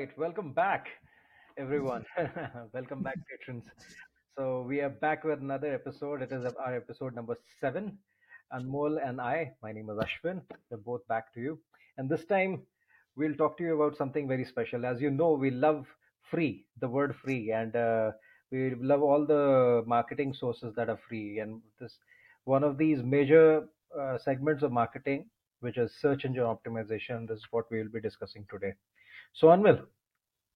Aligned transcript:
right, 0.00 0.18
welcome 0.18 0.52
back, 0.52 0.86
everyone. 1.58 2.06
welcome 2.72 3.02
back, 3.02 3.18
patrons. 3.28 3.66
So 4.34 4.64
we 4.66 4.80
are 4.80 4.88
back 4.88 5.24
with 5.24 5.40
another 5.40 5.74
episode. 5.74 6.22
It 6.22 6.32
is 6.32 6.46
our 6.58 6.74
episode 6.74 7.14
number 7.14 7.36
seven. 7.60 7.98
and 8.50 8.64
Anmol 8.66 8.96
and 9.06 9.20
I, 9.20 9.52
my 9.62 9.72
name 9.72 9.90
is 9.90 9.98
Ashwin. 9.98 10.40
We're 10.70 10.78
both 10.78 11.06
back 11.06 11.34
to 11.34 11.40
you, 11.40 11.58
and 11.98 12.08
this 12.08 12.24
time 12.24 12.62
we'll 13.14 13.34
talk 13.34 13.58
to 13.58 13.62
you 13.62 13.74
about 13.74 13.98
something 13.98 14.26
very 14.26 14.46
special. 14.46 14.86
As 14.86 15.02
you 15.02 15.10
know, 15.10 15.32
we 15.32 15.50
love 15.50 15.86
free, 16.30 16.64
the 16.80 16.88
word 16.88 17.14
free, 17.22 17.52
and 17.52 17.76
uh, 17.76 18.12
we 18.50 18.74
love 18.76 19.02
all 19.02 19.26
the 19.26 19.82
marketing 19.86 20.32
sources 20.32 20.74
that 20.76 20.88
are 20.88 21.00
free. 21.10 21.40
And 21.40 21.60
this 21.78 21.98
one 22.44 22.64
of 22.64 22.78
these 22.78 23.02
major 23.02 23.68
uh, 24.00 24.16
segments 24.16 24.62
of 24.62 24.72
marketing, 24.72 25.26
which 25.60 25.76
is 25.76 25.92
search 26.00 26.24
engine 26.24 26.44
optimization. 26.44 27.28
This 27.28 27.40
is 27.40 27.46
what 27.50 27.70
we 27.70 27.82
will 27.82 27.92
be 27.92 28.00
discussing 28.00 28.46
today. 28.50 28.72
So, 29.32 29.48
Anmol, 29.48 29.86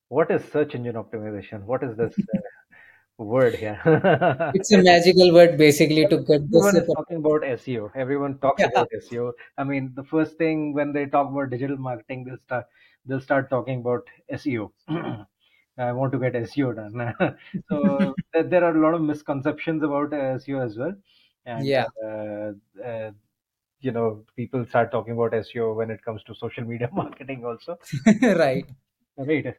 what 0.09 0.31
is 0.31 0.45
search 0.45 0.75
engine 0.75 0.95
optimization? 0.97 1.63
What 1.65 1.83
is 1.83 1.97
this 1.97 2.15
uh, 2.35 2.41
word 3.19 3.55
here? 3.57 3.81
It's 4.55 4.73
a 4.73 4.83
magical 4.83 5.33
word 5.33 5.57
basically 5.59 6.07
to 6.07 6.19
get 6.19 6.51
this. 6.51 6.67
Everyone 6.67 6.77
is 6.77 6.89
talking 6.95 7.17
about 7.19 7.45
SEO. 7.45 7.91
Everyone 7.95 8.39
talks 8.39 8.61
Yeah, 8.61 8.69
about 8.69 8.89
SEO. 8.93 9.33
I 9.59 9.65
mean, 9.65 9.93
the 9.95 10.05
first 10.05 10.37
thing 10.39 10.73
when 10.75 10.93
they 10.93 11.07
talk 11.07 11.31
about 11.31 11.51
digital 11.51 11.77
marketing, 11.77 12.25
they'll 12.25 12.39
start 12.39 12.67
they'll 13.07 13.21
start 13.21 13.51
talking 13.51 13.81
about 13.81 14.09
SEO. 14.33 14.71
I 15.77 15.93
want 15.93 16.13
to 16.13 16.19
get 16.19 16.35
SEO 16.35 16.75
done. 16.77 17.37
so 17.69 18.15
there, 18.33 18.45
there 18.45 18.65
are 18.65 18.77
a 18.77 18.81
lot 18.81 18.95
of 18.95 19.03
misconceptions 19.03 19.83
about 19.83 20.13
uh, 20.13 20.39
SEO 20.39 20.65
as 20.65 20.77
well, 20.77 20.95
and 21.47 21.67
yeah, 21.67 21.87
uh, 22.05 22.53
uh, 22.85 23.11
you 23.85 23.93
know, 23.93 24.25
people 24.37 24.65
start 24.67 24.91
talking 24.93 25.15
about 25.15 25.35
SEO 25.35 25.75
when 25.75 25.91
it 25.91 26.05
comes 26.05 26.23
to 26.25 26.35
social 26.35 26.65
media 26.65 26.91
marketing 27.03 27.45
also, 27.45 27.79
right, 28.23 28.67
right? 29.17 29.57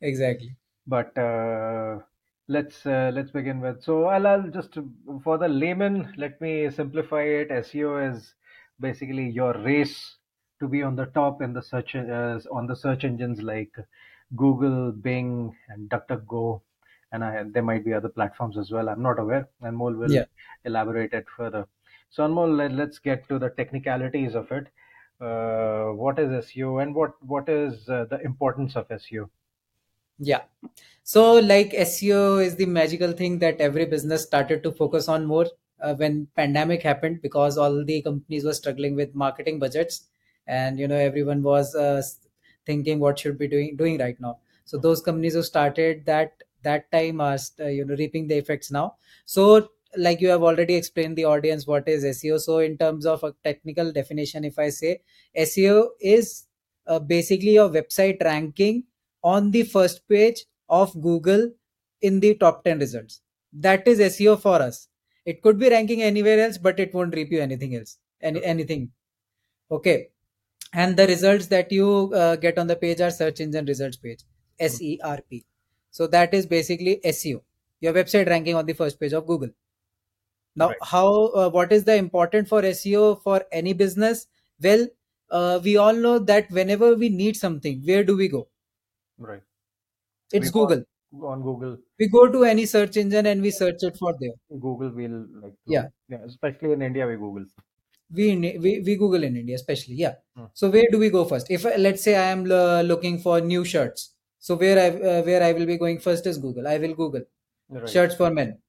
exactly. 0.00 0.56
But 0.86 1.16
uh, 1.18 2.00
let's 2.48 2.84
uh, 2.86 3.10
let's 3.14 3.30
begin 3.30 3.60
with. 3.60 3.82
So 3.82 4.06
I'll, 4.06 4.26
I'll 4.26 4.48
just 4.50 4.76
for 5.22 5.38
the 5.38 5.48
layman, 5.48 6.14
let 6.16 6.40
me 6.40 6.70
simplify 6.70 7.22
it. 7.22 7.50
SEO 7.50 7.98
is 7.98 8.34
basically 8.80 9.28
your 9.28 9.52
race 9.54 10.16
to 10.60 10.68
be 10.68 10.82
on 10.82 10.96
the 10.96 11.06
top 11.06 11.42
in 11.42 11.52
the 11.52 11.62
search 11.62 11.94
uh, 11.94 12.40
on 12.52 12.66
the 12.66 12.74
search 12.76 13.04
engines 13.04 13.40
like 13.42 13.74
Google, 14.36 14.92
Bing, 14.92 15.56
and 15.68 15.88
DuckDuckGo, 15.90 16.62
and 17.12 17.24
I, 17.24 17.44
there 17.44 17.62
might 17.62 17.84
be 17.84 17.94
other 17.94 18.08
platforms 18.08 18.58
as 18.58 18.70
well. 18.70 18.88
I'm 18.88 19.02
not 19.02 19.18
aware, 19.18 19.48
Anmol 19.62 19.96
will 19.98 20.18
Yeah, 20.18 20.24
elaborate 20.64 21.12
it 21.14 21.26
further. 21.36 21.66
So 22.10 22.26
Anmol, 22.26 22.56
let, 22.56 22.72
let's 22.72 22.98
get 22.98 23.28
to 23.28 23.38
the 23.38 23.50
technicalities 23.50 24.34
of 24.34 24.50
it. 24.50 24.66
Uh, 25.20 25.92
what 25.92 26.18
is 26.18 26.30
SEO, 26.30 26.82
and 26.82 26.94
what 26.94 27.14
what 27.24 27.48
is 27.48 27.88
uh, 27.88 28.04
the 28.08 28.20
importance 28.22 28.76
of 28.76 28.88
SEO? 28.88 29.28
yeah. 30.18 30.42
So 31.04 31.34
like 31.34 31.72
SEO 31.72 32.44
is 32.44 32.56
the 32.56 32.66
magical 32.66 33.12
thing 33.12 33.38
that 33.38 33.60
every 33.60 33.86
business 33.86 34.22
started 34.22 34.62
to 34.64 34.72
focus 34.72 35.08
on 35.08 35.24
more 35.24 35.46
uh, 35.80 35.94
when 35.94 36.26
pandemic 36.36 36.82
happened 36.82 37.22
because 37.22 37.56
all 37.56 37.84
the 37.84 38.02
companies 38.02 38.44
were 38.44 38.52
struggling 38.52 38.94
with 38.94 39.14
marketing 39.14 39.58
budgets 39.58 40.06
and 40.46 40.78
you 40.78 40.88
know 40.88 40.96
everyone 40.96 41.42
was 41.42 41.74
uh, 41.74 42.02
thinking 42.66 42.98
what 42.98 43.18
should 43.18 43.38
be 43.38 43.48
doing 43.48 43.76
doing 43.76 43.98
right 43.98 44.20
now. 44.20 44.38
So 44.64 44.76
those 44.76 45.00
companies 45.00 45.34
who 45.34 45.42
started 45.42 46.04
that 46.06 46.42
that 46.62 46.90
time 46.92 47.20
are 47.20 47.38
uh, 47.60 47.66
you 47.66 47.84
know 47.84 47.94
reaping 47.94 48.26
the 48.26 48.36
effects 48.36 48.70
now. 48.70 48.96
So 49.24 49.70
like 49.98 50.20
you 50.20 50.28
have 50.28 50.42
already 50.42 50.74
explained 50.74 51.16
the 51.16 51.24
audience 51.24 51.66
what 51.66 51.88
is 51.88 52.04
SEO. 52.04 52.40
So 52.40 52.58
in 52.58 52.78
terms 52.78 53.06
of 53.06 53.22
a 53.24 53.34
technical 53.44 53.92
definition, 53.92 54.44
if 54.44 54.58
I 54.58 54.68
say 54.70 55.00
SEO 55.36 55.88
is 56.00 56.46
uh, 56.86 56.98
basically 56.98 57.54
your 57.54 57.68
website 57.68 58.22
ranking 58.22 58.84
on 59.22 59.50
the 59.50 59.62
first 59.64 60.08
page 60.08 60.44
of 60.68 61.00
Google 61.00 61.50
in 62.00 62.20
the 62.20 62.34
top 62.34 62.64
10 62.64 62.78
results. 62.78 63.20
That 63.52 63.86
is 63.86 63.98
SEO 63.98 64.40
for 64.40 64.62
us. 64.62 64.88
It 65.24 65.42
could 65.42 65.58
be 65.58 65.68
ranking 65.68 66.02
anywhere 66.02 66.40
else, 66.40 66.58
but 66.58 66.80
it 66.80 66.94
won't 66.94 67.14
reap 67.14 67.30
you 67.30 67.40
anything 67.40 67.74
else. 67.74 67.98
Any 68.20 68.42
anything. 68.44 68.90
Okay. 69.70 70.08
And 70.72 70.96
the 70.96 71.06
results 71.06 71.46
that 71.46 71.72
you 71.72 72.12
uh, 72.14 72.36
get 72.36 72.58
on 72.58 72.66
the 72.66 72.76
page 72.76 73.00
are 73.00 73.10
search 73.10 73.40
engine 73.40 73.66
results 73.66 73.96
page. 73.96 74.20
SERP. 74.60 75.44
So 75.90 76.06
that 76.08 76.34
is 76.34 76.46
basically 76.46 77.00
SEO. 77.04 77.42
Your 77.80 77.92
website 77.92 78.28
ranking 78.28 78.54
on 78.54 78.66
the 78.66 78.72
first 78.72 78.98
page 78.98 79.12
of 79.12 79.26
Google. 79.26 79.50
Now, 80.58 80.68
Right. 80.68 80.78
how 80.82 81.08
uh, 81.42 81.48
what 81.50 81.72
is 81.72 81.84
the 81.84 81.96
important 81.96 82.48
for 82.48 82.64
SEO 82.64 83.14
for 83.16 83.44
any 83.52 83.72
business? 83.72 84.26
Well, 84.60 84.88
uh, 85.30 85.60
we 85.64 85.76
all 85.76 85.94
know 85.94 86.18
that 86.18 86.50
whenever 86.50 86.94
we 86.94 87.08
need 87.08 87.36
something, 87.36 87.82
where 87.86 88.04
do 88.04 88.16
we 88.16 88.28
go? 88.28 88.48
Right. 89.18 89.42
It's 90.32 90.48
We 90.48 90.50
Google. 90.50 90.84
on, 91.12 91.22
on 91.22 91.42
Google. 91.42 91.78
We 91.98 92.08
go 92.08 92.26
to 92.32 92.42
any 92.44 92.66
search 92.66 92.96
engine 92.96 93.26
and 93.26 93.40
we 93.40 93.50
search 93.52 93.76
it 93.82 93.96
for 93.98 94.12
there. 94.18 94.34
Google 94.50 94.90
will 94.90 95.26
like 95.42 95.54
Yeah, 95.66 95.84
to, 95.84 95.90
yeah, 96.08 96.24
especially 96.24 96.72
in 96.72 96.82
India, 96.82 97.06
we 97.06 97.16
Google. 97.16 97.46
we 98.10 98.36
we, 98.58 98.80
we 98.80 98.96
Google 98.96 99.24
in 99.24 99.36
India, 99.36 99.54
especially. 99.54 99.94
Yeah. 99.94 100.14
Mm, 100.36 100.48
So 100.54 100.70
where 100.70 100.86
do 100.90 100.98
we 100.98 101.10
go 101.10 101.24
first? 101.24 101.50
If 101.50 101.64
let's 101.64 102.02
say 102.02 102.16
I 102.16 102.30
am 102.30 102.50
uh, 102.50 102.82
looking 102.82 103.18
for 103.18 103.40
new 103.40 103.64
shirts, 103.64 104.14
so 104.38 104.56
where 104.56 104.78
I 104.78 104.88
uh, 104.88 105.22
where 105.22 105.42
I 105.42 105.52
will 105.52 105.66
be 105.66 105.76
going 105.78 105.98
first 106.00 106.26
is 106.26 106.38
Google. 106.38 106.66
I 106.66 106.78
will 106.78 106.94
Google 106.94 107.22
Right. 107.68 107.96
shirts 107.96 108.14
for 108.16 108.30
men, 108.30 108.60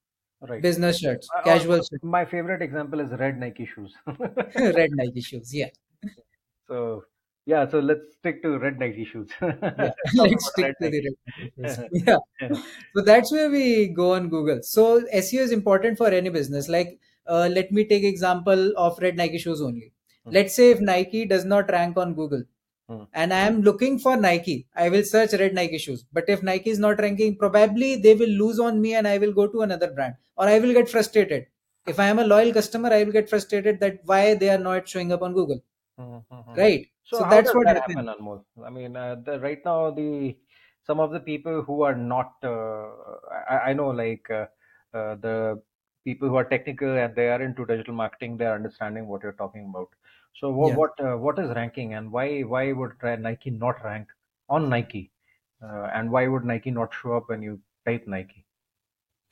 Right. 0.42 0.66
business 0.66 1.00
shirts, 1.00 1.32
Uh, 1.36 1.42
uh, 1.42 1.44
casual 1.44 1.78
shirts, 1.78 2.04
my 2.04 2.26
favorite 2.26 2.62
example 2.62 3.00
is 3.00 3.12
red 3.12 3.40
Nike 3.40 3.66
shoes. 3.66 3.96
red 4.56 4.92
Nike 4.94 5.22
shoes. 5.22 5.54
Yeah, 5.54 5.70
So 6.68 7.04
yeah, 7.46 7.68
so 7.68 7.80
let's 7.80 8.14
stick 8.14 8.42
to 8.44 8.58
red 8.60 8.80
Nike 8.80 9.04
shoes. 9.06 9.30
yeah. 9.42 9.94
Let's 10.04 10.16
talk 10.16 10.32
Let's 10.32 10.46
about 10.46 10.54
stick 10.54 10.68
to 10.82 10.90
the 10.90 11.02
red 11.06 11.14
Nike 11.26 11.44
shoes. 11.58 11.80
Yeah. 11.92 12.18
So 12.96 13.02
that's 13.04 13.32
where 13.32 13.50
we 13.50 13.88
go 13.88 14.14
on 14.14 14.30
Google. 14.30 14.62
So 14.64 15.02
SEO 15.12 15.44
is 15.44 15.52
important 15.52 15.98
for 15.98 16.08
any 16.10 16.30
business. 16.30 16.70
Like, 16.70 17.00
uh, 17.28 17.50
let 17.52 17.72
me 17.72 17.86
take 17.86 18.04
example 18.04 18.74
of 18.78 19.00
red 19.00 19.18
Nike 19.18 19.38
shoes 19.38 19.62
only. 19.62 19.94
Mm, 20.26 20.38
Let's 20.38 20.56
say 20.56 20.72
if 20.72 20.80
Nike 20.82 21.26
does 21.26 21.46
not 21.46 21.70
rank 21.72 21.98
on 21.98 22.14
Google 22.14 22.44
mm, 22.90 23.08
and 23.14 23.34
I 23.34 23.40
am 23.48 23.62
looking 23.62 24.00
for 24.00 24.18
Nike, 24.18 24.68
I 24.76 24.90
will 24.90 25.04
search 25.04 25.34
red 25.34 25.54
Nike 25.54 25.78
shoes. 25.78 26.06
But 26.12 26.26
if 26.28 26.44
Nike 26.44 26.70
is 26.72 26.80
not 26.80 27.00
ranking, 27.00 27.38
probably 27.38 27.96
they 27.96 28.16
will 28.16 28.30
lose 28.30 28.60
on 28.60 28.82
me 28.82 28.96
and 28.96 29.08
I 29.08 29.18
will 29.18 29.34
go 29.34 29.48
to 29.48 29.62
another 29.62 29.92
brand 29.92 30.16
or 30.38 30.48
I 30.48 30.60
will 30.60 30.74
get 30.74 30.90
frustrated. 30.90 31.48
If 31.88 32.00
I 32.00 32.08
am 32.08 32.20
a 32.20 32.24
loyal 32.26 32.54
customer, 32.54 32.90
I 32.94 33.04
will 33.04 33.12
get 33.12 33.30
frustrated 33.30 33.80
that 33.80 34.00
why 34.06 34.34
they 34.36 34.50
are 34.50 34.58
not 34.58 34.88
showing 34.88 35.12
up 35.12 35.22
on 35.22 35.34
Google, 35.34 35.64
mm, 36.00 36.24
mm, 36.32 36.48
mm. 36.48 36.58
right? 36.58 36.88
So 37.04 37.18
So 37.18 37.26
that's 37.26 37.54
what 37.54 37.66
that 37.66 37.76
happens. 37.76 37.98
happen, 37.98 38.06
Anmol? 38.08 38.44
I 38.64 38.70
mean, 38.70 38.96
uh, 38.96 39.16
the, 39.16 39.40
right 39.40 39.60
now 39.66 39.92
the 39.92 40.38
some 40.84 41.00
of 41.00 41.12
the 41.12 41.20
people 41.20 41.62
who 41.64 41.82
are 41.84 41.96
not, 41.96 42.34
uh, 42.44 42.90
I, 43.50 43.70
I 43.70 43.74
know 43.74 43.90
like 43.90 44.30
uh, 44.30 44.46
uh, 44.94 45.16
the 45.16 45.62
people 46.04 46.30
who 46.30 46.36
are 46.36 46.46
technical 46.46 46.98
and 46.98 47.16
they 47.16 47.30
are 47.30 47.42
into 47.42 47.66
digital 47.66 47.94
marketing, 47.94 48.38
they 48.38 48.46
are 48.46 48.56
understanding 48.56 49.08
what 49.08 49.24
you're 49.24 49.34
talking 49.34 49.68
about. 49.70 49.90
So 50.34 50.52
what 50.52 50.70
Yeah, 50.70 50.76
what 50.76 51.00
uh, 51.00 51.18
what 51.18 51.40
is 51.40 51.50
ranking 51.56 51.94
and 51.94 52.12
why 52.12 52.42
why 52.42 52.72
would 52.72 52.94
Nike 53.04 53.50
not 53.50 53.84
rank 53.84 54.08
on 54.50 54.70
Nike, 54.70 55.12
uh, 55.62 55.90
and 55.94 56.12
why 56.12 56.28
would 56.28 56.46
Nike 56.46 56.72
not 56.72 56.94
show 56.94 57.18
up 57.18 57.30
when 57.30 57.42
you 57.42 57.60
type 57.86 58.08
Nike? 58.08 58.46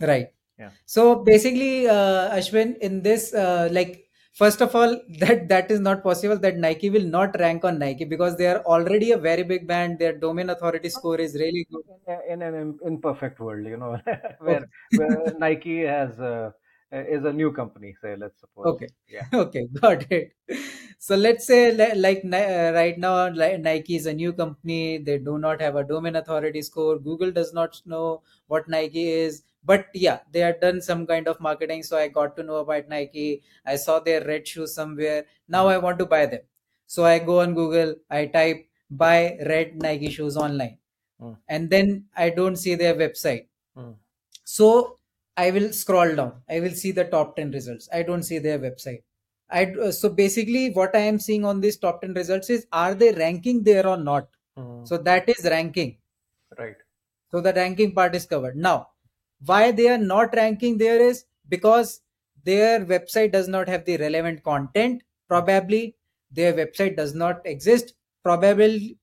right. 0.02 0.30
Yeah. 0.60 0.72
So 0.86 1.24
basically, 1.24 1.88
uh, 1.88 2.36
Ashwin, 2.36 2.78
in 2.80 3.04
this, 3.04 3.34
uh, 3.34 3.70
like, 3.72 4.10
first 4.34 4.62
of 4.62 4.76
all, 4.76 5.00
that 5.20 5.48
that 5.50 5.72
is 5.72 5.80
not 5.80 6.04
possible. 6.04 6.38
That 6.38 6.58
Nike 6.58 6.90
will 6.90 7.06
not 7.06 7.40
rank 7.40 7.64
on 7.64 7.78
Nike 7.80 8.06
because 8.06 8.38
they 8.38 8.48
are 8.48 8.60
already 8.66 9.12
a 9.12 9.18
very 9.18 9.44
big 9.44 9.68
brand. 9.68 10.00
Their 10.00 10.18
domain 10.18 10.50
authority 10.50 10.90
score 10.90 11.20
is 11.20 11.36
really 11.36 11.68
good. 11.72 11.84
in, 12.08 12.42
in 12.42 12.56
an 12.56 12.80
imperfect 12.86 13.40
world, 13.40 13.66
you 13.66 13.78
know, 13.78 14.00
where 14.40 14.68
where 14.92 15.34
Nike 15.38 15.82
has 15.84 16.20
uh, 16.20 16.52
is 16.92 17.26
a 17.26 17.34
new 17.34 17.52
company, 17.52 17.96
say, 18.02 18.16
let's 18.16 18.40
suppose. 18.40 18.72
okay, 18.72 18.88
Yeah. 19.08 19.28
okay, 19.34 19.68
got 19.82 20.12
it. 20.12 20.34
So 21.00 21.16
let's 21.16 21.46
say, 21.46 21.72
li- 21.74 22.00
like 22.00 22.24
uh, 22.26 22.72
right 22.74 22.98
now, 22.98 23.30
like 23.34 23.60
Nike 23.62 23.96
is 23.96 24.06
a 24.06 24.14
new 24.14 24.34
company. 24.34 24.98
They 24.98 25.18
do 25.20 25.38
not 25.38 25.62
have 25.62 25.76
a 25.76 25.84
domain 25.84 26.16
authority 26.16 26.62
score. 26.62 26.98
Google 27.00 27.32
does 27.32 27.54
not 27.54 27.82
know 27.86 28.24
what 28.48 28.68
Nike 28.68 29.08
is. 29.10 29.44
But 29.64 29.88
yeah, 29.94 30.20
they 30.32 30.40
had 30.40 30.60
done 30.62 30.82
some 30.82 31.06
kind 31.06 31.28
of 31.28 31.40
marketing. 31.42 31.84
So 31.84 31.98
I 31.98 32.08
got 32.08 32.36
to 32.38 32.44
know 32.44 32.58
about 32.58 32.88
Nike. 32.88 33.44
I 33.66 33.76
saw 33.76 34.00
their 34.00 34.24
red 34.26 34.48
shoes 34.48 34.74
somewhere. 34.74 35.26
Now 35.48 35.68
I 35.68 35.78
want 35.78 36.00
to 36.00 36.06
buy 36.06 36.26
them. 36.26 36.42
So 36.86 37.04
I 37.06 37.20
go 37.20 37.42
on 37.42 37.54
Google, 37.54 37.96
I 38.10 38.28
type 38.28 38.70
buy 38.90 39.38
red 39.46 39.76
Nike 39.76 40.10
shoes 40.10 40.38
online, 40.38 40.78
mm, 41.20 41.38
and 41.48 41.70
then 41.70 42.08
I 42.16 42.30
don't 42.32 42.56
see 42.56 42.76
their 42.76 42.96
website. 42.96 43.48
mm, 43.76 43.98
So 44.46 45.00
I 45.38 45.52
will 45.52 45.72
scroll 45.72 46.16
down. 46.16 46.34
I 46.50 46.60
will 46.60 46.72
see 46.72 46.92
the 46.92 47.06
top 47.06 47.36
10 47.36 47.52
results. 47.52 47.88
I 47.94 48.02
don't 48.02 48.24
see 48.24 48.40
their 48.40 48.60
website. 48.60 49.04
I 49.50 49.66
uh, 49.82 49.92
so 49.92 50.10
basically 50.10 50.72
what 50.72 50.96
I 50.96 51.00
am 51.00 51.20
seeing 51.20 51.46
on 51.46 51.62
these 51.62 51.78
top 51.78 52.02
10 52.02 52.14
results 52.16 52.50
is 52.50 52.66
are 52.74 52.94
they 52.94 53.14
ranking 53.14 53.64
there 53.64 53.88
or 53.88 53.98
not? 53.98 54.28
mm. 54.58 54.86
So 54.88 54.98
that 54.98 55.30
is 55.30 55.46
ranking. 55.46 55.98
Right. 56.58 56.76
So 57.32 57.40
the 57.40 57.54
ranking 57.54 57.94
part 57.94 58.16
is 58.16 58.26
covered. 58.26 58.58
Now, 58.58 58.90
why 59.46 59.72
they 59.72 59.88
are 59.90 59.98
not 59.98 60.36
ranking 60.36 60.78
there 60.78 61.00
is 61.00 61.26
because 61.48 62.02
their 62.44 62.84
website 62.86 63.32
does 63.32 63.48
not 63.48 63.70
have 63.70 63.86
the 63.86 63.98
relevant 63.98 64.44
content. 64.44 65.04
Probably 65.28 65.96
their 66.32 66.54
website 66.54 66.98
does 66.98 67.14
not 67.14 67.42
exist. 67.46 67.94
Probably 68.24 68.98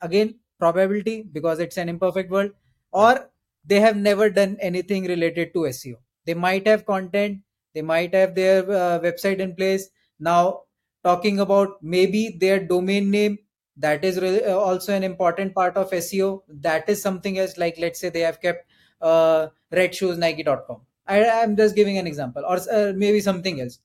again 0.00 0.36
probability 0.58 1.22
because 1.22 1.58
it's 1.58 1.78
an 1.78 1.88
imperfect 1.88 2.30
world 2.30 2.52
or 2.92 3.30
they 3.70 3.80
have 3.86 3.96
never 4.08 4.30
done 4.40 4.56
anything 4.70 5.06
related 5.14 5.54
to 5.54 5.68
seo 5.78 5.96
they 6.30 6.36
might 6.46 6.66
have 6.72 6.84
content 6.94 7.40
they 7.74 7.82
might 7.82 8.14
have 8.14 8.34
their 8.34 8.62
uh, 8.70 8.98
website 9.00 9.38
in 9.38 9.54
place. 9.54 9.88
Now 10.18 10.62
talking 11.04 11.40
about 11.40 11.82
maybe 11.82 12.36
their 12.40 12.60
domain 12.60 13.10
name 13.10 13.38
that 13.76 14.04
is 14.04 14.20
really 14.20 14.44
uh, 14.44 14.56
also 14.56 14.92
an 14.94 15.02
important 15.02 15.54
part 15.54 15.76
of 15.76 15.90
seo 15.90 16.42
that 16.48 16.88
is 16.88 17.00
something 17.00 17.38
else 17.38 17.56
like 17.56 17.78
let's 17.78 17.98
say 17.98 18.10
they 18.10 18.20
have 18.20 18.40
kept 18.40 18.66
uh, 19.00 19.46
redshoesnike.com 19.72 20.80
I, 21.06 21.24
i'm 21.42 21.56
just 21.56 21.74
giving 21.74 21.96
an 21.96 22.06
example 22.06 22.42
or 22.46 22.58
uh, 22.70 22.92
maybe 22.94 23.20
something 23.20 23.60
else. 23.60 23.78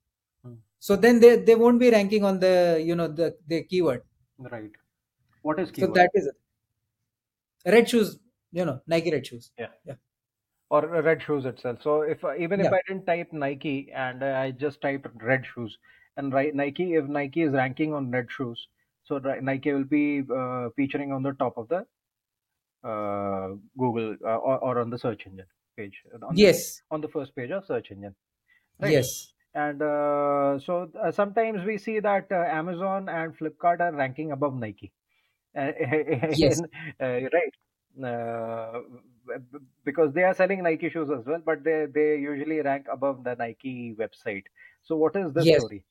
Hmm. 0.43 0.55
so 0.79 0.97
then 0.97 1.21
they, 1.21 1.37
they 1.37 1.55
won't 1.55 1.79
be 1.79 1.89
ranking 1.89 2.25
on 2.25 2.39
the 2.41 2.83
you 2.83 2.95
know 2.95 3.07
the, 3.07 3.37
the 3.47 3.63
keyword. 3.63 4.01
Right. 4.37 4.71
What 5.41 5.59
is 5.59 5.71
keyword? 5.71 5.95
so 5.95 6.01
that 6.01 6.09
is 6.15 6.27
it. 6.27 6.35
Red 7.71 7.89
shoes 7.89 8.19
you 8.57 8.65
know 8.65 8.77
nike 8.87 9.11
red 9.15 9.25
shoes 9.27 9.51
Yeah. 9.57 9.71
yeah 9.85 9.95
or 10.69 10.81
red 10.87 11.21
shoes 11.21 11.45
itself. 11.45 11.81
So 11.81 12.01
if 12.01 12.23
even 12.39 12.61
if 12.61 12.67
yeah 12.67 12.71
I 12.71 12.81
didn't 12.87 13.05
type 13.05 13.31
Nike 13.33 13.91
and 13.91 14.23
I 14.23 14.51
just 14.51 14.81
typed 14.81 15.07
red 15.21 15.45
shoes 15.45 15.77
and 16.17 16.33
right 16.33 16.53
Nike, 16.53 16.93
if 16.95 17.05
Nike 17.05 17.41
is 17.43 17.51
ranking 17.53 17.93
on 17.93 18.11
red 18.11 18.31
shoes, 18.31 18.67
so 19.03 19.17
Nike 19.19 19.71
will 19.73 19.83
be 19.83 20.23
uh, 20.33 20.69
featuring 20.75 21.11
on 21.11 21.23
the 21.23 21.33
top 21.33 21.57
of 21.57 21.67
the 21.67 21.85
uh, 22.83 23.55
Google 23.77 24.17
uh, 24.23 24.37
or, 24.37 24.59
or 24.59 24.79
on 24.79 24.89
the 24.89 24.97
search 24.99 25.25
engine 25.27 25.47
page 25.77 26.03
on 26.23 26.39
the 26.39 26.51
yes 26.51 26.81
on 26.91 27.01
the 27.01 27.07
first 27.09 27.35
page 27.35 27.51
of 27.51 27.65
search 27.65 27.91
engine, 27.91 28.15
right? 28.81 28.99
yes 28.99 29.33
And 29.55 29.81
uh, 29.81 30.59
so 30.59 30.91
uh, 31.01 31.11
sometimes 31.11 31.65
we 31.65 31.77
see 31.79 31.99
that 32.01 32.31
uh, 32.31 32.35
Amazon 32.35 33.09
and 33.09 33.37
Flipkart 33.37 33.81
are 33.81 33.93
ranking 33.93 34.31
above 34.31 34.55
Nike. 34.55 34.93
Yes 36.35 36.61
in, 36.61 36.69
right 37.01 37.53
because 39.83 40.13
they 40.13 40.23
are 40.23 40.33
selling 40.33 40.63
Nike 40.63 40.89
shoes 40.89 41.09
as 41.09 41.25
well, 41.25 41.41
but 41.45 41.63
they 41.63 41.85
they 41.85 42.17
usually 42.17 42.61
rank 42.61 42.87
above 42.91 43.23
the 43.23 43.35
Nike 43.35 43.95
website. 43.95 44.45
So 44.83 44.95
what 44.97 45.15
is 45.15 45.33
this 45.33 45.49
yes 45.49 45.63
story? 45.63 45.85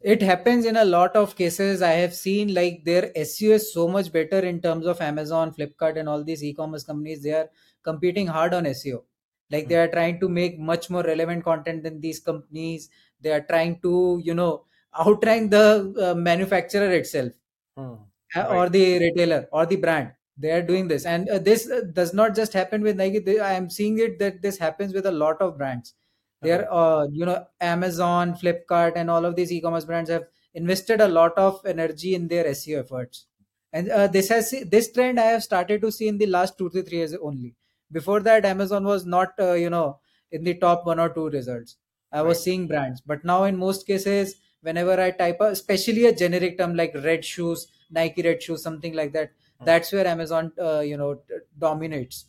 it 0.00 0.22
happens 0.22 0.64
in 0.70 0.76
a 0.76 0.84
lot 0.84 1.14
of 1.20 1.34
cases 1.36 1.82
i 1.82 1.92
have 2.00 2.14
seen 2.14 2.52
like 2.58 2.84
their 2.88 3.04
seo 3.28 3.52
is 3.58 3.72
so 3.72 3.86
much 3.96 4.10
better 4.16 4.40
in 4.50 4.60
terms 4.66 4.86
of 4.92 5.00
amazon 5.00 5.52
flipkart 5.54 5.98
and 6.00 6.08
all 6.08 6.24
these 6.24 6.42
e-commerce 6.44 6.84
companies 6.90 7.22
they 7.22 7.32
are 7.40 7.48
competing 7.82 8.26
hard 8.26 8.54
on 8.54 8.64
seo 8.80 9.04
like 9.50 9.68
Hmm. 9.68 9.74
they 9.74 9.80
are 9.84 9.88
trying 9.96 10.18
to 10.20 10.28
make 10.28 10.58
much 10.58 10.88
more 10.90 11.02
relevant 11.02 11.44
content 11.44 11.82
than 11.82 12.00
these 12.00 12.20
companies 12.20 12.88
they 13.20 13.32
are 13.32 13.44
trying 13.52 13.78
to 13.80 14.20
you 14.24 14.34
know 14.34 14.64
outrank 15.06 15.50
the 15.50 15.66
uh, 16.06 16.14
manufacturer 16.14 16.90
itself 17.02 17.32
Hmm. 17.76 18.04
uh, 18.36 18.46
Right. 18.46 18.66
or 18.66 18.68
the 18.68 18.98
retailer 18.98 19.48
or 19.52 19.66
the 19.66 19.76
brand 19.76 20.12
they 20.40 20.50
are 20.52 20.62
doing 20.62 20.88
this. 20.88 21.04
And 21.06 21.28
uh, 21.28 21.38
this 21.38 21.70
uh, 21.70 21.82
does 21.92 22.14
not 22.14 22.34
just 22.34 22.52
happen 22.52 22.82
with 22.82 22.96
nike. 22.96 23.18
They, 23.18 23.38
i 23.40 23.52
am 23.52 23.70
seeing 23.70 23.98
it 23.98 24.18
that 24.18 24.42
this 24.42 24.58
happens 24.58 24.94
with 24.94 25.06
a 25.06 25.12
lot 25.12 25.40
of 25.42 25.58
brands. 25.58 25.94
They 26.42 26.52
are 26.52 26.66
uh, 26.72 27.06
you 27.12 27.26
know 27.26 27.46
amazon 27.60 28.34
flipkart 28.34 28.92
and 28.96 29.10
all 29.10 29.24
of 29.24 29.36
these 29.36 29.52
e-commerce 29.52 29.84
brands 29.84 30.10
have 30.10 30.24
invested 30.54 31.00
a 31.00 31.08
lot 31.08 31.36
of 31.38 31.60
energy 31.66 32.14
in 32.14 32.28
their 32.28 32.44
seo 32.54 32.80
efforts. 32.80 33.26
And 33.72 33.88
uh, 33.90 34.06
this 34.08 34.28
has 34.28 34.54
this 34.68 34.92
trend 34.92 35.20
i 35.20 35.26
have 35.26 35.42
started 35.42 35.80
to 35.82 35.92
see 35.92 36.08
in 36.08 36.18
the 36.18 36.26
last 36.26 36.58
2 36.58 36.70
to 36.70 36.82
3 36.82 36.98
years 36.98 37.14
only. 37.14 37.54
Before 37.92 38.20
that 38.20 38.44
amazon 38.44 38.84
was 38.84 39.04
not 39.06 39.34
uh, 39.38 39.52
you 39.52 39.70
know 39.70 40.00
in 40.32 40.44
the 40.44 40.54
top 40.54 40.86
one 40.86 40.98
or 41.00 41.08
two 41.12 41.28
results. 41.30 41.76
I 42.12 42.22
was 42.22 42.42
Right. 42.42 42.42
seeing 42.42 42.66
brands. 42.66 43.00
But 43.00 43.24
now 43.24 43.44
in 43.44 43.56
most 43.56 43.86
cases 43.86 44.36
whenever 44.62 45.00
i 45.00 45.10
type 45.10 45.38
a, 45.40 45.44
especially 45.58 46.06
a 46.06 46.14
generic 46.14 46.58
term 46.58 46.74
like 46.74 46.94
red 46.94 47.24
shoes 47.24 47.66
nike 47.90 48.22
red 48.22 48.42
shoes 48.42 48.62
something 48.62 48.94
like 48.94 49.12
that. 49.12 49.32
That's 49.64 49.92
where 49.92 50.06
amazon 50.06 50.52
uh, 50.60 50.80
you 50.80 50.96
know 50.96 51.14
t- 51.14 51.34
dominates 51.58 52.26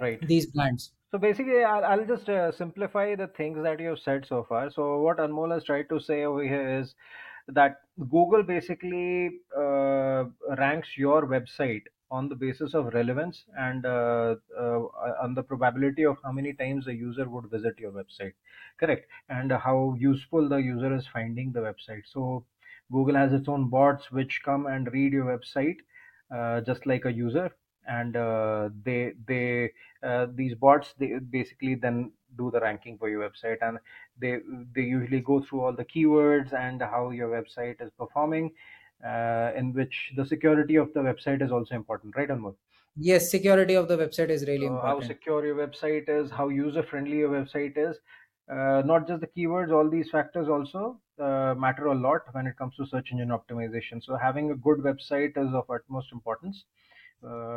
Right. 0.00 0.22
these 0.22 0.46
brands 0.46 0.92
So 1.12 1.18
basically, 1.18 1.64
I'll, 1.64 1.84
I'll 1.84 2.06
just 2.06 2.28
uh, 2.28 2.52
simplify 2.52 3.14
the 3.16 3.28
things 3.28 3.62
that 3.62 3.80
you've 3.80 4.00
said 4.00 4.26
so 4.26 4.44
far. 4.44 4.70
So 4.70 5.00
what 5.02 5.18
Anmol 5.18 5.52
has 5.54 5.64
tried 5.64 5.88
to 5.90 6.00
say 6.00 6.24
over 6.24 6.42
here 6.42 6.80
is 6.80 6.94
that 7.48 7.82
Google 7.98 8.42
basically 8.42 9.40
uh, 9.56 10.24
ranks 10.58 10.96
your 10.96 11.26
website 11.26 11.84
on 12.10 12.28
the 12.28 12.36
basis 12.36 12.74
of 12.74 12.92
relevance 12.94 13.46
and 13.58 13.86
uh, 13.86 14.36
uh, 14.58 14.80
on 15.22 15.34
the 15.34 15.42
probability 15.42 16.04
of 16.04 16.18
how 16.24 16.32
many 16.32 16.52
times 16.54 16.86
a 16.88 16.94
user 16.94 17.28
would 17.28 17.50
visit 17.50 17.78
your 17.78 17.92
website. 17.92 18.34
Correct. 18.78 19.08
And 19.28 19.52
how 19.52 19.94
useful 19.98 20.48
the 20.48 20.56
user 20.58 20.94
is 20.94 21.06
finding 21.08 21.52
the 21.52 21.60
website. 21.60 22.06
So 22.06 22.46
Google 22.92 23.16
has 23.16 23.32
its 23.32 23.48
own 23.48 23.68
bots 23.70 24.10
which 24.12 24.42
come 24.44 24.66
and 24.66 24.92
read 24.92 25.12
your 25.12 25.26
website 25.26 25.78
uh, 25.80 25.84
just 26.64 26.86
like 26.86 27.04
a 27.04 27.12
user, 27.12 27.50
and 27.88 28.16
uh, 28.16 28.68
they 28.84 29.12
they 29.26 29.72
uh, 30.02 30.26
these 30.34 30.54
bots 30.54 30.94
they 30.98 31.18
basically 31.30 31.74
then 31.74 32.12
do 32.36 32.50
the 32.50 32.60
ranking 32.60 32.98
for 32.98 33.08
your 33.08 33.28
website. 33.28 33.58
And 33.60 33.78
they 34.18 34.38
they 34.74 34.82
usually 34.82 35.20
go 35.20 35.42
through 35.42 35.62
all 35.62 35.72
the 35.72 35.84
keywords 35.84 36.52
and 36.52 36.80
how 36.82 37.10
your 37.10 37.28
website 37.28 37.80
is 37.80 37.90
performing 37.98 38.52
uh, 39.04 39.52
in 39.56 39.72
which 39.72 40.12
the 40.16 40.24
security 40.24 40.76
of 40.76 40.92
the 40.94 41.00
website 41.00 41.42
is 41.42 41.52
also 41.52 41.74
important 41.74 42.16
right 42.16 42.28
Anmol? 42.28 42.54
yes 42.96 43.30
security 43.30 43.74
of 43.74 43.88
the 43.88 43.96
website 43.96 44.30
is 44.30 44.46
really 44.46 44.66
so 44.66 44.80
how 44.82 45.00
secure 45.00 45.44
your 45.44 45.56
website 45.56 46.08
is 46.08 46.30
how 46.30 46.48
user 46.48 46.82
friendly 46.82 47.18
your 47.18 47.28
website 47.28 47.76
is 47.76 47.98
uh, 48.48 48.82
not 48.84 49.06
just 49.08 49.20
the 49.20 49.26
keywords 49.26 49.72
all 49.72 49.88
these 49.90 50.10
factors 50.10 50.48
also 50.48 51.00
uh, 51.18 51.54
matter 51.56 51.86
a 51.86 51.94
lot 51.94 52.22
when 52.34 52.46
it 52.46 52.56
comes 52.56 52.76
to 52.76 52.86
search 52.86 53.10
engine 53.12 53.28
optimization 53.28 54.02
so 54.02 54.16
having 54.16 54.50
a 54.50 54.56
good 54.56 54.78
website 54.78 55.36
is 55.44 55.54
of 55.54 55.68
utmost 55.70 56.12
importance 56.12 56.64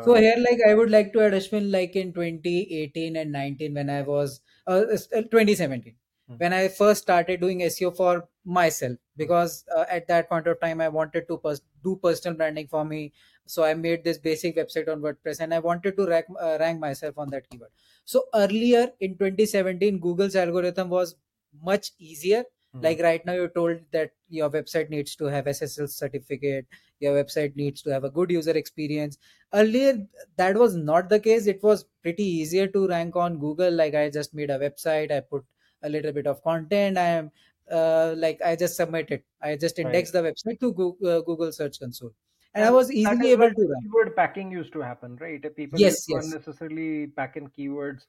So 0.01 0.13
uh, 0.13 0.21
here, 0.21 0.36
like 0.38 0.59
I 0.68 0.74
would 0.75 0.89
like 0.89 1.12
to 1.13 1.21
add 1.21 1.33
Ashwin, 1.33 1.71
like 1.71 1.95
in 1.95 2.13
2018 2.13 3.15
and 3.18 3.31
19, 3.31 3.74
when 3.74 3.89
I 3.89 4.01
was 4.01 4.41
uh, 4.68 4.86
s- 4.91 5.12
uh, 5.13 5.21
2017, 5.24 5.95
Hmm. 6.27 6.38
when 6.38 6.53
I 6.53 6.68
first 6.69 7.01
started 7.01 7.42
doing 7.42 7.63
SEO 7.63 7.92
for 7.92 8.30
myself, 8.45 8.97
because 9.18 9.65
uh, 9.75 9.85
at 9.89 10.07
that 10.07 10.30
point 10.30 10.47
of 10.47 10.59
time 10.62 10.80
I 10.80 10.88
wanted 10.88 11.27
to 11.27 11.38
pers- 11.38 11.62
do 11.83 11.97
personal 11.97 12.38
branding 12.38 12.68
for 12.68 12.85
me. 12.85 13.12
So 13.49 13.63
I 13.63 13.73
made 13.73 14.03
this 14.03 14.19
basic 14.19 14.57
website 14.57 14.87
on 14.87 15.01
WordPress, 15.01 15.39
and 15.39 15.53
I 15.55 15.57
wanted 15.57 15.97
to 15.97 16.05
rank, 16.05 16.25
uh, 16.39 16.57
rank 16.59 16.79
myself 16.79 17.17
on 17.17 17.31
that 17.31 17.49
keyword. 17.49 17.71
So 18.05 18.25
earlier 18.35 18.91
in 18.99 19.17
2017, 19.17 19.99
Google's 19.99 20.35
algorithm 20.35 20.89
was 20.89 21.15
much 21.63 21.91
easier. 21.97 22.43
hmm, 22.73 22.81
Like 22.81 23.01
right 23.01 23.25
now, 23.25 23.33
you're 23.33 23.55
told 23.55 23.79
that 23.91 24.11
your 24.29 24.51
website 24.51 24.91
needs 24.91 25.15
to 25.15 25.25
have 25.25 25.47
SSL 25.47 25.89
certificate, 25.89 26.67
your 26.99 27.15
website 27.15 27.55
needs 27.55 27.81
to 27.81 27.89
have 27.89 28.03
a 28.03 28.11
good 28.11 28.29
user 28.29 28.51
experience. 28.51 29.18
Earlier 29.51 29.97
that 30.37 30.56
was 30.56 30.75
not 30.75 31.09
the 31.09 31.19
case. 31.19 31.47
It 31.47 31.63
was 31.63 31.85
pretty 32.03 32.23
easier 32.23 32.68
to 32.68 32.87
rank 32.87 33.15
on 33.15 33.39
google. 33.39 33.71
Like 33.71 33.95
i 33.95 34.09
just 34.11 34.35
made 34.35 34.51
a 34.51 34.59
website. 34.59 35.11
I 35.11 35.21
put 35.21 35.44
a 35.81 35.89
little 35.89 36.11
bit 36.11 36.27
of 36.27 36.44
content. 36.44 36.99
I 36.99 37.09
am 37.18 37.31
uh, 37.71 38.13
like 38.15 38.41
i 38.45 38.56
just 38.56 38.75
submit 38.75 39.09
it. 39.11 39.25
I 39.41 39.56
just 39.56 39.77
right. 39.79 39.87
index 39.87 40.11
the 40.11 40.19
website 40.19 40.59
to 40.59 40.73
google, 40.73 40.97
uh, 41.13 41.21
google 41.21 41.51
search 41.51 41.79
console 41.79 42.13
and 42.53 42.63
i 42.65 42.69
was 42.71 42.91
easily 42.91 43.31
able 43.31 43.49
to 43.53 43.68
rank 43.73 43.91
keyword 43.91 44.15
packing 44.15 44.51
used 44.51 44.73
to 44.73 44.79
happen, 44.79 45.15
right? 45.18 45.56
People 45.56 45.79
yes 45.83 46.07
yes 46.07 46.25
unnecessarily 46.25 47.07
pack 47.07 47.37
in 47.37 47.47
keywords. 47.49 48.06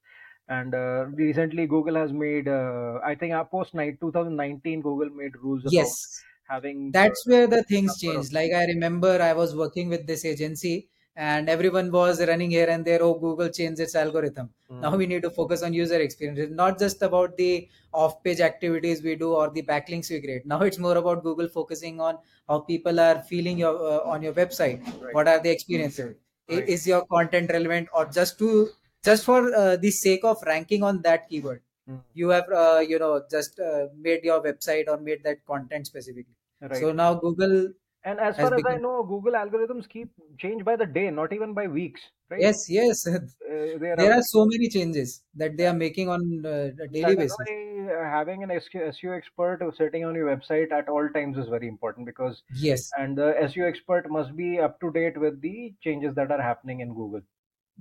And 0.48 0.74
uh, 0.74 1.06
recently, 1.12 1.66
Google 1.66 1.94
has 1.94 2.12
made, 2.12 2.48
uh, 2.48 2.98
I 3.04 3.14
think, 3.14 3.32
uh, 3.34 3.44
post 3.44 3.74
night 3.74 4.00
2019, 4.00 4.80
Google 4.82 5.10
made 5.10 5.36
rules 5.36 5.64
about 5.66 5.96
yes 5.98 6.24
having 6.48 6.96
that's 6.96 7.22
where 7.26 7.46
the 7.46 7.62
things 7.64 7.98
of. 7.98 7.98
changed 7.98 8.32
like 8.32 8.52
i 8.52 8.64
remember 8.66 9.12
i 9.22 9.32
was 9.32 9.54
working 9.56 9.88
with 9.88 10.06
this 10.06 10.24
agency 10.24 10.90
and 11.16 11.48
everyone 11.48 11.90
was 11.90 12.24
running 12.26 12.50
here 12.50 12.68
and 12.68 12.84
there 12.84 13.02
oh 13.02 13.14
google 13.14 13.48
changed 13.48 13.80
its 13.80 13.94
algorithm. 13.94 14.50
Now 14.70 14.92
Mm, 14.92 14.98
we 14.98 15.06
need 15.06 15.22
to 15.22 15.30
focus 15.30 15.62
on 15.62 15.74
user 15.74 16.00
experience. 16.00 16.38
It's 16.38 16.52
not 16.52 16.78
just 16.78 17.02
about 17.02 17.36
the 17.36 17.68
off 17.92 18.22
page 18.22 18.40
activities 18.40 19.02
we 19.02 19.16
do 19.16 19.32
or 19.32 19.50
the 19.50 19.62
backlinks 19.62 20.10
we 20.10 20.20
create. 20.20 20.46
Now 20.46 20.60
it's 20.62 20.78
more 20.78 20.96
about 20.96 21.22
google 21.22 21.48
focusing 21.48 22.00
on 22.00 22.18
how 22.48 22.60
people 22.60 23.00
are 23.00 23.22
feeling 23.22 23.58
your 23.58 23.74
uh, 23.76 24.10
on 24.12 24.22
your 24.22 24.32
website. 24.32 24.84
Right, 25.02 25.14
what 25.14 25.28
are 25.28 25.40
the 25.40 25.50
experiences? 25.50 26.14
Right. 26.48 26.68
is 26.68 26.86
your 26.86 27.04
content 27.06 27.50
relevant 27.52 27.88
or 27.94 28.06
just 28.06 28.38
to 28.38 28.68
just 29.04 29.24
for 29.24 29.54
uh, 29.54 29.76
the 29.76 29.90
sake 29.90 30.24
of 30.24 30.42
ranking 30.46 30.82
on 30.82 31.02
that 31.02 31.28
keyword? 31.28 31.62
Mm, 31.88 32.00
you 32.14 32.28
have 32.30 32.48
uh, 32.52 32.80
you 32.86 32.98
know 32.98 33.22
just 33.30 33.58
uh, 33.58 33.86
made 33.98 34.24
your 34.24 34.42
website 34.42 34.88
or 34.88 34.98
made 34.98 35.24
that 35.24 35.44
content 35.46 35.86
specifically. 35.86 36.36
Right. 36.62 36.76
so 36.76 36.92
now 36.92 37.14
Google 37.14 37.72
And 38.04 38.18
as 38.20 38.38
far 38.38 38.54
as 38.54 38.64
I 38.64 38.76
know, 38.76 39.02
Google 39.02 39.32
algorithms 39.32 39.88
keep 39.88 40.12
change 40.38 40.64
by 40.64 40.76
the 40.76 40.86
day, 40.86 41.10
not 41.10 41.32
even 41.32 41.54
by 41.54 41.66
weeks, 41.68 42.00
right? 42.30 42.40
yes, 42.40 42.68
yes. 42.68 43.06
Uh, 43.50 43.78
are 43.88 43.96
There 43.96 44.12
are 44.12 44.20
updating. 44.20 44.22
so 44.22 44.46
many 44.46 44.68
changes 44.68 45.22
that 45.34 45.56
they 45.56 45.66
are 45.66 45.74
making 45.74 46.08
on 46.08 46.44
uh, 46.44 46.70
a 46.80 46.88
daily 46.88 47.16
basis. 47.16 47.36
why 47.36 47.92
uh, 47.94 48.04
having 48.10 48.42
an 48.42 48.50
SEO 48.50 49.16
expert 49.16 49.60
sitting 49.76 50.04
on 50.04 50.14
your 50.14 50.26
website 50.34 50.72
at 50.72 50.88
all 50.88 51.08
times 51.10 51.36
is 51.38 51.48
very 51.48 51.68
important 51.68 52.06
because, 52.06 52.42
Yes, 52.52 52.90
and 52.96 53.16
the 53.18 53.34
SEO 53.40 53.68
expert 53.68 54.10
must 54.10 54.36
be 54.36 54.58
up 54.58 54.80
to 54.80 54.90
date 54.92 55.18
with 55.18 55.40
the 55.40 55.74
changes 55.82 56.14
that 56.14 56.30
are 56.30 56.40
happening 56.42 56.80
in 56.80 56.94
Google. 56.94 57.22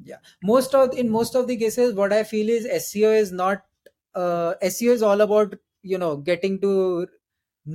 yeah. 0.03 0.17
Most 0.43 0.73
of 0.75 0.97
in 0.97 1.09
most 1.09 1.35
of 1.35 1.47
the 1.47 1.57
cases, 1.57 1.93
what 1.93 2.13
I 2.13 2.23
feel 2.23 2.49
is 2.49 2.65
SEO 2.65 3.17
is 3.17 3.31
not 3.31 3.65
uh, 4.15 4.53
SEO 4.61 4.93
is 4.93 5.01
all 5.01 5.21
about 5.21 5.55
you 5.81 5.97
know 5.97 6.17
getting 6.17 6.59
to 6.61 7.07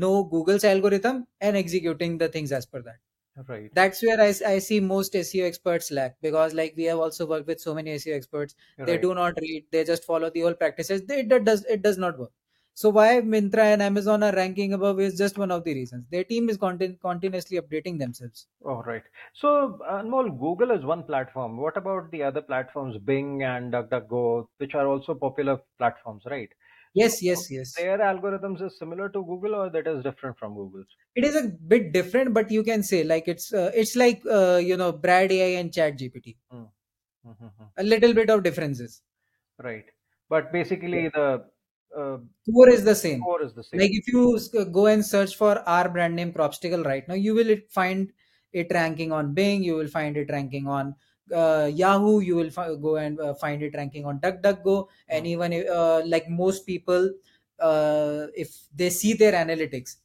know 0.02 0.24
Google's 0.24 0.64
algorithm 0.64 1.26
and 1.40 1.56
executing 1.56 2.18
the 2.18 2.28
things 2.28 2.52
as 2.52 2.66
per 2.66 2.82
that. 2.82 2.98
Right. 3.48 3.72
That's 3.72 4.02
where 4.02 4.20
I, 4.20 4.32
I 4.54 4.58
see 4.60 4.80
most 4.80 5.14
SEO 5.14 5.46
experts 5.46 5.90
lack 5.90 6.20
because 6.20 6.54
like 6.54 6.74
we 6.76 6.84
have 6.84 6.98
also 6.98 7.26
worked 7.26 7.46
with 7.46 7.60
so 7.60 7.74
many 7.74 7.90
SEO 7.94 8.16
experts. 8.16 8.54
They 8.84 8.96
Right. 8.96 8.98
do 8.98 9.14
not 9.14 9.34
read. 9.40 9.66
They 9.72 9.84
just 9.84 10.04
follow 10.04 10.30
the 10.30 10.44
old 10.44 10.58
practices. 10.58 11.02
They, 11.06 11.22
that 11.24 11.44
does 11.44 11.64
it 11.66 11.82
does 11.82 11.98
not 11.98 12.18
work. 12.18 12.32
So 12.74 12.90
why 12.90 13.20
Myntra 13.20 13.64
and 13.74 13.82
Amazon 13.82 14.22
are 14.22 14.32
ranking 14.34 14.72
above 14.72 15.00
is 15.00 15.16
just 15.18 15.38
one 15.38 15.50
of 15.50 15.64
the 15.64 15.74
reasons. 15.74 16.06
Their 16.10 16.24
team 16.24 16.48
is 16.48 16.58
contin- 16.58 17.00
continuously 17.00 17.60
updating 17.60 17.98
themselves. 17.98 18.48
Oh, 18.64 18.82
right. 18.82 19.04
So, 19.34 19.78
Anmol, 19.88 20.38
Google 20.40 20.70
is 20.72 20.84
one 20.84 21.04
platform. 21.04 21.56
What 21.58 21.76
about 21.76 22.10
the 22.10 22.22
other 22.24 22.42
platforms, 22.42 22.98
Bing 22.98 23.42
and 23.42 23.72
DuckDuckGo, 23.72 24.48
which 24.56 24.74
are 24.74 24.86
also 24.88 25.14
popular 25.14 25.60
platforms, 25.78 26.24
right? 26.26 26.50
Yes, 26.94 27.22
yes, 27.22 27.50
yes. 27.50 27.74
their 27.74 27.98
algorithms 27.98 28.62
is 28.62 28.78
similar 28.78 29.08
to 29.08 29.24
Google, 29.24 29.56
or 29.56 29.70
that 29.70 29.86
is 29.86 30.02
different 30.04 30.38
from 30.38 30.54
Google's? 30.54 30.86
It 31.16 31.24
is 31.24 31.34
a 31.34 31.48
bit 31.48 31.92
different, 31.92 32.32
but 32.32 32.50
you 32.50 32.62
can 32.62 32.82
say 32.82 33.02
like 33.02 33.26
it's 33.26 33.52
uh, 33.52 33.72
it's 33.74 33.96
like 33.96 34.22
uh, 34.30 34.56
you 34.56 34.76
know 34.76 34.92
Bard 34.92 35.32
AI 35.32 35.58
and 35.60 35.72
Chat 35.72 35.98
GPT. 35.98 36.36
Mhm. 36.52 36.68
A 37.78 37.82
little 37.82 38.14
bit 38.14 38.30
of 38.30 38.42
differences. 38.42 39.02
Right. 39.62 39.84
But 40.28 40.52
basically, 40.52 41.08
the 41.08 41.44
uh, 41.96 42.18
Core 42.52 42.68
is 42.68 42.84
the 42.84 42.94
same. 42.94 43.22
core 43.22 43.42
is 43.42 43.54
the 43.54 43.64
same. 43.64 43.80
Like 43.80 43.90
if 43.92 44.06
you 44.08 44.38
go 44.72 44.86
and 44.86 45.04
search 45.04 45.36
for 45.36 45.58
our 45.68 45.88
brand 45.88 46.16
name 46.16 46.32
Crobstacle 46.32 46.82
right 46.84 47.06
now, 47.08 47.14
you 47.14 47.34
will 47.34 47.56
find 47.70 48.12
it 48.52 48.70
ranking 48.72 49.12
on 49.12 49.34
Bing. 49.34 49.62
You 49.62 49.76
will 49.76 49.88
find 49.88 50.16
it 50.16 50.30
ranking 50.30 50.66
on 50.66 50.94
uh, 51.32 51.70
Yahoo. 51.72 52.20
You 52.20 52.36
will 52.36 52.50
go 52.76 52.96
and 52.96 53.20
uh, 53.20 53.34
find 53.34 53.62
it 53.62 53.74
ranking 53.74 54.04
on 54.04 54.20
DuckDuckGo. 54.20 54.88
And 55.08 55.26
Mm. 55.26 55.26
even 55.26 55.66
uh, 55.68 56.02
like 56.06 56.28
most 56.28 56.66
people, 56.66 57.10
uh, 57.60 58.26
if 58.34 58.54
they 58.74 58.90
see 58.90 59.14
their 59.14 59.32
analytics, 59.32 59.96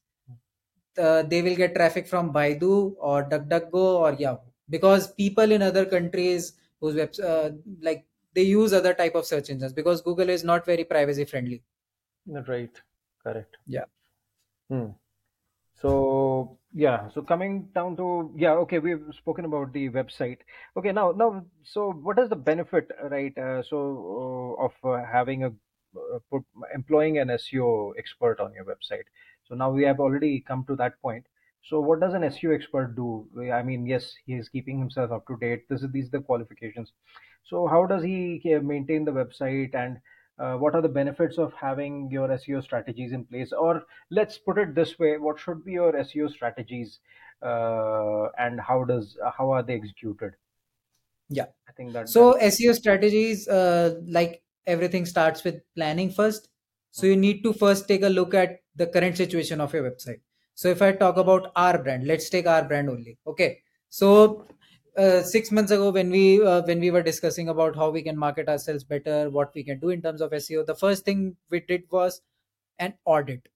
uh, 0.97 1.23
they 1.23 1.41
will 1.41 1.55
get 1.55 1.75
traffic 1.75 2.07
from 2.07 2.33
Baidu 2.33 2.95
or 2.99 3.23
DuckDuckGo 3.29 3.73
or 4.03 4.13
Yahoo 4.13 4.39
because 4.69 5.11
people 5.13 5.51
in 5.51 5.61
other 5.61 5.85
countries 5.85 6.53
whose 6.79 6.95
webs 6.95 7.19
uh, 7.19 7.51
like 7.81 8.05
they 8.33 8.43
use 8.43 8.73
other 8.73 8.93
type 8.93 9.15
of 9.15 9.25
search 9.25 9.49
engines 9.49 9.73
because 9.73 10.01
Google 10.01 10.29
is 10.29 10.43
not 10.43 10.65
very 10.65 10.83
privacy 10.83 11.25
friendly. 11.25 11.63
Right. 12.47 12.81
Correct. 13.21 13.57
Yeah. 13.65 13.85
Hmm. 14.69 14.91
So 15.81 16.57
yeah, 16.73 17.09
so 17.09 17.21
coming 17.21 17.69
down 17.73 17.95
to 17.97 18.31
yeah, 18.35 18.51
okay, 18.63 18.79
we've 18.79 19.05
spoken 19.17 19.45
about 19.45 19.73
the 19.73 19.89
website. 19.89 20.39
Okay, 20.77 20.91
now 20.91 21.11
now, 21.11 21.45
so 21.63 21.91
what 21.91 22.19
is 22.19 22.29
the 22.29 22.35
benefit, 22.35 22.91
right? 23.09 23.35
Uh, 23.37 23.63
so 23.63 23.77
uh, 24.59 24.65
of 24.65 24.73
uh, 24.83 25.05
having 25.11 25.43
a 25.45 25.47
uh, 25.47 26.19
put 26.29 26.43
employing 26.75 27.17
an 27.17 27.29
SEO 27.29 27.93
expert 27.97 28.39
on 28.39 28.53
your 28.53 28.65
website. 28.65 29.07
So 29.47 29.55
now 29.55 29.71
we 29.71 29.83
have 29.83 29.99
already 29.99 30.41
come 30.41 30.65
to 30.67 30.75
that 30.75 31.01
point. 31.01 31.25
So 31.63 31.79
what 31.79 31.99
does 31.99 32.13
an 32.13 32.23
SEO 32.23 32.53
expert 32.53 32.95
do? 32.95 33.27
I 33.51 33.63
mean, 33.63 33.85
yes, 33.85 34.13
he 34.25 34.33
is 34.33 34.49
keeping 34.49 34.79
himself 34.79 35.11
up 35.11 35.25
to 35.27 35.37
date. 35.37 35.67
This 35.69 35.81
is 35.81 35.91
these 35.91 36.07
are 36.07 36.19
the 36.19 36.21
qualifications. 36.21 36.93
So 37.43 37.67
how 37.67 37.85
does 37.85 38.03
he 38.03 38.41
uh, 38.55 38.61
maintain 38.61 39.05
the 39.05 39.11
website 39.11 39.73
and 39.75 39.99
uh, 40.39 40.55
what 40.55 40.73
are 40.73 40.81
the 40.81 40.89
benefits 40.89 41.37
of 41.37 41.53
having 41.53 42.09
your 42.09 42.27
SEO 42.29 42.63
strategies 42.63 43.11
in 43.11 43.25
place? 43.25 43.51
Or 43.51 43.83
let's 44.09 44.37
put 44.37 44.57
it 44.57 44.73
this 44.73 44.97
way: 44.97 45.17
What 45.17 45.39
should 45.39 45.65
be 45.65 45.73
your 45.73 45.93
SEO 45.93 46.31
strategies, 46.31 46.99
uh, 47.41 48.27
and 48.37 48.59
how 48.59 48.83
does 48.83 49.17
how 49.37 49.51
are 49.51 49.63
they 49.63 49.75
executed? 49.75 50.33
Yeah. 51.29 51.45
I 51.67 51.71
think 51.73 51.93
that 51.93 52.09
So 52.09 52.33
that 52.33 52.43
SEO 52.53 52.73
strategies, 52.73 53.47
uh, 53.47 53.99
like 54.07 54.41
everything 54.65 55.05
starts 55.05 55.43
with 55.43 55.61
planning 55.75 56.09
first. 56.11 56.49
So 56.91 57.05
you 57.05 57.15
need 57.15 57.43
to 57.43 57.53
first 57.53 57.87
take 57.87 58.01
a 58.01 58.09
look 58.09 58.33
at 58.33 58.61
the 58.75 58.87
current 58.87 59.15
situation 59.15 59.61
of 59.61 59.73
your 59.73 59.89
website. 59.89 60.21
So 60.55 60.69
if 60.69 60.81
I 60.81 60.91
talk 60.91 61.17
about 61.17 61.51
our 61.55 61.77
brand, 61.77 62.07
let's 62.07 62.29
take 62.29 62.47
our 62.47 62.63
brand 62.63 62.89
only. 62.89 63.17
Okay. 63.27 63.59
So 63.89 64.47
uh, 64.97 65.21
six 65.23 65.51
months 65.51 65.71
ago, 65.71 65.89
when 65.91 66.09
we 66.09 66.43
uh, 66.43 66.61
when 66.63 66.79
we 66.79 66.91
were 66.91 67.03
discussing 67.03 67.49
about 67.49 67.75
how 67.75 67.89
we 67.89 68.01
can 68.01 68.17
market 68.17 68.49
ourselves 68.49 68.83
better, 68.83 69.29
what 69.29 69.53
we 69.53 69.63
can 69.63 69.79
do 69.79 69.89
in 69.89 70.01
terms 70.01 70.21
of 70.21 70.33
SEO, 70.33 70.63
the 70.63 70.75
first 70.75 71.05
thing 71.05 71.37
we 71.49 71.59
did 71.61 71.83
was 71.91 72.21
an 72.79 72.93
audit. 73.05 73.47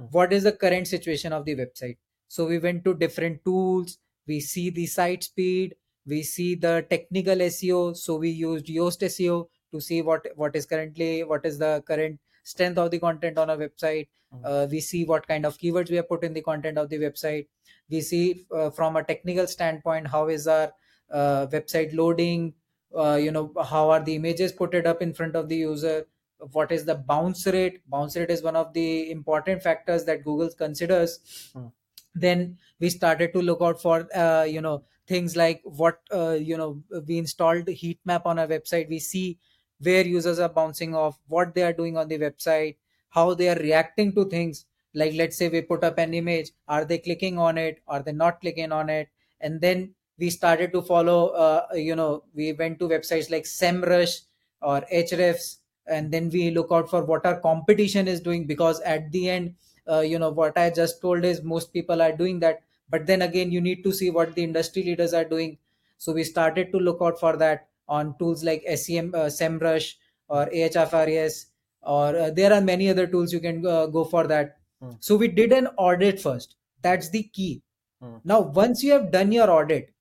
Mhm. 0.00 0.12
What 0.12 0.32
is 0.32 0.44
the 0.44 0.52
current 0.52 0.88
situation 0.88 1.32
of 1.32 1.44
the 1.44 1.56
website? 1.56 1.98
So 2.28 2.46
we 2.46 2.58
went 2.58 2.84
to 2.84 2.94
different 2.94 3.44
tools. 3.44 3.98
We 4.26 4.40
see 4.40 4.70
the 4.70 4.86
site 4.86 5.24
speed. 5.24 5.76
We 6.06 6.22
see 6.22 6.54
the 6.54 6.86
technical 6.90 7.40
SEO. 7.42 7.94
So 7.94 8.16
we 8.16 8.30
used 8.30 8.66
Yoast 8.66 9.02
SEO 9.02 9.50
to 9.72 9.80
see 9.80 10.02
what 10.02 10.26
what 10.36 10.56
is 10.56 10.66
currently 10.66 11.24
what 11.24 11.46
is 11.46 11.58
the 11.58 11.82
current 11.86 12.20
strength 12.44 12.78
of 12.78 12.90
the 12.90 12.98
content 12.98 13.38
on 13.38 13.50
a 13.50 13.56
website. 13.56 14.08
Mhm. 14.32 14.40
Uh, 14.44 14.66
we 14.70 14.80
see 14.80 15.04
what 15.04 15.26
kind 15.26 15.46
of 15.46 15.58
keywords 15.58 15.90
we 15.90 15.96
have 15.96 16.08
put 16.08 16.24
in 16.24 16.32
the 16.34 16.42
content 16.42 16.78
of 16.78 16.88
the 16.90 16.98
website. 16.98 17.48
We 17.88 18.00
see 18.00 18.46
uh, 18.52 18.70
from 18.70 18.96
a 18.96 19.04
technical 19.04 19.46
standpoint 19.46 20.08
how 20.08 20.28
is 20.28 20.46
our 20.46 20.72
uh, 21.10 21.46
website 21.46 21.94
loading. 21.94 22.54
Uh, 22.94 23.16
you 23.16 23.30
know 23.30 23.52
how 23.64 23.90
are 23.90 24.02
the 24.02 24.14
images 24.16 24.50
put 24.52 24.72
it 24.74 24.86
up 24.86 25.02
in 25.02 25.12
front 25.12 25.36
of 25.36 25.48
the 25.50 25.56
user 25.56 26.06
what 26.52 26.72
is 26.72 26.86
the 26.86 26.94
bounce 26.94 27.46
rate 27.46 27.82
bounce 27.90 28.16
rate 28.16 28.30
is 28.30 28.42
one 28.42 28.56
of 28.56 28.72
the 28.72 29.10
important 29.10 29.62
factors 29.62 30.04
that 30.06 30.24
google 30.24 30.48
considers 30.50 31.18
Hmm. 31.54 31.68
then 32.14 32.58
we 32.80 32.90
started 32.90 33.32
to 33.32 33.42
look 33.42 33.60
out 33.60 33.80
for 33.80 34.08
uh, 34.16 34.44
you 34.44 34.60
know 34.60 34.84
things 35.06 35.36
like 35.36 35.60
what 35.64 36.00
uh, 36.12 36.36
you 36.40 36.56
know 36.56 36.82
we 37.06 37.18
installed 37.18 37.68
heat 37.68 38.00
map 38.04 38.26
on 38.26 38.38
our 38.38 38.46
website 38.46 38.88
we 38.88 38.98
see 38.98 39.38
where 39.80 40.06
users 40.06 40.38
are 40.38 40.48
bouncing 40.48 40.94
off 40.94 41.18
what 41.28 41.54
they 41.54 41.62
are 41.62 41.72
doing 41.72 41.96
on 41.96 42.08
the 42.08 42.18
website 42.18 42.76
how 43.10 43.34
they 43.34 43.48
are 43.48 43.56
reacting 43.56 44.14
to 44.14 44.24
things. 44.26 44.66
Like 44.94 45.14
let's 45.14 45.36
say 45.36 45.48
we 45.48 45.62
put 45.62 45.84
up 45.84 45.98
an 45.98 46.14
image 46.14 46.50
are 46.66 46.84
they 46.84 46.98
clicking 46.98 47.38
on 47.38 47.58
it? 47.58 47.82
Are 47.86 48.02
they 48.02 48.12
not 48.12 48.40
clicking 48.40 48.72
on 48.72 48.88
it? 48.90 49.08
And 49.40 49.60
then 49.60 49.94
we 50.18 50.30
started 50.30 50.72
to 50.72 50.82
follow 50.82 51.28
uh, 51.28 51.66
you 51.74 51.94
know 51.94 52.24
we 52.34 52.52
went 52.52 52.78
to 52.80 52.88
websites 52.88 53.30
like 53.30 53.44
semrush 53.44 54.22
or 54.60 54.84
ahrefs 54.92 55.58
and 55.86 56.12
then 56.12 56.28
we 56.30 56.50
look 56.50 56.68
out 56.72 56.90
for 56.90 57.04
what 57.04 57.24
our 57.24 57.40
competition 57.40 58.08
is 58.08 58.20
doing 58.20 58.46
because 58.46 58.80
at 58.80 59.10
the 59.12 59.28
end 59.30 59.54
uh, 59.90 60.00
you 60.00 60.18
know 60.18 60.30
what 60.30 60.58
i 60.58 60.68
just 60.70 61.00
told 61.00 61.24
is 61.24 61.42
most 61.42 61.72
people 61.72 62.02
are 62.02 62.12
doing 62.12 62.40
that. 62.40 62.62
But 62.90 63.06
then 63.06 63.22
again 63.22 63.52
you 63.52 63.60
need 63.60 63.84
to 63.84 63.92
see 63.92 64.10
what 64.10 64.34
the 64.34 64.42
industry 64.42 64.82
leaders 64.82 65.12
are 65.12 65.24
doing. 65.24 65.58
So 65.98 66.12
we 66.12 66.24
started 66.24 66.72
to 66.72 66.78
look 66.78 66.98
out 67.02 67.20
for 67.20 67.36
that 67.36 67.68
on 67.88 68.16
tools 68.18 68.44
like 68.44 68.64
sem 68.76 69.14
uh, 69.14 69.28
semrush 69.38 69.94
or 70.28 70.46
ahrefs 70.46 71.46
or 71.82 72.16
uh, 72.16 72.30
there 72.30 72.52
are 72.52 72.60
many 72.60 72.88
other 72.88 73.06
tools 73.06 73.32
you 73.32 73.40
can 73.40 73.64
uh, 73.66 73.86
go 73.86 74.04
for 74.04 74.26
that. 74.26 74.56
Hmm. 74.80 74.90
so 75.00 75.16
we 75.16 75.26
did 75.26 75.52
an 75.52 75.66
audit 75.76 76.20
first. 76.20 76.54
That's 76.82 77.10
the 77.10 77.24
key. 77.24 77.62
Hmm. 78.00 78.16
now 78.24 78.40
once 78.40 78.82
you 78.84 78.92
have 78.92 79.10
done 79.10 79.32
your 79.32 79.50
audit 79.50 79.92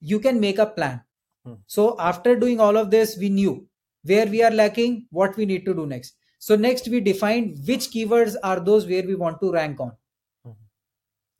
you 0.00 0.18
can 0.18 0.40
make 0.40 0.58
a 0.58 0.66
plan. 0.66 1.00
Hmm. 1.44 1.54
so 1.66 1.96
after 1.98 2.36
doing 2.36 2.60
all 2.60 2.76
of 2.76 2.90
this 2.90 3.16
we 3.16 3.28
knew 3.28 3.66
where 4.02 4.26
we 4.26 4.42
are 4.42 4.50
lacking 4.50 5.06
what 5.10 5.36
we 5.36 5.46
need 5.46 5.64
to 5.66 5.74
do 5.74 5.86
next. 5.86 6.14
So 6.40 6.56
next 6.56 6.88
we 6.88 7.00
defined 7.00 7.58
which 7.66 7.90
keywords 7.90 8.36
are 8.42 8.60
those 8.60 8.86
where 8.86 9.02
we 9.02 9.14
want 9.14 9.40
to 9.40 9.52
rank 9.52 9.80
on. 9.80 9.92
Mhm. 10.46 10.56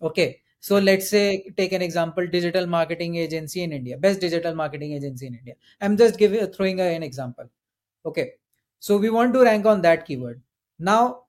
okay. 0.02 0.40
So 0.60 0.78
let's 0.78 1.08
say 1.08 1.52
take 1.56 1.72
an 1.72 1.82
example 1.82 2.26
digital 2.26 2.66
marketing 2.66 3.14
agency 3.16 3.62
in 3.62 3.72
india 3.72 3.96
best 3.96 4.20
digital 4.20 4.54
marketing 4.54 4.92
agency 4.92 5.26
in 5.28 5.34
india. 5.34 5.54
I'm 5.80 5.96
just 5.96 6.18
giving 6.18 6.46
throwing 6.46 6.80
an 6.80 7.02
example. 7.02 7.48
Okay 8.04 8.32
so 8.80 8.96
we 8.96 9.10
want 9.10 9.34
to 9.34 9.42
rank 9.42 9.66
on 9.66 9.82
that 9.82 10.06
keyword. 10.06 10.42
Now 10.78 11.22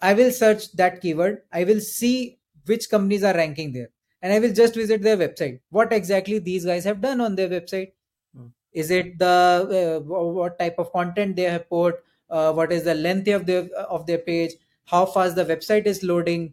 i 0.00 0.14
will 0.14 0.30
search 0.30 0.72
that 0.72 1.00
keyword. 1.00 1.42
I 1.52 1.64
will 1.64 1.80
see 1.80 2.38
which 2.66 2.88
companies 2.88 3.24
are 3.24 3.34
ranking 3.34 3.72
there. 3.72 3.90
And 4.22 4.32
i 4.32 4.38
will 4.38 4.52
just 4.52 4.74
visit 4.74 5.02
their 5.02 5.16
website. 5.16 5.60
What 5.70 5.92
exactly 5.92 6.38
these 6.38 6.64
guys 6.64 6.84
have 6.84 7.00
done 7.00 7.20
on 7.20 7.36
their 7.36 7.48
website. 7.48 7.92
Hmm. 8.36 8.48
is 8.72 8.90
it 8.90 9.18
the 9.18 10.00
uh, 10.00 10.14
what 10.40 10.58
type 10.58 10.78
of 10.78 10.92
content 10.92 11.36
they 11.36 11.42
have 11.42 11.68
put? 11.68 11.96
Uh, 12.30 12.52
what 12.52 12.72
is 12.72 12.84
the 12.84 12.94
length 12.94 13.28
of 13.28 13.46
their 13.46 13.68
of 13.88 14.06
their 14.06 14.18
page? 14.18 14.52
How 14.84 15.06
fast 15.06 15.36
the 15.36 15.44
website 15.44 15.86
is 15.86 16.02
loading? 16.02 16.52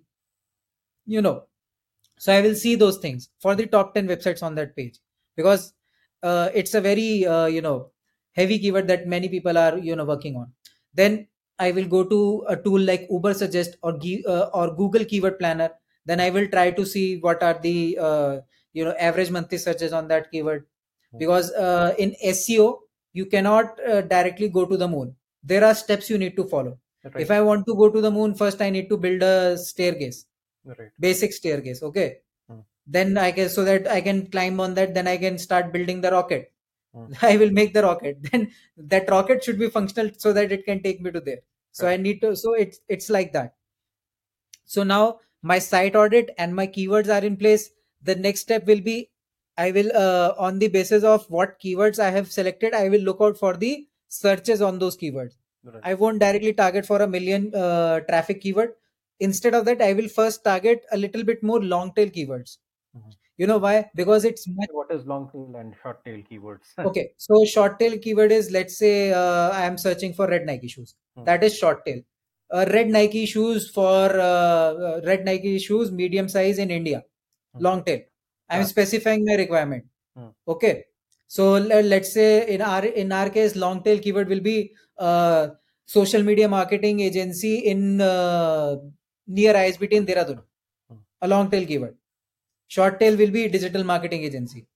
You 1.05 1.21
know. 1.21 1.43
So 2.17 2.33
i 2.33 2.41
will 2.41 2.55
see 2.55 2.75
those 2.75 2.97
things 2.97 3.29
for 3.39 3.55
the 3.55 3.65
top 3.67 3.93
10 3.93 4.07
websites 4.07 4.41
on 4.41 4.55
that 4.55 4.75
page. 4.75 4.99
Because 5.35 5.73
uh, 6.23 6.49
it's 6.53 6.73
a 6.73 6.81
very 6.81 7.25
uh, 7.25 7.45
you 7.45 7.61
know 7.61 7.91
heavy 8.39 8.59
keyword 8.59 8.87
that 8.87 9.07
many 9.07 9.29
people 9.29 9.57
are 9.57 9.77
you 9.77 9.95
know 9.95 10.05
working 10.05 10.35
on 10.35 10.51
then 10.93 11.27
i 11.59 11.71
will 11.71 11.89
go 11.95 12.03
to 12.03 12.19
a 12.49 12.55
tool 12.55 12.79
like 12.79 13.07
Ubersuggest 13.09 13.75
or 13.81 13.93
uh, 14.33 14.49
or 14.53 14.75
google 14.75 15.05
keyword 15.05 15.39
planner 15.39 15.69
then 16.05 16.19
i 16.19 16.29
will 16.29 16.47
try 16.47 16.69
to 16.71 16.85
see 16.85 17.17
what 17.27 17.43
are 17.43 17.57
the 17.67 17.97
uh, 18.07 18.39
you 18.73 18.85
know 18.85 18.95
average 19.09 19.31
monthly 19.31 19.57
searches 19.57 19.93
on 19.93 20.07
that 20.07 20.31
keyword 20.31 20.65
because 21.17 21.51
uh, 21.53 21.93
in 21.97 22.15
seo 22.39 22.79
you 23.13 23.25
cannot 23.25 23.79
uh, 23.89 24.01
directly 24.01 24.49
go 24.49 24.65
to 24.65 24.77
the 24.77 24.87
moon 24.87 25.15
there 25.43 25.63
are 25.63 25.73
steps 25.73 26.09
you 26.09 26.17
need 26.17 26.35
to 26.35 26.45
follow 26.55 26.77
Right. 27.05 27.21
if 27.23 27.31
i 27.31 27.39
want 27.47 27.67
to 27.67 27.75
go 27.75 27.87
to 27.95 28.01
the 28.01 28.09
moon 28.09 28.33
first 28.33 28.61
i 28.61 28.69
need 28.75 28.89
to 28.89 28.97
build 28.97 29.21
a 29.21 29.57
staircase 29.57 30.25
Right. 30.65 30.89
basic 30.99 31.33
staircase 31.33 31.83
okay 31.83 32.07
Hmm. 32.49 32.61
then 32.95 33.17
i 33.17 33.31
can 33.31 33.49
so 33.55 33.63
that 33.67 33.87
i 33.87 34.01
can 34.07 34.25
climb 34.33 34.59
on 34.59 34.73
that 34.79 34.95
then 34.95 35.07
i 35.07 35.17
can 35.17 35.37
start 35.37 35.71
building 35.71 36.01
the 36.01 36.11
rocket. 36.11 36.51
i 37.21 37.37
will 37.37 37.51
make 37.51 37.73
the 37.73 37.81
rocket 37.81 38.17
then 38.31 38.51
that 38.77 39.09
rocket 39.09 39.43
should 39.43 39.59
be 39.59 39.69
functional 39.69 40.09
so 40.17 40.33
that 40.33 40.51
it 40.51 40.65
can 40.65 40.81
take 40.81 41.01
me 41.01 41.11
to 41.11 41.21
there 41.21 41.41
so 41.71 41.87
i 41.87 41.97
need 41.97 42.21
to 42.21 42.35
so 42.35 42.53
it's 42.53 42.79
it's 42.87 43.09
like 43.09 43.33
that 43.33 43.55
so 44.65 44.83
now 44.83 45.19
my 45.41 45.59
site 45.59 45.95
audit 45.95 46.29
and 46.37 46.55
my 46.55 46.67
keywords 46.67 47.09
are 47.09 47.25
in 47.25 47.37
place 47.37 47.69
the 48.01 48.15
next 48.15 48.41
step 48.41 48.65
will 48.65 48.81
be 48.81 49.09
I 49.57 49.71
will 49.71 49.91
uh, 49.95 50.33
on 50.37 50.59
the 50.59 50.67
basis 50.67 51.03
of 51.03 51.25
what 51.29 51.59
keywords 51.59 51.99
I 51.99 52.09
have 52.11 52.31
selected, 52.31 52.73
I 52.73 52.89
will 52.89 52.99
look 53.01 53.19
out 53.21 53.37
for 53.37 53.55
the 53.55 53.87
searches 54.09 54.61
on 54.61 54.79
those 54.79 54.97
keywords. 54.97 55.35
Right. 55.63 55.81
I 55.83 55.93
won't 55.93 56.19
directly 56.19 56.53
target 56.53 56.85
for 56.85 57.01
a 57.01 57.07
million 57.07 57.53
uh, 57.55 58.01
traffic 58.01 58.41
keyword. 58.41 58.73
Instead 59.19 59.53
of 59.53 59.65
that, 59.65 59.81
I 59.81 59.93
will 59.93 60.09
first 60.09 60.43
target 60.43 60.85
a 60.91 60.97
little 60.97 61.23
bit 61.23 61.41
more 61.41 61.61
long 61.61 61.93
tail 61.93 62.09
keywords. 62.09 62.57
You 63.37 63.47
know 63.47 63.57
why? 63.57 63.89
Because 63.95 64.23
it's 64.23 64.47
much 64.47 64.69
What 64.71 64.91
is 64.91 65.05
long 65.05 65.29
tail 65.31 65.55
and 65.59 65.75
short 65.81 66.03
tail 66.05 66.21
keywords? 66.31 66.67
okay. 66.79 67.11
So 67.17 67.43
short 67.45 67.79
tail 67.79 67.97
keyword 67.97 68.31
is 68.31 68.51
let's 68.51 68.77
say 68.77 69.11
uh, 69.11 69.49
I 69.49 69.65
am 69.65 69.77
searching 69.77 70.13
for 70.13 70.27
red 70.27 70.45
Nike 70.45 70.67
shoes. 70.69 70.95
Hmm. 71.17 71.25
That 71.25 71.43
is 71.43 71.57
short 71.57 71.85
tail. 71.85 72.01
Uh, 72.51 72.65
red 72.71 72.89
Nike 72.89 73.25
shoes 73.25 73.69
for 73.71 74.05
uh, 74.19 74.73
uh, 74.89 75.01
red 75.05 75.25
Nike 75.25 75.59
shoes, 75.59 75.91
medium 75.91 76.29
size 76.29 76.59
in 76.59 76.71
India. 76.71 77.03
Hmm. 77.53 77.63
Long 77.63 77.83
tail. 77.83 78.01
I 78.49 78.57
am 78.57 78.61
Ah. 78.61 78.65
specifying 78.65 79.25
my 79.25 79.35
requirement. 79.35 79.83
Hmm. 80.15 80.29
Okay. 80.47 80.85
So 81.27 81.53
let, 81.53 81.85
let's 81.85 82.13
say 82.13 82.47
in 82.55 82.61
our 82.61 82.85
in 82.85 83.11
our 83.11 83.29
case, 83.29 83.55
long 83.55 83.83
tail 83.83 83.99
keyword 83.99 84.29
will 84.29 84.39
be 84.47 84.71
uh, 84.97 85.47
social 85.85 86.23
media 86.23 86.47
marketing 86.47 86.99
agency 87.01 87.55
in 87.73 87.99
uh, 87.99 88.77
near 89.27 89.53
ISBT 89.55 89.91
in 89.93 90.05
Dehradun. 90.05 90.41
Hmm. 90.89 90.97
A 91.21 91.27
long 91.27 91.49
tail 91.51 91.65
keyword. 91.65 91.97
Short 92.67 92.99
tail 92.99 93.17
will 93.17 93.31
be 93.31 93.47
digital 93.47 93.83
marketing 93.83 94.23
agency. 94.23 94.67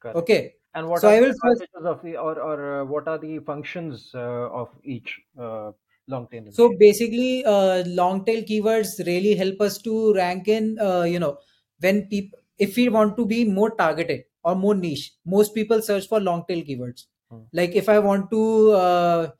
Correct. 0.00 0.16
Okay. 0.18 0.54
And 0.74 0.88
what 0.88 1.00
So 1.00 1.08
are 1.08 1.12
I 1.12 1.20
the 1.20 1.26
will 1.26 1.34
first- 1.42 1.64
of 1.84 2.02
the 2.02 2.16
or 2.16 2.40
or 2.40 2.80
uh, 2.80 2.84
what 2.84 3.08
are 3.08 3.18
the 3.18 3.38
functions 3.40 4.10
uh, 4.14 4.48
of 4.62 4.68
each 4.84 5.20
uh, 5.38 5.72
long 6.06 6.28
tail? 6.28 6.44
So 6.50 6.74
basically, 6.78 7.44
uh, 7.44 7.84
long 7.86 8.24
tail 8.24 8.42
keywords 8.42 9.04
really 9.06 9.34
help 9.34 9.60
us 9.60 9.78
to 9.82 10.14
rank 10.14 10.48
in, 10.48 10.78
uh, 10.80 11.02
you 11.02 11.18
know, 11.18 11.38
when 11.80 12.06
people, 12.06 12.38
if 12.58 12.76
we 12.76 12.88
want 12.88 13.16
to 13.16 13.26
be 13.26 13.44
more 13.44 13.70
targeted 13.70 14.24
or 14.44 14.54
more 14.54 14.74
niche, 14.74 15.12
most 15.24 15.54
people 15.54 15.82
search 15.82 16.06
for 16.08 16.20
long 16.20 16.44
tail 16.48 16.62
keywords. 16.64 17.06
Hmm. 17.30 17.42
Like 17.52 17.74
if 17.74 17.88
I 17.88 17.98
want 17.98 18.30
to, 18.30 18.70
uh, 18.72 19.30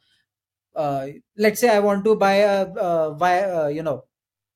uh, 0.76 1.06
let's 1.36 1.60
say 1.60 1.68
I 1.74 1.80
want 1.80 2.04
to 2.04 2.14
buy 2.16 2.34
a, 2.36 3.10
wire, 3.12 3.54
uh, 3.54 3.68
you 3.68 3.82
know, 3.82 4.04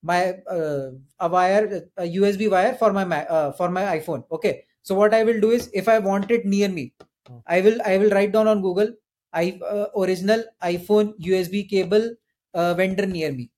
my 0.02 0.34
uh, 0.50 0.90
a 1.20 1.28
wire, 1.28 1.88
a 1.96 2.04
USB 2.06 2.48
wire 2.48 2.74
for 2.74 2.92
my 2.92 3.04
uh, 3.26 3.52
for 3.52 3.70
my 3.70 3.84
iPhone. 3.98 4.24
Okay. 4.30 4.64
So 4.82 4.94
what 4.94 5.14
I 5.14 5.22
will 5.24 5.40
do 5.40 5.50
is, 5.50 5.70
if 5.72 5.88
I 5.88 5.98
want 6.00 6.30
it 6.30 6.44
near 6.44 6.68
me, 6.68 6.94
Hmm. 7.28 7.38
I 7.46 7.60
will 7.60 7.80
I 7.86 7.98
will 7.98 8.10
write 8.10 8.32
down 8.32 8.48
on 8.48 8.62
Google, 8.62 8.94
I 9.32 9.60
uh, 9.64 9.86
original 9.96 10.44
iPhone 10.62 11.14
USB 11.18 11.64
cable 11.64 12.14
uh, 12.54 12.74
vendor 12.74 13.06
near 13.06 13.32
me, 13.32 13.50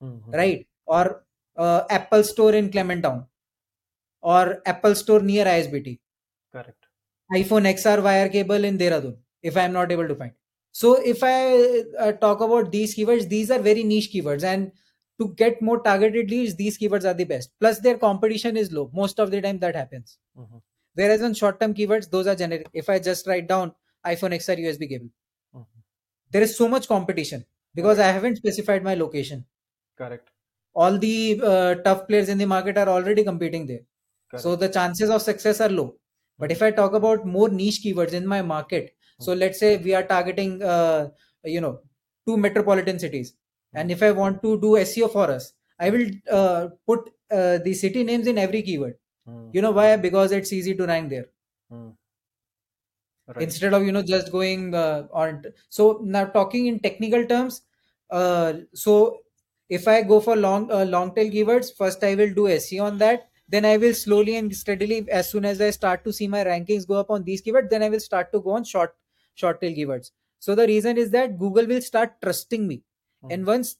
Mhm. 0.00 0.32
right? 0.32 0.66
Or 0.86 1.24
uh, 1.56 1.84
Apple 1.90 2.24
store 2.24 2.54
in 2.54 2.70
Clement 2.72 3.02
Town, 3.04 3.26
or 4.22 4.62
Apple 4.66 4.94
store 4.94 5.20
near 5.20 5.46
ISBT, 5.48 6.00
Correct. 6.50 6.86
iPhone 7.34 7.66
XR 7.66 8.00
wire 8.02 8.28
cable 8.28 8.64
in 8.64 8.78
Dehradun, 8.78 9.16
if 9.42 9.56
I 9.56 9.62
am 9.62 9.72
not 9.72 9.90
able 9.92 10.08
to 10.08 10.14
find. 10.14 10.32
So 10.72 10.94
if 11.02 11.22
I 11.22 11.82
uh, 11.98 12.12
talk 12.12 12.40
about 12.40 12.72
these 12.72 12.94
keywords, 12.96 13.28
these 13.28 13.50
are 13.50 13.58
very 13.58 13.82
niche 13.82 14.10
keywords, 14.12 14.44
and 14.44 14.72
to 15.22 15.28
get 15.42 15.62
more 15.62 15.80
targeted 15.82 16.30
leads, 16.30 16.56
these 16.56 16.78
keywords 16.78 17.04
are 17.04 17.14
the 17.14 17.24
best. 17.24 17.52
Plus, 17.60 17.80
their 17.80 17.98
competition 17.98 18.56
is 18.56 18.72
low. 18.72 18.90
Most 18.92 19.20
of 19.20 19.30
the 19.30 19.40
time, 19.40 19.58
that 19.60 19.76
happens. 19.76 20.18
Mhm. 20.38 20.62
Whereas 20.94 21.22
on 21.22 21.34
short-term 21.34 21.74
keywords, 21.74 22.10
those 22.10 22.26
are 22.26 22.34
generic. 22.34 22.68
If 22.72 22.88
I 22.88 22.98
just 22.98 23.26
write 23.26 23.48
down 23.48 23.74
iPhone 24.14 24.34
XR 24.40 24.56
USB 24.64 24.88
cable, 24.88 25.10
Mhm. 25.54 25.66
there 26.30 26.42
is 26.42 26.56
so 26.56 26.68
much 26.68 26.88
competition 26.88 27.44
because 27.74 27.98
I 27.98 28.10
haven't 28.18 28.36
specified 28.36 28.82
my 28.82 28.94
location. 28.94 29.46
Correct. 29.96 30.30
All 30.74 30.98
the 30.98 31.40
uh, 31.44 31.74
tough 31.76 32.06
players 32.08 32.28
in 32.28 32.38
the 32.38 32.46
market 32.46 32.78
are 32.78 32.88
already 32.88 33.24
competing 33.24 33.66
there. 33.66 33.84
Correct. 34.30 34.42
So 34.42 34.56
the 34.56 34.68
chances 34.68 35.10
of 35.10 35.22
success 35.22 35.60
are 35.60 35.68
low. 35.68 35.96
But 36.38 36.50
if 36.50 36.62
I 36.62 36.70
talk 36.70 36.94
about 36.94 37.26
more 37.26 37.48
niche 37.48 37.82
keywords 37.84 38.12
in 38.12 38.26
my 38.26 38.42
market, 38.42 38.94
so 39.20 39.34
let's 39.34 39.60
say 39.60 39.76
we 39.76 39.94
are 39.94 40.02
targeting, 40.02 40.62
uh, 40.62 41.10
you 41.44 41.60
know, 41.60 41.80
two 42.26 42.36
metropolitan 42.36 42.98
cities, 42.98 43.34
and 43.74 43.90
if 43.90 44.02
I 44.02 44.10
want 44.12 44.42
to 44.42 44.60
do 44.60 44.76
SEO 44.76 45.08
for 45.08 45.30
us, 45.30 45.52
I 45.78 45.90
will 45.90 46.06
uh, 46.30 46.68
put 46.86 47.10
uh, 47.30 47.58
the 47.58 47.74
city 47.74 48.04
names 48.04 48.26
in 48.26 48.38
every 48.38 48.62
keyword. 48.62 48.96
Mm, 49.28 49.50
You 49.54 49.62
know 49.62 49.70
why? 49.70 49.96
Because 49.96 50.32
it's 50.32 50.52
easy 50.52 50.74
to 50.74 50.86
rank 50.86 51.10
there 51.10 51.26
mm. 51.72 51.92
Right. 53.26 53.42
instead 53.42 53.72
of 53.72 53.84
you 53.84 53.92
know 53.92 54.02
just 54.02 54.32
going 54.32 54.74
uh, 54.74 55.06
on. 55.12 55.44
So 55.68 56.00
now 56.02 56.24
talking 56.26 56.66
in 56.66 56.80
technical 56.80 57.24
terms, 57.24 57.62
uh, 58.10 58.54
so 58.74 59.18
if 59.68 59.86
I 59.88 60.02
go 60.02 60.20
for 60.20 60.36
long 60.36 60.70
uh, 60.70 60.84
long 60.84 61.14
tail 61.14 61.30
keywords, 61.30 61.74
first 61.76 62.02
I 62.04 62.14
will 62.14 62.34
do 62.34 62.48
SEO 62.48 62.84
on 62.84 62.98
that. 62.98 63.28
Then 63.48 63.64
I 63.64 63.76
will 63.76 63.94
slowly 63.94 64.36
and 64.36 64.54
steadily, 64.56 65.06
as 65.10 65.30
soon 65.30 65.44
as 65.44 65.60
I 65.60 65.70
start 65.70 66.04
to 66.04 66.12
see 66.12 66.26
my 66.26 66.42
rankings 66.44 66.86
go 66.86 66.94
up 66.94 67.10
on 67.10 67.22
these 67.22 67.42
keywords, 67.42 67.70
then 67.70 67.82
I 67.82 67.88
will 67.90 68.00
start 68.00 68.32
to 68.32 68.40
go 68.40 68.50
on 68.50 68.64
short 68.64 68.96
short 69.34 69.60
tail 69.60 69.72
keywords. 69.72 70.10
So 70.40 70.54
the 70.54 70.66
reason 70.66 70.98
is 70.98 71.10
that 71.10 71.38
Google 71.38 71.66
will 71.66 71.80
start 71.82 72.20
trusting 72.22 72.66
me, 72.66 72.82
and 73.30 73.44
Mm. 73.44 73.46
once 73.46 73.76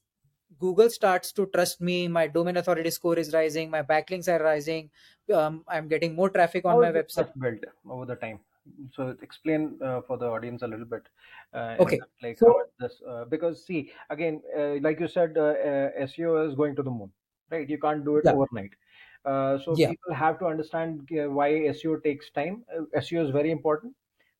Google 0.58 0.90
starts 0.90 1.32
to 1.32 1.46
trust 1.46 1.80
me, 1.80 2.08
my 2.08 2.26
domain 2.26 2.56
authority 2.56 2.90
score 2.90 3.18
is 3.18 3.32
rising, 3.32 3.70
my 3.70 3.82
backlinks 3.82 4.28
are 4.28 4.42
rising, 4.42 4.90
um, 5.34 5.64
I'm 5.68 5.88
getting 5.88 6.14
more 6.14 6.30
traffic 6.30 6.64
on 6.64 6.78
How 6.78 6.80
my 6.80 6.92
website. 6.92 7.32
built 7.38 7.60
over 7.88 8.06
the 8.06 8.16
time? 8.16 8.40
So 8.92 9.08
explain 9.22 9.78
uh, 9.82 10.02
for 10.02 10.16
the 10.18 10.26
audience 10.26 10.62
a 10.62 10.66
little 10.66 10.84
bit. 10.86 11.02
Uh, 11.52 11.78
Okay, 11.78 12.00
like 12.22 12.38
so- 12.38 12.68
this? 12.78 13.02
Uh, 13.06 13.24
because 13.24 13.64
see, 13.66 13.92
again, 14.10 14.42
uh, 14.56 14.74
like 14.80 15.00
you 15.00 15.08
said, 15.08 15.36
uh, 15.36 15.54
uh, 15.70 15.90
SEO 15.96 16.36
is 16.48 16.54
going 16.54 16.76
to 16.76 16.82
the 16.82 16.90
moon, 16.90 17.12
right? 17.50 17.68
You 17.68 17.78
can't 17.78 18.04
do 18.04 18.16
it 18.18 18.24
Yeah. 18.24 18.32
overnight. 18.32 18.72
Uh, 19.24 19.58
so 19.58 19.76
Yeah. 19.76 19.88
people 19.88 20.14
have 20.14 20.38
to 20.40 20.46
understand 20.46 21.08
uh, 21.12 21.28
why 21.30 21.48
SEO 21.66 21.96
takes 21.98 22.30
time. 22.30 22.64
Uh, 22.76 22.84
SEO 22.94 23.24
is 23.24 23.30
very 23.30 23.50
important, 23.50 23.94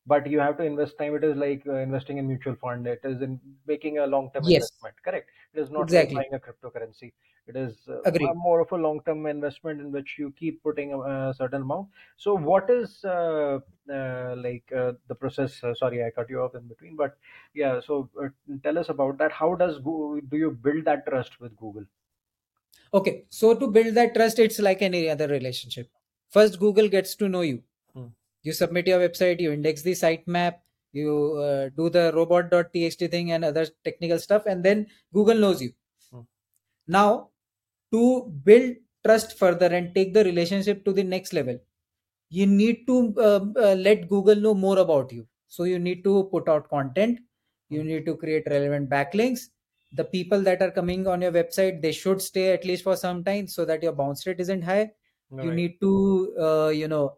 but 0.05 0.27
you 0.29 0.39
have 0.39 0.57
to 0.57 0.63
invest 0.63 0.97
time. 0.97 1.15
It 1.15 1.23
is 1.23 1.35
like 1.37 1.63
uh, 1.67 1.75
investing 1.75 2.17
in 2.17 2.27
mutual 2.27 2.55
fund. 2.55 2.87
It 2.87 3.01
is 3.03 3.21
in 3.21 3.39
making 3.67 3.99
a 3.99 4.07
long-term 4.07 4.47
Yes. 4.47 4.69
investment. 4.81 4.95
Correct. 5.03 5.29
It 5.53 5.59
is 5.59 5.69
not 5.71 5.81
Exactly. 5.83 6.15
like 6.15 6.31
buying 6.31 6.33
a 6.33 6.39
cryptocurrency. 6.39 7.13
It 7.47 7.55
is 7.57 7.87
uh, 7.89 8.33
more 8.33 8.61
of 8.61 8.71
a 8.71 8.77
long-term 8.77 9.25
investment 9.25 9.81
in 9.81 9.91
which 9.91 10.17
you 10.17 10.31
keep 10.31 10.63
putting 10.63 10.93
a, 10.93 10.99
a 10.99 11.33
certain 11.35 11.61
amount. 11.61 11.89
So 12.17 12.35
what 12.35 12.69
is 12.69 13.03
uh, 13.03 13.59
uh, 13.89 14.35
like 14.37 14.71
uh, 14.71 14.93
the 15.07 15.15
process? 15.15 15.61
Uh, 15.63 15.73
sorry, 15.75 16.03
I 16.05 16.09
cut 16.11 16.29
you 16.29 16.41
off 16.41 16.55
in 16.55 16.67
between, 16.67 16.95
but 16.95 17.17
yeah. 17.53 17.79
So 17.81 18.09
uh, 18.21 18.29
tell 18.63 18.77
us 18.77 18.89
about 18.89 19.17
that. 19.17 19.31
How 19.31 19.55
does 19.55 19.79
do 19.79 20.21
you 20.31 20.51
build 20.51 20.85
that 20.85 21.05
trust 21.05 21.39
with 21.39 21.55
Google? 21.57 21.85
Okay, 22.93 23.25
so 23.29 23.53
to 23.55 23.67
build 23.67 23.95
that 23.95 24.13
trust, 24.15 24.39
it's 24.39 24.59
like 24.59 24.81
any 24.81 25.09
other 25.09 25.27
relationship. 25.27 25.91
First, 26.29 26.59
Google 26.59 26.87
gets 26.87 27.15
to 27.15 27.27
know 27.27 27.41
you. 27.41 27.63
You 28.43 28.53
submit 28.53 28.87
your 28.87 28.99
website, 28.99 29.39
you 29.39 29.51
index 29.51 29.81
the 29.81 29.91
sitemap, 29.93 30.59
you 30.91 31.33
uh, 31.37 31.69
do 31.69 31.89
the 31.89 32.11
robot.txt 32.15 33.09
thing 33.11 33.31
and 33.31 33.45
other 33.45 33.65
technical 33.83 34.19
stuff, 34.19 34.45
and 34.45 34.63
then 34.63 34.87
Google 35.13 35.35
knows 35.37 35.61
you. 35.61 35.73
Hmm. 36.11 36.23
Now, 36.87 37.31
to 37.91 38.25
build 38.43 38.77
trust 39.05 39.37
further 39.37 39.67
and 39.67 39.93
take 39.95 40.13
the 40.13 40.23
relationship 40.23 40.85
to 40.85 40.93
the 40.93 41.03
next 41.03 41.33
level, 41.33 41.59
you 42.29 42.47
need 42.47 42.87
to 42.87 43.15
um, 43.21 43.55
uh, 43.57 43.75
let 43.75 44.09
Google 44.09 44.35
know 44.35 44.53
more 44.53 44.79
about 44.79 45.11
you. 45.11 45.27
So, 45.47 45.65
you 45.65 45.79
need 45.79 46.03
to 46.05 46.25
put 46.25 46.49
out 46.49 46.69
content, 46.69 47.21
you 47.69 47.83
Hmm. 47.83 47.85
need 47.85 48.05
to 48.07 48.17
create 48.17 48.45
relevant 48.47 48.89
backlinks, 48.89 49.49
the 49.93 50.05
people 50.05 50.41
that 50.41 50.61
are 50.61 50.71
coming 50.71 51.07
on 51.07 51.21
your 51.21 51.31
website 51.31 51.81
they 51.81 51.91
should 51.91 52.21
stay 52.21 52.53
at 52.53 52.65
least 52.65 52.83
for 52.83 52.95
some 52.97 53.23
time 53.23 53.47
so 53.47 53.65
that 53.65 53.83
your 53.83 53.93
bounce 53.93 54.25
rate 54.27 54.39
isn't 54.39 54.63
high 54.63 54.91
you 55.39 55.51
Right. 55.51 55.53
need 55.53 55.79
to 55.81 56.35
uh, 56.39 56.69
you 56.69 56.87
know 56.87 57.17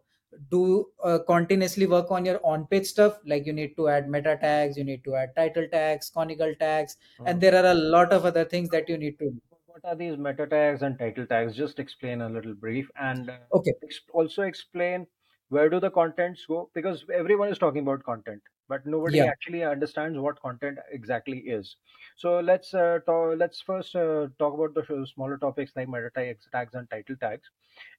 do 0.50 0.90
uh, 1.02 1.18
continuously 1.26 1.86
work 1.86 2.10
on 2.10 2.24
your 2.24 2.40
on 2.44 2.66
page 2.66 2.86
stuff 2.86 3.18
like 3.24 3.46
you 3.46 3.52
need 3.52 3.76
to 3.76 3.88
add 3.88 4.08
meta 4.08 4.36
tags 4.40 4.76
you 4.76 4.84
need 4.84 5.02
to 5.04 5.14
add 5.14 5.34
title 5.36 5.66
tags 5.72 6.10
canonical 6.10 6.54
tags 6.60 6.96
and 7.24 7.40
Mm. 7.40 7.40
there 7.40 7.54
are 7.62 7.70
a 7.72 7.74
lot 7.74 8.12
of 8.12 8.24
other 8.24 8.44
things 8.44 8.70
that 8.70 8.88
you 8.88 8.96
need 8.98 9.18
to 9.18 9.30
do 9.30 9.40
What 9.66 9.84
are 9.84 9.94
these 9.96 10.16
meta 10.16 10.46
tags 10.46 10.82
and 10.82 10.98
title 10.98 11.26
tags? 11.26 11.56
Just 11.56 11.78
explain 11.78 12.20
a 12.20 12.28
little 12.28 12.54
brief 12.54 12.90
and 12.96 13.28
uh, 13.30 13.38
okay 13.52 13.72
also 14.12 14.42
explain 14.42 15.06
where 15.48 15.68
do 15.68 15.80
the 15.80 15.90
contents 15.90 16.44
go 16.46 16.70
because 16.74 17.04
everyone 17.12 17.48
is 17.48 17.58
talking 17.58 17.82
about 17.82 18.02
content 18.04 18.42
but 18.68 18.86
nobody 18.86 19.18
Yeah. 19.18 19.26
actually 19.26 19.62
understands 19.64 20.18
what 20.18 20.40
content 20.40 20.78
exactly 20.90 21.38
is. 21.38 21.76
So 22.16 22.40
let's 22.40 22.74
uh, 22.74 23.00
talk, 23.06 23.36
let's 23.38 23.60
first 23.60 23.94
uh, 23.96 24.28
talk 24.38 24.54
about 24.54 24.74
the 24.74 25.06
smaller 25.14 25.38
topics 25.38 25.72
like 25.76 25.88
meta 25.88 26.10
tags, 26.14 26.48
tags 26.52 26.74
and 26.74 26.88
title 26.90 27.16
tags. 27.16 27.50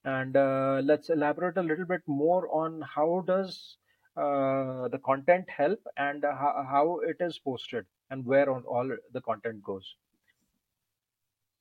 And 0.04 0.36
uh, 0.36 0.80
let's 0.84 1.10
elaborate 1.10 1.56
a 1.56 1.62
little 1.62 1.84
bit 1.86 2.02
more 2.06 2.48
on 2.52 2.82
how 2.82 3.24
does 3.26 3.76
uh, 4.16 4.88
the 4.88 4.98
content 5.04 5.48
help 5.48 5.80
and 5.96 6.24
uh, 6.24 6.34
how, 6.34 6.66
how 6.68 6.98
it 7.00 7.16
is 7.20 7.38
posted 7.38 7.86
and 8.10 8.24
where 8.24 8.50
on 8.50 8.64
all 8.64 8.90
the 9.12 9.20
content 9.20 9.62
goes. 9.62 9.94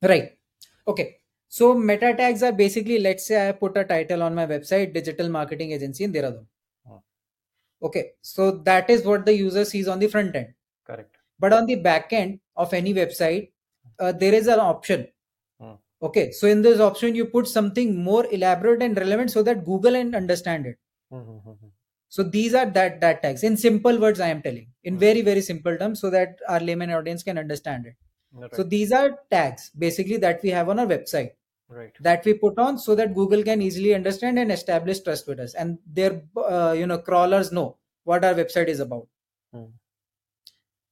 Right. 0.01 0.37
Okay. 0.87 1.17
So 1.49 1.73
meta 1.73 2.13
tags 2.15 2.43
are 2.43 2.51
basically 2.51 2.99
let's 2.99 3.27
say 3.27 3.49
i 3.49 3.51
put 3.51 3.77
a 3.77 3.83
title 3.85 4.23
on 4.23 4.35
my 4.35 4.45
website 4.45 4.93
digital 4.93 5.29
marketing 5.29 5.71
agency 5.71 6.03
in 6.03 6.13
dehradun. 6.13 6.45
Okay 7.81 8.11
so 8.21 8.51
that 8.51 8.89
is 8.89 9.05
what 9.05 9.25
the 9.25 9.33
user 9.33 9.65
sees 9.65 9.87
on 9.87 9.99
the 9.99 10.07
front 10.07 10.35
end 10.35 10.53
correct 10.85 11.17
but 11.39 11.53
on 11.53 11.65
the 11.65 11.75
back 11.75 12.11
end 12.13 12.39
of 12.55 12.73
any 12.73 12.93
website 12.93 13.51
uh, 13.99 14.11
there 14.11 14.33
is 14.33 14.47
an 14.47 14.59
option 14.59 15.07
Hmm. 15.59 15.73
Okay, 16.01 16.31
so 16.31 16.47
in 16.47 16.61
this 16.61 16.79
option, 16.79 17.15
you 17.15 17.25
put 17.25 17.47
something 17.47 17.95
more 18.03 18.27
elaborate 18.31 18.83
and 18.83 18.95
relevant 18.95 19.31
so 19.31 19.41
that 19.43 19.65
Google 19.65 19.93
can 19.93 20.13
understand 20.13 20.67
it. 20.67 20.77
Mm-hmm. 21.11 21.67
So 22.09 22.23
these 22.23 22.53
are 22.53 22.65
that 22.67 23.01
that 23.01 23.21
tags 23.21 23.43
in 23.43 23.57
simple 23.57 23.99
words. 23.99 24.19
I 24.19 24.27
am 24.29 24.41
telling 24.41 24.67
in 24.83 24.93
Hmm. 24.93 24.99
very 24.99 25.21
very 25.21 25.41
simple 25.41 25.77
terms 25.77 25.99
so 25.99 26.09
that 26.11 26.37
our 26.47 26.59
layman 26.59 26.91
audience 26.91 27.23
can 27.23 27.37
understand 27.37 27.87
it. 27.87 27.95
Right. 28.33 28.55
So 28.55 28.63
these 28.63 28.91
are 28.91 29.17
tags 29.31 29.71
basically 29.77 30.17
that 30.17 30.41
we 30.43 30.49
have 30.49 30.69
on 30.69 30.79
our 30.79 30.85
website 30.85 31.31
right. 31.69 31.95
that 31.99 32.25
we 32.25 32.33
put 32.33 32.57
on 32.57 32.77
so 32.77 32.95
that 32.95 33.13
Google 33.13 33.43
can 33.43 33.61
easily 33.61 33.93
understand 33.93 34.39
and 34.39 34.51
establish 34.51 34.99
trust 34.99 35.27
with 35.27 35.39
us, 35.39 35.53
and 35.53 35.77
their 35.85 36.21
uh, 36.35 36.73
you 36.77 36.87
know 36.87 36.97
crawlers 36.97 37.51
know 37.51 37.77
what 38.03 38.23
our 38.23 38.33
website 38.33 38.67
is 38.67 38.79
about. 38.79 39.07
Hmm. 39.53 39.65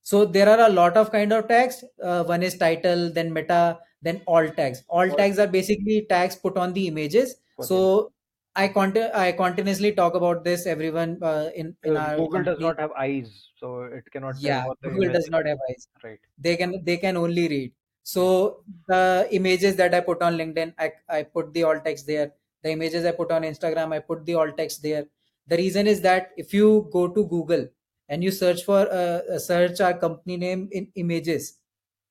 So 0.02 0.24
there 0.24 0.48
are 0.48 0.68
a 0.68 0.70
lot 0.70 0.98
of 0.98 1.12
kind 1.12 1.34
of 1.34 1.48
tags. 1.48 1.84
Uh, 2.02 2.24
one 2.24 2.44
is 2.44 2.58
title, 2.58 3.12
then 3.12 3.34
meta, 3.34 3.80
then 4.04 4.22
alt 4.28 4.56
tags. 4.56 4.84
Alt 4.90 5.10
Alt- 5.10 5.18
tags 5.18 5.40
are 5.40 5.48
basically 5.48 6.06
tags 6.08 6.36
put 6.36 6.58
on 6.58 6.74
the 6.74 6.88
images. 6.88 7.36
For 7.56 7.66
So 7.66 8.12
I 8.56 8.68
conti- 8.68 9.12
I 9.14 9.32
continuously 9.32 9.94
talk 9.94 10.14
about 10.14 10.44
this 10.44 10.66
everyone 10.66 11.18
uh, 11.22 11.50
in 11.56 11.76
in 11.84 11.98
Uh, 11.98 12.00
our 12.00 12.18
Google 12.18 12.44
does 12.44 12.60
not 12.60 12.80
have 12.80 12.92
eyes, 12.92 13.50
so 13.56 13.84
it 13.84 14.12
cannot 14.12 14.36
yeah 14.40 14.68
Google 14.84 15.12
does 15.12 15.30
not 15.30 15.46
have 15.46 15.58
eyes. 15.70 15.88
Right. 16.04 16.20
They 16.38 16.56
can 16.56 16.84
they 16.84 16.98
can 16.98 17.18
only 17.18 17.48
read. 17.48 17.74
So 18.08 18.64
the 18.88 19.28
images 19.32 19.76
that 19.78 19.96
I 19.96 20.00
put 20.00 20.22
on 20.22 20.38
LinkedIn, 20.38 20.74
I, 20.78 20.92
I 21.10 21.24
put 21.24 21.54
the 21.54 21.64
alt 21.64 21.84
text 21.86 22.06
there. 22.06 22.34
The 22.62 22.70
images 22.72 23.04
I 23.04 23.12
put 23.12 23.32
on 23.32 23.42
Instagram, 23.42 23.94
I 23.94 24.00
put 24.00 24.26
the 24.26 24.36
alt 24.36 24.58
text 24.58 24.84
there. 24.84 25.06
The 25.48 25.58
reason 25.58 25.88
is 25.88 26.02
that 26.02 26.30
if 26.38 26.54
you 26.54 26.88
go 26.94 27.08
to 27.08 27.26
Google 27.26 27.68
and 28.08 28.24
you 28.24 28.30
search 28.30 28.64
for 28.64 28.82
uh, 28.92 29.22
uh, 29.36 29.40
search 29.40 29.82
our 29.82 29.96
company 29.96 30.38
name 30.38 30.70
in 30.72 30.92
images, 30.96 31.58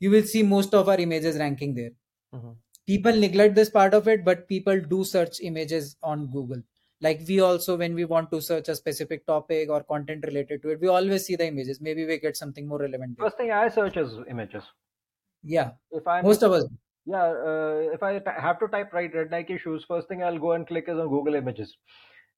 you 0.00 0.10
will 0.10 0.24
see 0.24 0.42
most 0.42 0.74
of 0.74 0.88
our 0.88 0.98
images 0.98 1.38
ranking 1.38 1.74
there. 1.74 1.92
Mhm. 2.34 2.56
People 2.86 3.16
neglect 3.16 3.54
this 3.54 3.70
part 3.70 3.94
of 3.94 4.08
it, 4.08 4.24
but 4.24 4.48
people 4.48 4.80
do 4.80 5.04
search 5.04 5.40
images 5.40 5.96
on 6.02 6.26
Google. 6.26 6.62
Like 7.00 7.22
we 7.28 7.40
also, 7.40 7.76
when 7.76 7.94
we 7.94 8.04
want 8.04 8.32
to 8.32 8.40
search 8.42 8.68
a 8.68 8.74
specific 8.74 9.26
topic 9.26 9.70
or 9.70 9.84
content 9.84 10.24
related 10.26 10.62
to 10.62 10.70
it, 10.70 10.80
we 10.80 10.88
always 10.88 11.24
see 11.24 11.36
the 11.36 11.46
images. 11.46 11.80
Maybe 11.80 12.04
we 12.04 12.18
get 12.18 12.36
something 12.36 12.66
more 12.66 12.78
relevant. 12.78 13.16
There. 13.16 13.26
First 13.26 13.36
thing 13.36 13.52
I 13.52 13.68
search 13.68 13.96
is 13.96 14.18
images. 14.28 14.64
Yeah, 15.44 15.72
If 15.90 16.06
I 16.06 16.22
most 16.22 16.42
of 16.42 16.52
us. 16.52 16.64
yeah, 17.06 17.24
uh, 17.24 17.90
if 17.92 18.02
I 18.02 18.18
t- 18.18 18.40
have 18.46 18.58
to 18.60 18.68
type 18.68 18.92
right 18.92 19.14
red 19.14 19.30
Nike 19.30 19.58
shoes, 19.58 19.84
first 19.86 20.08
thing 20.08 20.22
I'll 20.22 20.38
go 20.38 20.52
and 20.52 20.66
click 20.66 20.88
is 20.88 20.98
on 20.98 21.08
Google 21.08 21.34
Images. 21.34 21.76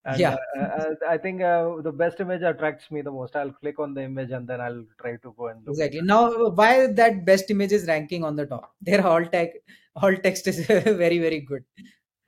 And 0.05 0.21
Yeah. 0.21 0.37
uh, 0.57 0.61
uh, 0.63 0.95
I 1.09 1.19
think 1.19 1.43
uh, 1.43 1.81
the 1.83 1.93
best 1.93 2.21
image 2.21 2.43
attracts 2.43 2.91
me 2.91 3.03
the 3.03 3.11
most. 3.11 3.35
I'll 3.37 3.53
click 3.53 3.79
on 3.81 3.95
the 3.95 4.03
image 4.05 4.31
and 4.31 4.47
then 4.49 4.61
I'll 4.61 4.85
try 5.01 5.17
to 5.17 5.35
go 5.37 5.49
and 5.49 5.65
look. 5.65 5.73
Exactly. 5.75 6.03
Now, 6.03 6.51
why 6.51 6.87
that 6.89 7.25
best 7.25 7.51
image 7.51 7.73
is 7.73 7.87
ranking 7.87 8.23
on 8.25 8.37
the 8.37 8.47
top? 8.47 8.75
Their 8.81 9.05
alt 9.07 9.33
tag, 9.33 9.51
alt 9.97 10.23
text 10.23 10.47
is 10.47 10.65
very, 10.67 11.19
very 11.19 11.41
good, 11.41 11.65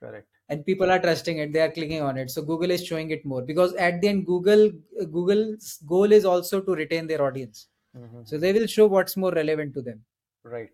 Correct. 0.01 0.27
and 0.49 0.65
people 0.65 0.91
are 0.91 0.99
trusting 0.99 1.37
it. 1.39 1.53
They 1.53 1.61
are 1.61 1.71
clicking 1.71 2.01
on 2.01 2.17
it, 2.17 2.31
so 2.31 2.41
Google 2.41 2.71
is 2.71 2.85
showing 2.85 3.11
it 3.11 3.25
more 3.25 3.41
because 3.43 3.73
at 3.75 4.01
the 4.01 4.09
end, 4.09 4.25
Google 4.25 4.71
Google's 5.11 5.77
goal 5.87 6.11
is 6.11 6.25
also 6.25 6.61
to 6.61 6.75
retain 6.83 7.07
their 7.07 7.21
audience, 7.21 7.67
Mhm. 7.97 8.27
so 8.27 8.37
they 8.37 8.53
will 8.53 8.67
show 8.67 8.87
what's 8.87 9.15
more 9.17 9.31
relevant 9.31 9.73
to 9.75 9.81
them. 9.81 10.03
Right. 10.43 10.71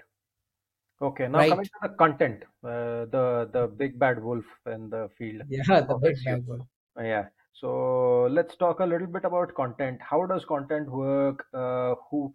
Okay. 1.02 1.28
Now 1.28 1.40
Right. 1.40 1.50
coming 1.50 1.66
to 1.66 1.80
the 1.84 1.90
content, 1.90 2.44
uh, 2.64 3.06
the 3.16 3.50
the 3.52 3.68
big 3.68 4.00
bad 4.00 4.22
wolf 4.24 4.46
in 4.66 4.90
the 4.90 5.10
field. 5.18 5.44
Yeah, 5.50 5.82
the 5.82 5.98
big 5.98 6.24
bad. 6.24 6.46
Uh, 6.98 7.04
Yeah. 7.04 7.30
So 7.54 8.24
let's 8.38 8.56
talk 8.58 8.80
a 8.82 8.86
little 8.86 9.08
bit 9.08 9.24
about 9.26 9.54
content. 9.56 10.02
How 10.02 10.26
does 10.26 10.44
content 10.46 10.90
work? 10.92 11.46
Uh, 11.54 11.96
who, 12.10 12.34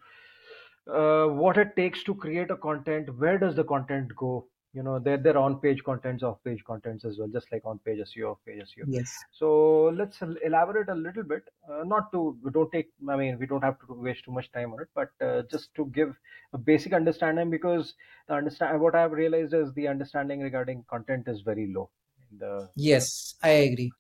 uh, 0.87 1.27
what 1.29 1.59
it 1.59 1.77
takes 1.77 2.03
to 2.05 2.15
create 2.15 2.51
a 2.51 2.57
content? 2.57 3.11
Where 3.19 3.39
does 3.39 3.55
the 3.57 3.65
content 3.65 4.15
go? 4.17 4.49
You 4.73 4.85
know, 4.85 5.01
they're 5.01 5.17
they're 5.17 5.37
on-page 5.37 5.83
contents, 5.83 6.23
off-page 6.23 6.63
contents 6.65 7.05
as 7.05 7.19
well, 7.19 7.27
just 7.27 7.51
like 7.51 7.63
on-page 7.65 7.99
SEO, 7.99 8.33
off-page 8.33 8.63
SEO. 8.63 8.85
Yes. 8.87 9.13
So 9.33 9.87
let's 9.87 10.23
elaborate 10.45 10.89
a 10.89 10.95
little 10.95 11.25
bit. 11.25 11.43
Uh, 11.69 11.83
not 11.83 12.13
to, 12.13 12.39
we 12.43 12.53
don't 12.53 12.71
take, 12.71 12.93
I 13.09 13.17
mean, 13.17 13.37
we 13.39 13.47
don't 13.47 13.65
have 13.65 13.81
to 13.81 13.95
waste 13.95 14.25
too 14.27 14.31
much 14.31 14.53
time 14.53 14.73
on 14.73 14.83
it, 14.83 14.89
but 14.95 15.11
uh, 15.21 15.43
just 15.51 15.75
to 15.75 15.87
give 15.87 16.15
a 16.53 16.59
basic 16.59 16.93
understanding 16.93 17.51
because 17.51 17.95
the 18.29 18.35
understand 18.35 18.81
what 18.81 18.95
I've 18.95 19.11
realized 19.11 19.55
is 19.55 19.73
the 19.75 19.89
understanding 19.89 20.41
regarding 20.41 20.85
content 20.89 21.27
is 21.27 21.41
very 21.41 21.73
low. 21.75 21.91
In 22.31 22.39
the 22.39 22.71
Yes, 22.77 23.35
I 23.43 23.49
agree. 23.49 23.91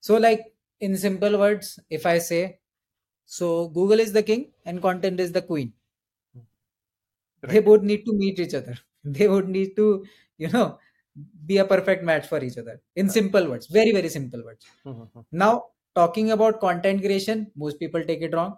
So, 0.00 0.16
like 0.16 0.54
in 0.80 0.96
simple 0.96 1.38
words, 1.38 1.78
if 1.90 2.06
I 2.06 2.18
say, 2.18 2.60
so 3.26 3.68
Google 3.68 4.00
is 4.00 4.12
the 4.12 4.22
king 4.22 4.52
and 4.64 4.82
content 4.82 5.20
is 5.20 5.32
the 5.32 5.42
queen. 5.42 5.74
They 7.42 7.60
both 7.60 7.82
need 7.82 8.04
to 8.04 8.12
meet 8.12 8.38
each 8.38 8.52
other. 8.54 8.76
They 9.18 9.28
would 9.28 9.48
need 9.48 9.76
to, 9.76 10.04
you 10.38 10.48
know, 10.48 10.78
be 11.46 11.58
a 11.58 11.64
perfect 11.64 12.04
match 12.04 12.26
for 12.26 12.42
each 12.44 12.58
other. 12.58 12.80
In 12.96 13.08
simple 13.08 13.48
words, 13.48 13.66
very, 13.68 13.92
very 13.92 14.08
simple 14.08 14.42
words. 14.44 14.66
Mhm. 14.84 15.24
Now, 15.32 15.52
talking 15.94 16.30
about 16.36 16.60
content 16.60 17.00
creation, 17.06 17.50
most 17.64 17.78
people 17.78 18.04
take 18.04 18.22
it 18.22 18.34
wrong 18.34 18.56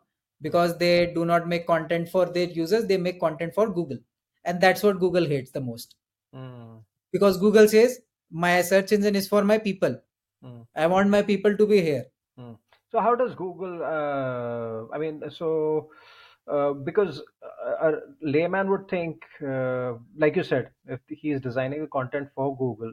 because 0.49 0.77
they 0.79 0.95
do 1.15 1.25
not 1.25 1.49
make 1.49 1.67
content 1.67 2.09
for 2.09 2.27
their 2.27 2.49
users, 2.49 2.87
they 2.87 2.97
make 2.97 3.21
content 3.21 3.55
for 3.55 3.69
Google. 3.79 3.99
And 4.45 4.61
that's 4.61 4.83
what 4.83 4.99
Google 4.99 5.27
hates 5.27 5.51
the 5.51 5.61
most. 5.61 5.97
Mm, 6.35 6.85
Because 7.13 7.39
Google 7.39 7.69
says, 7.69 8.01
my 8.31 8.63
search 8.63 8.93
engine 8.93 9.17
is 9.17 9.29
for 9.29 9.43
my 9.45 9.59
people. 9.59 10.01
mm. 10.45 10.67
I 10.75 10.87
want 10.87 11.11
my 11.11 11.23
people 11.23 11.57
to 11.57 11.67
be 11.67 11.81
here. 11.83 12.07
So 12.93 13.01
how 13.01 13.15
does 13.15 13.35
Google? 13.35 13.83
Uh, 13.85 14.95
I 14.95 14.99
mean, 14.99 15.23
so 15.31 15.91
uh, 16.51 16.73
because 16.73 17.23
a, 17.43 17.91
a 17.91 18.01
layman 18.23 18.71
would 18.71 18.89
think, 18.89 19.23
uh, 19.47 19.95
like 20.17 20.37
you 20.37 20.43
said, 20.43 20.71
if 20.87 21.01
he's 21.09 21.41
designing 21.41 21.81
the 21.83 21.87
content 21.89 22.29
for 22.35 22.57
Google, 22.57 22.93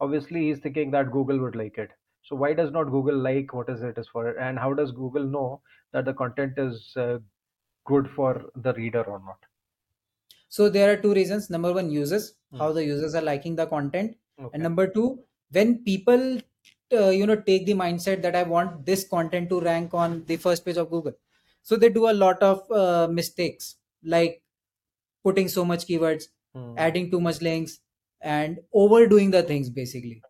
obviously 0.00 0.42
he's 0.48 0.58
thinking 0.60 0.90
that 0.92 1.10
Google 1.12 1.38
would 1.40 1.56
like 1.56 1.78
it. 1.78 1.90
So 2.22 2.36
why 2.36 2.52
does 2.54 2.70
not 2.70 2.84
Google 2.84 3.16
like 3.18 3.54
what 3.54 3.68
is 3.70 3.82
it 3.82 3.98
is 3.98 4.08
for 4.08 4.28
it, 4.28 4.36
and 4.38 4.58
how 4.58 4.74
does 4.74 4.92
Google 4.92 5.24
know 5.24 5.62
that 5.92 6.04
the 6.04 6.14
content 6.14 6.58
is 6.58 6.92
uh, 6.96 7.18
good 7.86 8.10
for 8.10 8.50
the 8.56 8.74
reader 8.74 9.02
or 9.04 9.20
not? 9.20 9.38
So 10.48 10.68
there 10.68 10.92
are 10.92 10.96
two 11.00 11.14
reasons. 11.14 11.48
Number 11.50 11.72
one, 11.72 11.90
users, 11.90 12.34
Hmm. 12.50 12.58
how 12.58 12.72
the 12.72 12.84
users 12.84 13.14
are 13.14 13.22
liking 13.22 13.56
the 13.56 13.66
content. 13.66 14.16
Okay. 14.38 14.50
And 14.52 14.62
number 14.62 14.86
two, 14.88 15.24
when 15.50 15.84
people 15.84 16.40
uh, 16.92 17.10
you 17.10 17.26
know 17.26 17.36
take 17.36 17.66
the 17.66 17.74
mindset 17.74 18.22
that 18.22 18.34
I 18.36 18.42
want 18.42 18.84
this 18.84 19.06
content 19.08 19.48
to 19.50 19.60
rank 19.60 19.94
on 19.94 20.24
the 20.26 20.36
first 20.36 20.64
page 20.64 20.76
of 20.76 20.90
Google, 20.90 21.14
so 21.62 21.76
they 21.76 21.88
do 21.88 22.08
a 22.10 22.12
lot 22.24 22.42
of 22.42 22.70
uh, 22.70 23.08
mistakes 23.10 23.76
like 24.04 24.42
putting 25.24 25.48
so 25.48 25.64
much 25.64 25.86
keywords, 25.86 26.24
Hmm. 26.54 26.74
adding 26.84 27.10
too 27.10 27.20
much 27.20 27.40
links, 27.40 27.78
and 28.20 28.58
overdoing 28.74 29.30
the 29.30 29.42
things. 29.50 29.70
Basically, 29.70 30.20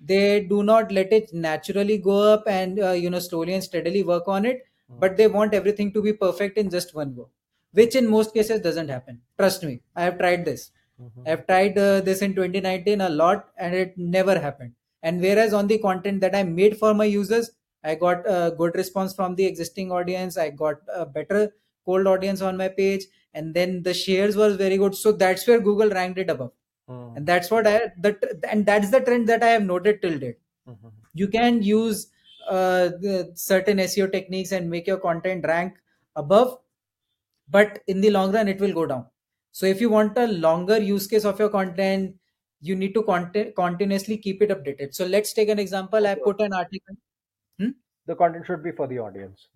they 0.00 0.40
do 0.52 0.62
not 0.62 0.90
let 0.90 1.12
it 1.12 1.32
naturally 1.34 1.98
go 1.98 2.16
up 2.32 2.44
and 2.48 2.80
uh, 2.80 2.92
you 2.92 3.10
know 3.10 3.18
slowly 3.18 3.52
and 3.54 3.64
steadily 3.64 4.02
work 4.02 4.28
on 4.36 4.46
it, 4.46 4.62
Hmm. 4.88 5.00
but 5.00 5.16
they 5.18 5.26
want 5.26 5.52
everything 5.58 5.92
to 5.96 6.02
be 6.06 6.14
perfect 6.22 6.56
in 6.62 6.70
just 6.70 6.94
one 6.94 7.14
go, 7.14 7.28
which 7.72 7.94
in 8.02 8.08
most 8.14 8.32
cases 8.32 8.60
doesn't 8.68 8.88
happen. 8.88 9.20
Trust 9.38 9.64
me, 9.64 9.74
I 9.94 10.04
have 10.04 10.18
tried 10.18 10.44
this. 10.46 10.70
Mhm. 11.02 11.28
I've 11.32 11.46
tried 11.46 11.78
uh, 11.78 12.00
this 12.00 12.22
in 12.22 12.34
2019 12.34 13.02
a 13.02 13.08
lot 13.10 13.48
and 13.58 13.74
it 13.74 13.98
never 13.98 14.38
happened. 14.46 14.72
And 15.02 15.20
whereas 15.20 15.52
on 15.52 15.66
the 15.66 15.78
content 15.78 16.20
that 16.22 16.34
I 16.34 16.42
made 16.42 16.78
for 16.78 16.94
my 16.94 17.04
users, 17.04 17.50
I 17.86 17.94
got 17.94 18.26
a 18.26 18.54
good 18.56 18.74
response 18.76 19.14
from 19.14 19.36
the 19.36 19.46
existing 19.46 19.92
audience. 19.92 20.36
I 20.36 20.50
got 20.50 20.76
a 20.92 21.06
better 21.06 21.54
cold 21.84 22.06
audience 22.06 22.42
on 22.42 22.56
my 22.56 22.68
page, 22.68 23.04
and 23.34 23.54
then 23.54 23.82
the 23.82 23.94
shares 23.94 24.36
was 24.36 24.56
very 24.56 24.76
good. 24.76 24.94
So 24.94 25.12
that's 25.12 25.46
where 25.46 25.60
Google 25.60 25.90
ranked 25.90 26.18
it 26.18 26.30
above, 26.30 26.52
Hmm. 26.88 27.16
and 27.16 27.26
that's 27.26 27.50
what 27.50 27.66
I 27.66 27.92
that 28.06 28.22
and 28.48 28.66
that's 28.66 28.90
the 28.90 29.00
trend 29.00 29.28
that 29.28 29.42
I 29.42 29.48
have 29.56 29.62
noted 29.62 30.02
till 30.02 30.18
date. 30.18 30.38
Mhm. 30.68 30.92
You 31.14 31.28
can 31.28 31.62
use 31.62 32.08
uh, 32.48 32.90
the 33.06 33.32
certain 33.34 33.80
SEO 33.80 34.06
techniques 34.06 34.52
and 34.52 34.70
make 34.70 34.86
your 34.86 34.98
content 34.98 35.44
rank 35.46 35.74
above, 36.16 36.58
but 37.48 37.82
in 37.86 38.00
the 38.00 38.10
long 38.10 38.32
run, 38.32 38.48
it 38.48 38.60
will 38.60 38.72
go 38.72 38.86
down. 38.86 39.06
So 39.52 39.66
if 39.66 39.80
you 39.80 39.90
want 39.90 40.16
a 40.18 40.26
longer 40.26 40.78
use 40.78 41.06
case 41.06 41.24
of 41.24 41.38
your 41.38 41.48
content, 41.48 42.16
you 42.60 42.76
need 42.76 42.94
to 42.94 43.02
content 43.02 43.54
continuously 43.56 44.18
keep 44.18 44.42
it 44.42 44.50
updated. 44.50 44.94
So 44.94 45.06
let's 45.06 45.32
take 45.32 45.48
an 45.48 45.58
example. 45.58 46.06
I 46.06 46.14
put 46.16 46.40
an 46.40 46.52
article. 46.52 46.96
The 48.06 48.16
content 48.16 48.46
should 48.46 48.62
be 48.62 48.72
for 48.72 48.86
the 48.86 48.98
audience. 48.98 49.48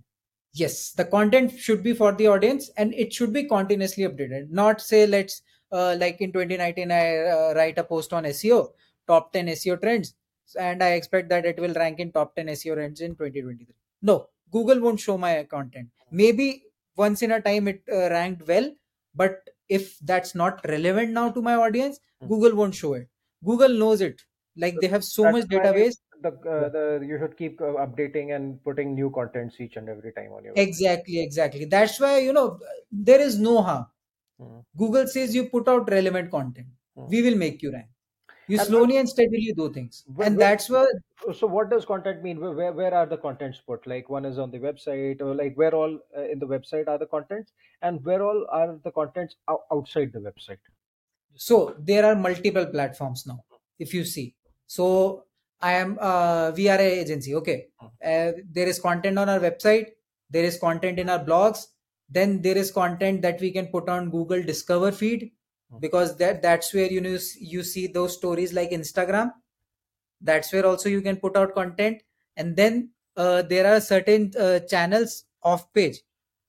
Yes, 0.52 0.92
the 0.92 1.04
content 1.04 1.52
should 1.52 1.82
be 1.82 1.94
for 1.94 2.12
the 2.12 2.26
audience 2.26 2.70
and 2.76 2.92
it 2.94 3.12
should 3.12 3.32
be 3.32 3.44
continuously 3.44 4.04
updated. 4.04 4.50
Not 4.50 4.80
say 4.80 5.06
let's 5.06 5.42
uh, 5.72 5.96
like 5.98 6.20
in 6.20 6.32
2019 6.32 6.90
I 6.90 7.18
uh, 7.18 7.52
write 7.54 7.78
a 7.78 7.84
post 7.84 8.12
on 8.12 8.24
SEO, 8.26 8.74
top 9.06 9.32
10 9.32 9.48
SEO 9.48 9.76
trends, 9.76 10.14
and 10.58 10.82
I 10.82 10.90
expect 10.94 11.28
that 11.28 11.46
it 11.46 11.60
will 11.60 11.74
rank 11.74 12.00
in 12.00 12.10
top 12.12 12.34
10 12.34 12.48
SEO 12.48 12.74
trends 12.74 13.00
in 13.00 13.14
2023. 13.14 13.74
No, 14.02 14.28
Google 14.50 14.80
won't 14.80 14.98
show 14.98 15.16
my 15.16 15.44
content. 15.44 15.90
Maybe 16.10 16.64
once 16.96 17.22
in 17.22 17.30
a 17.30 17.40
time 17.40 17.68
it 17.68 17.82
uh, 17.92 18.10
ranked 18.10 18.46
well, 18.48 18.74
but 19.14 19.48
if 19.68 19.98
that's 20.00 20.34
not 20.34 20.60
relevant 20.68 21.12
now 21.12 21.30
to 21.30 21.40
my 21.42 21.54
audience, 21.54 22.00
Hmm. 22.20 22.28
Google 22.28 22.54
won't 22.56 22.74
show 22.74 22.94
it. 22.94 23.08
Google 23.44 23.70
knows 23.70 24.00
it. 24.00 24.20
Like 24.56 24.80
they 24.80 24.88
have 24.88 25.04
so 25.04 25.28
much 25.28 25.44
database. 25.46 25.94
The, 26.22 26.28
uh, 26.28 26.68
the 26.68 27.04
you 27.06 27.18
should 27.18 27.36
keep 27.36 27.60
uh, 27.60 27.74
updating 27.84 28.34
and 28.36 28.62
putting 28.64 28.94
new 28.94 29.10
contents 29.10 29.60
each 29.60 29.76
and 29.76 29.88
every 29.88 30.12
time 30.12 30.32
on 30.32 30.44
your 30.44 30.54
website. 30.54 30.66
Exactly, 30.66 31.20
exactly. 31.22 31.64
That's 31.64 31.98
why 32.00 32.18
you 32.18 32.32
know 32.32 32.60
there 32.90 33.20
is 33.20 33.38
no 33.38 33.62
harm. 33.62 33.86
Mhm. 34.38 34.64
Google 34.76 35.06
says 35.08 35.34
you 35.34 35.48
put 35.48 35.68
out 35.68 35.90
relevant 35.90 36.30
content. 36.30 36.68
Hmm. 36.96 37.06
we 37.14 37.22
will 37.22 37.36
make 37.36 37.62
you 37.62 37.72
rank 37.72 37.88
you 38.48 38.58
And 38.58 38.66
slowly 38.68 38.96
and 38.98 39.08
steadily 39.12 39.52
do 39.60 39.66
things 39.76 40.04
Wh- 40.14 40.26
and 40.26 40.38
wh- 40.38 40.44
that's 40.44 40.68
where 40.74 40.88
so 41.34 41.46
what 41.46 41.70
does 41.70 41.86
content 41.86 42.22
mean? 42.22 42.38
Where, 42.40 42.52
where 42.52 42.72
where 42.72 42.94
are 42.94 43.06
the 43.06 43.16
contents 43.16 43.60
put? 43.60 43.86
Like 43.86 44.10
one 44.10 44.26
is 44.26 44.38
on 44.38 44.50
the 44.50 44.58
website, 44.58 45.22
or 45.22 45.34
like 45.34 45.54
where 45.56 45.74
all 45.74 45.98
uh, 46.16 46.22
in 46.22 46.38
the 46.38 46.46
website 46.46 46.88
are 46.88 46.98
the 46.98 47.06
contents, 47.06 47.52
and 47.82 48.04
where 48.04 48.22
all 48.22 48.46
are 48.50 48.76
the 48.76 48.92
contents 48.92 49.36
outside 49.48 50.12
the 50.12 50.20
website? 50.20 50.58
so 51.34 51.74
there 51.78 52.04
are 52.04 52.14
multiple 52.16 52.66
platforms 52.66 53.26
now 53.26 53.44
if 53.78 53.94
you 53.94 54.04
see 54.04 54.34
so 54.66 55.24
i 55.62 55.72
am 55.72 55.98
a 56.00 56.52
agency. 56.56 57.34
Okay. 57.34 57.68
Uh, 57.82 58.32
there 58.50 58.66
is 58.66 58.78
content 58.78 59.18
on 59.18 59.28
our 59.28 59.38
website. 59.38 59.88
There 60.30 60.44
is 60.44 60.58
content 60.58 60.98
in 60.98 61.08
our 61.08 61.24
blogs. 61.24 61.66
Then 62.08 62.42
there 62.42 62.56
is 62.56 62.70
content 62.70 63.22
that 63.22 63.40
we 63.40 63.50
can 63.50 63.66
put 63.66 63.88
on 63.88 64.10
google 64.10 64.42
discover 64.42 64.90
feed 64.90 65.30
because 65.80 66.16
that 66.16 66.42
that's 66.42 66.74
where 66.74 66.90
you 66.90 67.00
know 67.00 67.16
you 67.38 67.62
see 67.62 67.86
those 67.86 68.16
stories 68.16 68.52
like 68.52 68.70
instagram. 68.70 69.32
That's 70.20 70.52
where 70.52 70.66
also 70.66 70.88
you 70.88 71.00
can 71.02 71.16
put 71.16 71.36
out 71.36 71.54
content. 71.54 72.02
And 72.36 72.56
then 72.56 72.90
uh, 73.16 73.42
there 73.42 73.66
are 73.66 73.80
certain 73.80 74.32
uh, 74.38 74.60
channels 74.60 75.24
off 75.42 75.72
page. 75.72 75.98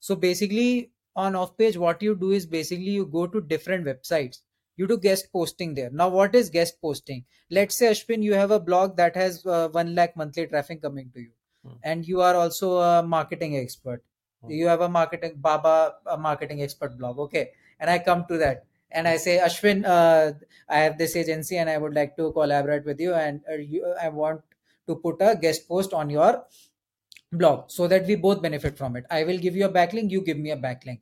So 0.00 0.16
basically 0.16 0.92
on 1.14 1.36
off 1.36 1.56
page 1.56 1.76
what 1.76 2.02
you 2.02 2.14
do 2.14 2.32
is 2.32 2.46
basically 2.46 2.90
you 2.90 3.06
go 3.06 3.26
to 3.26 3.40
different 3.40 3.84
websites 3.84 4.38
you 4.76 4.86
do 4.86 4.98
guest 4.98 5.28
posting 5.32 5.74
there. 5.74 5.90
Now 5.90 6.08
what 6.08 6.34
is 6.34 6.50
guest 6.50 6.80
posting? 6.80 7.24
Let's 7.50 7.76
say 7.76 7.90
ashwin 7.90 8.22
you 8.22 8.34
have 8.34 8.50
a 8.50 8.60
blog 8.60 8.96
that 8.96 9.16
has 9.16 9.44
uh, 9.46 9.68
1 9.68 9.94
lakh 9.94 10.16
monthly 10.16 10.46
traffic 10.46 10.82
coming 10.82 11.10
to 11.14 11.20
you. 11.20 11.30
Hmm. 11.64 11.74
and 11.84 12.06
you 12.06 12.20
are 12.20 12.34
also 12.34 12.78
a 12.78 13.02
marketing 13.02 13.56
expert. 13.56 14.02
Hmm. 14.42 14.50
you 14.50 14.66
have 14.66 14.80
a 14.80 14.88
marketing 14.88 15.34
baba 15.36 15.94
a 16.06 16.16
marketing 16.18 16.62
expert 16.62 16.98
blog. 16.98 17.18
Okay. 17.18 17.50
And 17.80 17.90
i 17.90 17.98
come 17.98 18.24
to 18.28 18.38
that. 18.38 18.64
And 18.90 19.08
i 19.08 19.16
say 19.16 19.38
ashwin 19.38 19.84
uh, 19.86 20.32
i 20.68 20.78
have 20.78 20.98
this 20.98 21.16
agency 21.16 21.58
and 21.58 21.70
i 21.70 21.78
would 21.78 21.94
like 21.94 22.16
to 22.16 22.32
collaborate 22.32 22.84
with 22.84 23.00
you. 23.00 23.14
And 23.14 23.40
uh, 23.50 23.56
you, 23.56 23.94
i 24.00 24.08
want 24.08 24.42
to 24.88 24.96
put 24.96 25.16
a 25.20 25.36
guest 25.36 25.68
post 25.68 25.92
on 25.92 26.10
your 26.10 26.44
blog 27.32 27.70
so 27.70 27.88
that 27.88 28.06
we 28.06 28.16
both 28.16 28.42
benefit 28.42 28.76
from 28.76 28.96
it. 28.96 29.06
I 29.10 29.24
will 29.24 29.38
give 29.38 29.56
you 29.56 29.66
a 29.66 29.72
backlink. 29.72 30.10
You 30.10 30.20
give 30.22 30.38
me 30.38 30.50
a 30.50 30.56
backlink. 30.56 31.00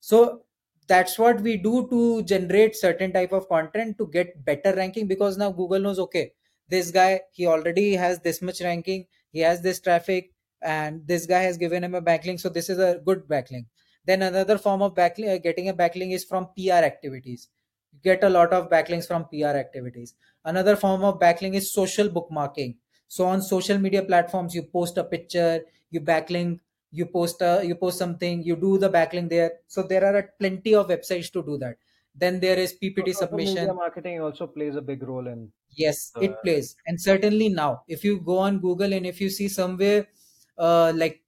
So 0.00 0.43
that's 0.86 1.18
what 1.18 1.40
we 1.40 1.56
do 1.56 1.88
to 1.88 2.22
generate 2.24 2.76
certain 2.76 3.12
type 3.12 3.32
of 3.32 3.48
content 3.48 3.96
to 3.98 4.06
get 4.08 4.44
better 4.44 4.74
ranking 4.74 5.06
because 5.06 5.36
now 5.36 5.50
google 5.50 5.80
knows 5.80 5.98
okay 5.98 6.32
this 6.68 6.90
guy 6.90 7.20
he 7.32 7.46
already 7.46 7.94
has 7.94 8.20
this 8.20 8.42
much 8.42 8.60
ranking 8.60 9.06
he 9.32 9.40
has 9.40 9.60
this 9.62 9.80
traffic 9.80 10.30
and 10.62 11.06
this 11.06 11.26
guy 11.26 11.40
has 11.40 11.58
given 11.58 11.84
him 11.84 11.94
a 11.94 12.02
backlink 12.02 12.40
so 12.40 12.48
this 12.48 12.70
is 12.70 12.78
a 12.78 13.00
good 13.04 13.28
backlink. 13.28 13.66
Then 14.06 14.22
another 14.22 14.58
form 14.58 14.82
of 14.82 14.94
backlink 14.94 15.34
uh, 15.34 15.38
getting 15.38 15.68
a 15.68 15.74
backlink 15.74 16.14
is 16.14 16.24
from 16.24 16.48
pr 16.56 16.72
activities. 16.72 17.48
You 17.92 18.00
get 18.02 18.24
a 18.24 18.30
lot 18.30 18.52
of 18.52 18.70
backlinks 18.70 19.06
from 19.06 19.26
pr 19.26 19.56
activities. 19.58 20.14
Another 20.44 20.76
form 20.76 21.04
of 21.04 21.18
backlink 21.18 21.54
is 21.54 21.72
social 21.72 22.08
bookmarking. 22.08 22.76
So 23.08 23.26
on 23.26 23.42
social 23.42 23.78
media 23.78 24.02
platforms 24.02 24.54
you 24.54 24.62
post 24.62 24.98
a 24.98 25.04
picture 25.04 25.60
you 25.90 26.00
backlink 26.00 26.60
you 27.00 27.06
post 27.06 27.42
a, 27.42 27.62
you 27.68 27.74
post 27.74 27.98
something 27.98 28.42
you 28.44 28.56
do 28.56 28.78
the 28.78 28.88
backlink 28.88 29.28
there. 29.28 29.52
So 29.66 29.82
there 29.82 30.04
are 30.08 30.30
plenty 30.38 30.74
of 30.74 30.88
websites 30.88 31.30
to 31.32 31.42
do 31.42 31.58
that. 31.58 31.76
Then 32.14 32.38
there 32.38 32.58
is 32.64 32.74
ppt 32.80 33.08
social 33.08 33.20
submission. 33.22 33.54
media 33.54 33.74
marketing 33.74 34.20
also 34.20 34.46
plays 34.46 34.76
a 34.76 34.82
big 34.90 35.02
role 35.02 35.26
in. 35.26 35.52
yes 35.70 36.12
Uh, 36.16 36.20
it 36.26 36.36
plays. 36.42 36.76
And 36.86 37.00
certainly 37.00 37.48
now 37.48 37.82
if 37.88 38.04
you 38.04 38.20
go 38.20 38.38
on 38.38 38.60
google 38.60 38.92
and 38.98 39.06
if 39.12 39.20
you 39.20 39.30
see 39.38 39.48
somewhere 39.48 40.06
uh, 40.56 40.92
like 40.94 41.22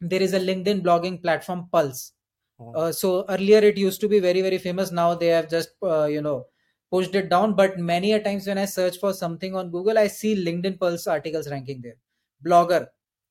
there 0.00 0.22
is 0.22 0.34
a 0.34 0.40
linkedin 0.40 0.82
blogging 0.82 1.20
platform 1.22 1.68
pulse. 1.72 2.12
Hmm. 2.58 2.76
uh, 2.76 2.92
so 2.92 3.24
earlier 3.28 3.58
it 3.70 3.76
used 3.76 4.00
to 4.00 4.08
be 4.08 4.20
very 4.20 4.42
very 4.42 4.58
famous. 4.58 4.92
Now 4.92 5.14
they 5.14 5.32
have 5.38 5.50
just 5.50 5.70
uh, 5.82 6.04
you 6.04 6.22
know 6.22 6.46
pushed 6.90 7.14
it 7.14 7.28
down. 7.28 7.54
But 7.54 7.78
many 7.78 8.12
a 8.12 8.20
times 8.28 8.46
when 8.46 8.58
i 8.58 8.66
search 8.66 8.98
for 8.98 9.12
something 9.12 9.56
on 9.62 9.70
google 9.70 9.98
i 10.04 10.06
see 10.06 10.36
linkedin 10.50 10.78
pulse 10.84 11.08
articles 11.16 11.50
ranking 11.56 11.82
there. 11.82 11.98
Blogger 12.44 12.86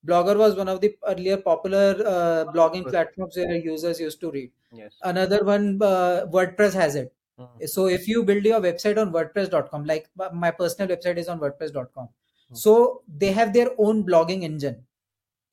blogger 0.08 0.36
was 0.36 0.56
one 0.56 0.68
of 0.68 0.80
the 0.80 0.90
earlier 1.12 1.36
popular 1.36 1.86
uh, 2.14 2.44
blogging 2.56 2.88
platforms 2.88 3.36
where 3.36 3.56
users 3.56 4.00
used 4.00 4.20
to 4.20 4.30
read 4.30 4.50
Yes. 4.72 4.94
another 5.02 5.44
one 5.44 5.66
uh, 5.82 6.26
wordpress 6.38 6.74
has 6.84 6.96
it 7.04 7.12
Hmm. 7.38 7.66
so 7.70 7.82
if 7.94 8.04
you 8.08 8.20
build 8.28 8.46
your 8.48 8.58
website 8.66 8.98
on 9.00 9.10
wordpress.com 9.14 9.82
like 9.88 10.04
my 10.44 10.50
personal 10.60 10.88
website 10.96 11.18
is 11.22 11.28
on 11.32 11.38
wordpress.com 11.40 12.06
Hmm. 12.48 12.54
so 12.62 13.02
they 13.24 13.30
have 13.38 13.52
their 13.56 13.70
own 13.86 14.04
blogging 14.06 14.42
engine 14.48 14.78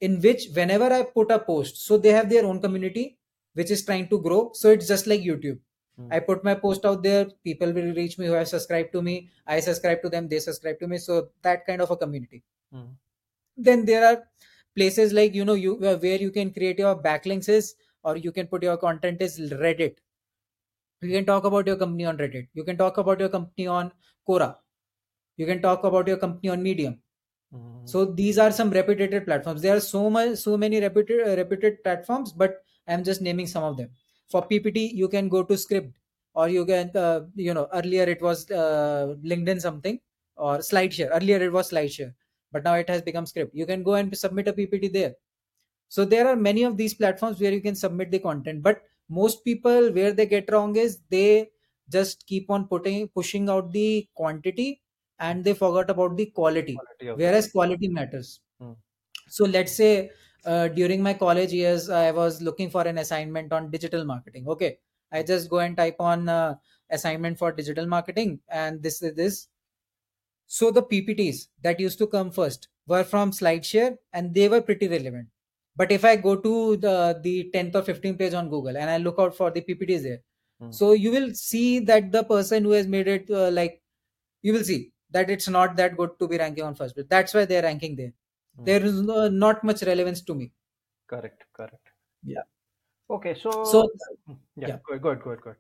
in 0.08 0.20
which 0.26 0.44
whenever 0.58 0.88
i 0.98 1.02
put 1.18 1.32
a 1.32 1.40
post 1.50 1.78
so 1.88 1.98
they 2.06 2.14
have 2.18 2.30
their 2.30 2.46
own 2.50 2.60
community 2.66 3.04
which 3.60 3.72
is 3.76 3.84
trying 3.86 4.08
to 4.14 4.20
grow 4.28 4.40
so 4.62 4.70
it's 4.78 4.88
just 4.94 5.08
like 5.14 5.22
youtube 5.30 5.60
Hmm. 5.98 6.08
i 6.12 6.20
put 6.28 6.44
my 6.50 6.56
post 6.62 6.86
out 6.90 7.04
there 7.04 7.26
people 7.50 7.72
will 7.80 7.92
reach 7.98 8.18
me 8.20 8.26
who 8.28 8.34
have 8.40 8.48
subscribed 8.52 8.92
to 8.94 9.02
me 9.08 9.16
i 9.46 9.60
subscribe 9.60 10.02
to 10.06 10.10
them 10.16 10.28
they 10.30 10.40
subscribe 10.46 10.80
to 10.80 10.88
me 10.94 10.98
so 10.98 11.18
that 11.48 11.66
kind 11.68 11.82
of 11.88 11.92
a 11.92 11.98
community 12.06 12.44
Hmm. 12.72 12.88
Then 13.58 13.86
there 13.86 14.06
are 14.06 14.24
places 14.76 15.14
like 15.14 15.34
you 15.36 15.46
know 15.46 15.54
you 15.54 15.78
uh, 15.86 15.98
where 15.98 16.18
you 16.18 16.32
can 16.32 16.52
create 16.52 16.80
your 16.80 16.96
backlinks 17.02 17.50
is 17.50 17.76
or 18.04 18.18
you 18.18 18.32
can 18.32 18.48
put 18.48 18.64
your 18.64 18.78
content 18.78 19.22
is 19.22 19.40
reddit. 19.52 19.96
You 21.02 21.12
can 21.12 21.26
talk 21.26 21.44
about 21.44 21.68
your 21.68 21.76
company 21.76 22.06
on 22.06 22.18
reddit. 22.18 22.48
You 22.54 22.64
can 22.64 22.78
talk 22.78 22.98
about 22.98 23.20
your 23.20 23.30
company 23.30 23.68
on 23.68 23.92
quora. 24.28 24.56
You 25.38 25.46
can 25.46 25.62
talk 25.62 25.84
about 25.84 26.08
your 26.08 26.18
company 26.18 26.50
on 26.50 26.64
medium. 26.64 27.00
Hmm. 27.54 27.86
so 27.86 28.04
these 28.06 28.40
are 28.40 28.52
some 28.52 28.72
reputed 28.72 29.26
platforms. 29.26 29.62
There 29.62 29.76
are 29.76 29.80
so 29.80 30.10
much 30.10 30.38
so 30.38 30.58
many 30.58 30.80
reputed 30.80 31.28
uh, 31.28 31.36
reputed 31.36 31.84
platforms 31.84 32.32
but 32.32 32.64
i'm 32.88 33.04
just 33.04 33.22
naming 33.22 33.48
some 33.48 33.64
of 33.64 33.78
them. 33.78 33.92
For 34.32 34.42
ppt 34.48 34.94
you 35.02 35.08
can 35.08 35.30
go 35.30 35.44
to 35.44 35.54
Scribd 35.54 35.94
or 36.34 36.50
you 36.50 36.66
can 36.66 36.90
uh, 36.96 37.22
you 37.36 37.54
know 37.54 37.68
earlier 37.74 38.04
it 38.04 38.22
was 38.22 38.50
uh, 38.50 39.16
linkedin 39.24 39.62
something 39.62 40.00
or 40.36 40.58
slideshare. 40.70 41.10
Earlier 41.14 41.44
it 41.44 41.54
was 41.54 41.70
slideshare 41.72 42.14
but 42.54 42.64
now 42.64 42.76
it 42.76 42.90
has 42.90 43.02
become 43.02 43.26
Scribd. 43.26 43.50
You 43.54 43.66
can 43.66 43.84
go 43.84 43.96
and 43.96 44.18
submit 44.18 44.48
a 44.48 44.54
ppt 44.54 44.94
there. 44.94 45.16
So 45.90 46.06
there 46.06 46.28
are 46.28 46.36
many 46.36 46.64
of 46.64 46.78
these 46.78 46.94
platforms 46.94 47.42
where 47.42 47.52
you 47.52 47.62
can 47.62 47.76
submit 47.76 48.12
the 48.12 48.20
content. 48.20 48.64
But 48.64 48.82
most 49.10 49.44
people 49.44 49.92
where 49.92 50.14
they 50.14 50.26
get 50.26 50.52
wrong 50.52 50.76
is 50.76 51.00
they 51.10 51.50
just 51.90 52.26
keep 52.28 52.50
on 52.50 52.68
putting 52.68 53.08
pushing 53.10 53.50
out 53.50 53.72
the 53.74 54.08
quantity 54.16 54.82
and 55.20 55.44
they 55.44 55.54
forgot 55.54 55.90
about 55.90 56.16
the 56.18 56.28
quality. 56.28 56.76
Quality 56.76 57.22
whereas 57.22 57.52
quality 57.52 57.88
matters. 57.88 58.40
Hmm. 58.60 58.74
so 59.28 59.46
let's 59.46 59.76
say 59.76 60.12
uh, 60.46 60.68
during 60.68 61.02
my 61.02 61.14
college 61.14 61.52
years 61.52 61.90
i 61.90 62.12
was 62.12 62.42
looking 62.42 62.70
for 62.70 62.84
an 62.88 62.98
assignment 63.00 63.52
on 63.54 63.70
digital 63.72 64.06
marketing. 64.06 64.48
Okay. 64.48 64.78
I 65.12 65.22
just 65.22 65.50
go 65.50 65.60
and 65.60 65.78
type 65.78 65.98
on 66.00 66.28
uh, 66.28 66.56
assignment 66.90 67.38
for 67.38 67.52
digital 67.52 67.86
marketing 67.86 68.40
and 68.50 68.82
this 68.82 69.02
is 69.02 69.16
this 69.16 69.48
so 70.58 70.70
the 70.78 70.84
ppts 70.94 71.38
that 71.68 71.80
used 71.86 71.98
to 72.04 72.08
come 72.16 72.30
first 72.38 72.68
were 72.88 73.04
from 73.04 73.32
slideshare 73.40 73.92
and 74.14 74.34
they 74.38 74.48
were 74.54 74.62
pretty 74.70 74.88
relevant 74.94 75.28
but 75.82 75.92
if 75.98 76.06
i 76.12 76.16
go 76.16 76.36
to 76.48 76.54
the 76.86 76.96
the 77.24 77.36
10th 77.54 77.76
or 77.76 77.84
15th 77.90 78.18
page 78.20 78.34
on 78.42 78.50
google 78.50 78.78
and 78.84 78.90
i 78.90 78.98
look 78.98 79.20
out 79.26 79.36
for 79.42 79.52
the 79.52 79.62
ppts 79.72 80.04
there 80.10 80.22
Hmm. 80.62 80.72
so 80.78 80.92
you 80.94 81.12
will 81.12 81.30
see 81.34 81.80
that 81.90 82.12
the 82.12 82.24
person 82.24 82.64
who 82.64 82.72
has 82.78 82.88
made 82.96 83.08
it 83.14 83.30
uh, 83.30 83.50
like 83.60 83.82
you 84.44 84.54
will 84.54 84.64
see 84.64 84.92
that 85.16 85.30
it's 85.36 85.48
not 85.56 85.76
that 85.80 85.98
good 85.98 86.12
to 86.20 86.28
be 86.34 86.38
ranking 86.42 86.64
on 86.68 86.76
first 86.76 86.96
page 86.96 87.08
that's 87.10 87.34
why 87.34 87.46
they're 87.46 87.64
ranking 87.70 87.96
there 88.02 88.14
Hmm. 88.58 88.66
there 88.66 88.84
is 88.90 89.02
no, 89.02 89.28
not 89.30 89.64
much 89.64 89.82
relevance 89.84 90.22
to 90.30 90.36
me 90.36 90.52
Correct. 91.08 91.46
Correct. 91.54 91.90
Yeah. 92.24 92.44
Okay. 93.10 93.34
So. 93.36 93.52
so 93.72 93.82
Hmm. 94.28 94.34
yeah. 94.56 94.68
yeah. 94.70 94.78
Good. 94.88 95.02
Good. 95.02 95.22
Good. 95.24 95.42
Good. 95.42 95.56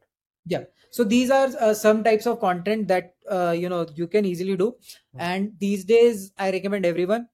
Yeah 0.45 0.63
so 0.89 1.03
these 1.03 1.29
are 1.31 1.47
uh, 1.59 1.73
some 1.73 2.03
types 2.03 2.25
of 2.25 2.39
content 2.39 2.87
that 2.87 3.15
uh, 3.29 3.51
you 3.57 3.69
know 3.69 3.85
you 3.95 4.07
can 4.07 4.25
easily 4.25 4.55
do 4.57 4.75
Hmm. 5.13 5.23
and 5.29 5.53
these 5.59 5.85
days 5.85 6.31
i 6.37 6.51
recommend 6.51 6.85
everyone 6.85 7.27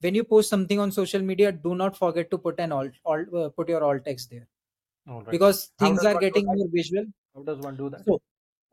when 0.00 0.14
you 0.14 0.24
post 0.24 0.48
something 0.50 0.78
on 0.80 0.92
social 0.92 1.22
media 1.22 1.50
do 1.52 1.74
not 1.74 1.96
forget 1.96 2.30
to 2.30 2.38
put 2.38 2.58
an 2.60 2.72
alt, 2.72 2.92
alt 3.04 3.34
uh, 3.34 3.48
put 3.50 3.68
your 3.68 3.82
alt 3.84 4.04
text 4.04 4.30
there 4.30 4.48
All 5.06 5.22
right. 5.22 5.38
because 5.38 5.72
things 5.78 6.04
are 6.04 6.16
getting 6.16 6.46
more 6.52 6.68
visual 6.72 7.06
How 7.34 7.42
does 7.42 7.58
one 7.60 7.76
do 7.76 7.90
that? 7.90 8.06
so 8.06 8.20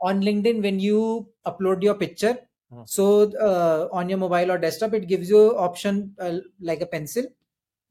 on 0.02 0.22
linkedin 0.22 0.62
when 0.64 0.80
you 0.80 1.02
upload 1.46 1.84
your 1.84 1.96
picture 1.96 2.36
Hmm. 2.70 2.84
so 2.84 3.06
uh, 3.50 3.90
on 3.92 4.10
your 4.10 4.18
mobile 4.18 4.52
or 4.52 4.58
desktop 4.58 4.94
it 4.94 5.08
gives 5.08 5.30
you 5.30 5.42
option 5.58 6.16
uh, 6.20 6.38
like 6.62 6.82
a 6.82 6.88
pencil 6.96 7.26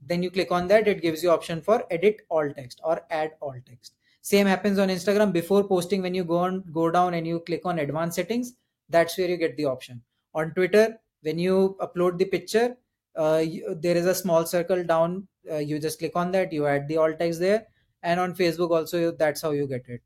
then 0.01 0.23
you 0.23 0.31
click 0.31 0.53
on 0.53 0.69
that 0.69 0.89
it 0.89 1.03
gives 1.03 1.23
you 1.25 1.31
option 1.31 1.63
for 1.63 1.79
edit 1.91 2.23
alt 2.31 2.57
text 2.57 2.81
or 2.85 2.97
add 3.11 3.37
alt 3.43 3.65
text 3.67 3.98
same 4.21 4.47
happens 4.47 4.79
on 4.79 4.89
instagram. 4.89 5.33
Before 5.33 5.65
posting 5.67 6.03
when 6.03 6.15
you 6.15 6.25
go 6.25 6.39
on 6.39 6.65
go 6.73 6.91
down 6.91 7.15
and 7.15 7.27
you 7.27 7.41
click 7.41 7.63
on 7.65 7.79
advanced 7.79 8.17
settings 8.17 8.55
that's 8.89 9.17
where 9.19 9.29
you 9.29 9.37
get 9.37 9.57
the 9.57 9.65
option. 9.65 10.03
On 10.35 10.53
twitter 10.55 10.99
when 11.23 11.39
you 11.39 11.77
upload 11.81 12.19
the 12.19 12.25
picture 12.25 12.77
uh, 13.17 13.43
you, 13.45 13.75
there 13.75 13.97
is 13.97 14.07
a 14.07 14.15
small 14.15 14.47
circle 14.47 14.85
down. 14.85 15.27
Uh, 15.51 15.57
you 15.57 15.79
just 15.81 15.99
click 15.99 16.13
on 16.15 16.31
that 16.33 16.53
you 16.53 16.67
add 16.67 16.87
the 16.89 16.97
alt 16.97 17.19
text 17.19 17.41
there. 17.41 17.67
And 18.03 18.21
on 18.21 18.35
facebook 18.35 18.71
also 18.71 18.99
you, 18.99 19.13
that's 19.13 19.43
how 19.43 19.51
you 19.51 19.67
get 19.67 19.85
it. 19.89 20.03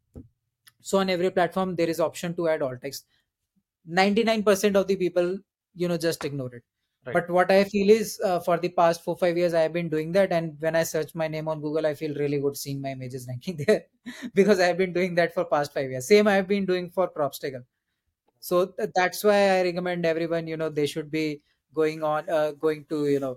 So 0.80 0.98
on 0.98 1.10
every 1.10 1.30
platform 1.30 1.76
there 1.76 1.88
is 1.88 2.00
option 2.00 2.34
to 2.36 2.48
add 2.48 2.62
alt 2.62 2.80
text. 2.82 3.06
99% 3.88 4.76
of 4.76 4.86
the 4.86 4.96
people 4.96 5.38
you 5.74 5.88
know 5.88 5.96
just 5.98 6.24
ignore 6.24 6.54
it 6.54 6.62
Right. 7.04 7.18
but 7.18 7.28
what 7.30 7.50
i 7.50 7.64
feel 7.64 7.90
is 7.90 8.20
uh, 8.24 8.40
for 8.40 8.56
the 8.58 8.68
past 8.68 9.02
four 9.04 9.16
five 9.16 9.36
years 9.36 9.54
i 9.54 9.60
have 9.60 9.72
been 9.72 9.88
doing 9.88 10.12
that 10.12 10.32
and 10.32 10.56
when 10.60 10.76
i 10.76 10.82
search 10.82 11.14
my 11.14 11.28
name 11.28 11.48
on 11.48 11.60
google 11.60 11.86
i 11.86 11.94
feel 11.94 12.14
really 12.14 12.40
good 12.40 12.56
seeing 12.56 12.80
my 12.80 12.90
images 12.92 13.26
ranking 13.32 13.56
there 13.66 13.86
because 14.34 14.60
i 14.60 14.66
have 14.66 14.78
been 14.78 14.92
doing 14.92 15.14
that 15.14 15.34
for 15.34 15.44
past 15.44 15.72
five 15.74 15.90
years 15.90 16.06
same 16.08 16.26
i 16.28 16.34
have 16.34 16.48
been 16.48 16.66
doing 16.66 16.90
for 16.90 17.08
Crobstacle 17.08 17.64
So 18.46 18.56
th- 18.66 18.90
that's 18.96 19.20
why 19.28 19.36
I 19.52 19.62
recommend 19.66 20.06
everyone, 20.08 20.48
you 20.52 20.56
know, 20.62 20.68
they 20.78 20.86
should 20.92 21.08
be 21.14 21.24
going 21.78 22.02
on, 22.10 22.28
uh, 22.38 22.50
going 22.64 22.82
to, 22.92 22.98
you 23.12 23.20
know, 23.24 23.30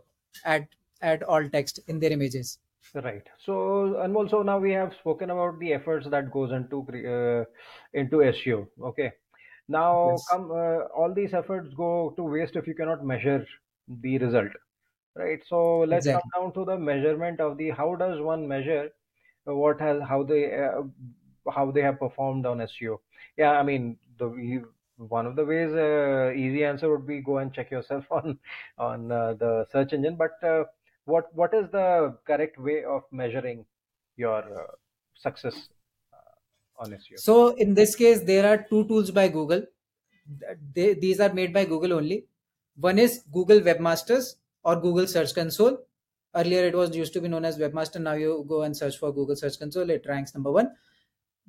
add 0.54 0.68
add 1.12 1.24
alt 1.36 1.54
text 1.58 1.80
in 1.94 2.02
their 2.04 2.14
images. 2.18 2.52
Right. 2.94 3.28
So, 3.40 4.00
and 4.00 4.16
also 4.16 4.42
now 4.42 4.58
we 4.60 4.72
have 4.72 4.94
spoken 4.94 5.30
about 5.30 5.60
the 5.60 5.74
efforts 5.74 6.08
that 6.10 6.32
goes 6.32 6.52
into 6.54 6.80
uh, 7.14 7.44
into 7.94 8.24
SEO. 8.24 8.70
Okay. 8.82 9.12
Now, 9.68 9.94
Yes, 10.04 10.24
come 10.30 10.52
uh, 10.52 10.86
all 10.96 11.14
these 11.14 11.34
efforts 11.34 11.74
go 11.74 12.12
to 12.12 12.24
waste 12.24 12.56
if 12.56 12.68
you 12.68 12.76
cannot 12.76 13.06
measure 13.06 13.46
the 13.88 14.18
result. 14.20 14.52
Right. 15.16 15.44
So 15.46 15.80
let's 15.80 16.10
come 16.10 16.22
down 16.36 16.54
to 16.54 16.66
the 16.66 16.78
measurement 16.78 17.40
of 17.40 17.58
the 17.58 17.70
how 17.72 17.96
does 17.96 18.20
one 18.22 18.48
measure 18.48 18.92
what 19.46 19.80
has 19.82 20.02
how 20.04 20.24
they 20.24 20.54
uh, 20.62 20.84
how 21.52 21.72
they 21.72 21.82
have 21.82 22.00
performed 22.00 22.46
on 22.46 22.62
SEO. 22.62 23.02
Yeah, 23.38 23.52
I 23.52 23.64
mean 23.64 24.00
the 24.18 24.66
one 24.98 25.26
of 25.26 25.36
the 25.36 25.46
ways 25.46 25.74
uh, 25.74 26.32
easy 26.36 26.64
answer 26.66 26.90
would 26.90 27.06
be 27.08 27.22
go 27.22 27.38
and 27.38 27.54
check 27.54 27.72
yourself 27.72 28.06
on 28.12 28.40
on 28.78 29.12
uh, 29.12 29.34
the 29.36 29.66
search 29.72 29.94
engine. 29.94 30.16
But 30.18 30.44
uh, 30.44 30.66
what 31.06 31.34
what 31.36 31.54
is 31.54 31.70
the 31.72 32.18
correct 32.26 32.58
way 32.58 32.84
of 32.84 33.04
measuring 33.12 33.66
your 34.18 34.42
uh, 34.64 34.72
success 35.14 35.70
on 36.78 36.92
SEO? 36.92 37.20
So 37.20 37.50
in 37.56 37.74
this 37.74 37.96
case, 37.96 38.22
there 38.22 38.46
are 38.48 38.66
two 38.70 38.88
tools 38.88 39.12
by 39.12 39.28
Google. 39.28 39.64
They, 40.74 40.94
these 40.94 41.20
are 41.20 41.34
made 41.34 41.54
by 41.54 41.66
Google 41.66 41.94
only. 41.94 42.26
One 42.76 43.00
is 43.00 43.24
Google 43.32 43.60
Webmasters 43.60 44.36
or 44.64 44.76
Google 44.76 45.08
Search 45.08 45.34
Console. 45.34 45.78
Earlier, 46.36 46.66
it 46.66 46.76
was 46.76 46.96
used 46.96 47.14
to 47.14 47.22
be 47.22 47.30
known 47.30 47.46
as 47.46 47.58
Webmaster. 47.58 48.02
Now 48.02 48.14
you 48.14 48.46
go 48.48 48.64
and 48.64 48.76
search 48.76 48.98
for 48.98 49.14
Google 49.14 49.36
Search 49.36 49.58
Console. 49.58 49.90
It 49.90 50.06
ranks 50.08 50.34
number 50.34 50.52
one. 50.52 50.72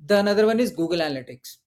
The 0.05 0.19
another 0.19 0.45
one 0.45 0.59
is 0.59 0.71
Google 0.71 0.99
Analytics. 0.99 1.57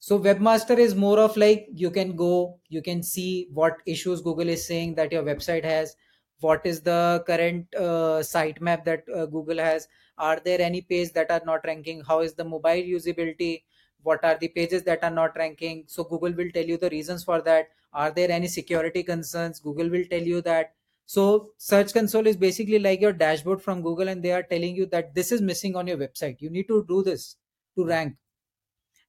So 0.00 0.18
Webmaster 0.18 0.76
is 0.76 0.94
more 0.94 1.18
of 1.18 1.34
like 1.36 1.66
you 1.72 1.90
can 1.90 2.14
go, 2.14 2.60
you 2.68 2.82
can 2.82 3.02
see 3.02 3.48
what 3.50 3.78
issues 3.86 4.20
Google 4.20 4.50
is 4.50 4.66
saying 4.66 4.96
that 4.96 5.12
your 5.12 5.22
website 5.22 5.64
has, 5.64 5.96
what 6.44 6.66
is 6.70 6.80
the 6.88 7.24
current 7.26 7.66
uh, 7.76 8.22
sitemap 8.30 8.84
that 8.84 9.04
uh, 9.14 9.26
Google 9.26 9.58
has, 9.58 9.88
are 10.18 10.40
there 10.44 10.60
any 10.60 10.80
pages 10.80 11.12
that 11.12 11.30
are 11.30 11.42
not 11.44 11.64
ranking, 11.64 12.02
how 12.02 12.20
is 12.20 12.34
the 12.34 12.44
mobile 12.44 12.84
usability, 12.96 13.62
what 14.02 14.24
are 14.24 14.36
the 14.38 14.48
pages 14.48 14.82
that 14.82 15.02
are 15.02 15.10
not 15.10 15.36
ranking. 15.36 15.84
So 15.86 16.04
Google 16.04 16.32
will 16.32 16.50
tell 16.50 16.64
you 16.64 16.76
the 16.76 16.90
reasons 16.90 17.24
for 17.24 17.40
that. 17.42 17.68
Are 17.92 18.10
there 18.10 18.30
any 18.30 18.48
security 18.48 19.02
concerns? 19.02 19.60
Google 19.60 19.88
will 19.88 20.04
tell 20.10 20.22
you 20.22 20.42
that. 20.42 20.74
So 21.06 21.50
Search 21.58 21.94
Console 21.94 22.26
is 22.26 22.36
basically 22.36 22.78
like 22.78 23.00
your 23.00 23.12
dashboard 23.12 23.62
from 23.62 23.82
Google, 23.82 24.08
and 24.08 24.22
they 24.22 24.32
are 24.32 24.42
telling 24.42 24.76
you 24.76 24.86
that 24.86 25.14
this 25.14 25.32
is 25.32 25.40
missing 25.40 25.76
on 25.76 25.86
your 25.86 25.96
website. 25.96 26.40
You 26.40 26.50
need 26.50 26.68
to 26.68 26.84
do 26.88 27.02
this 27.02 27.36
to 27.76 27.84
rank 27.84 28.14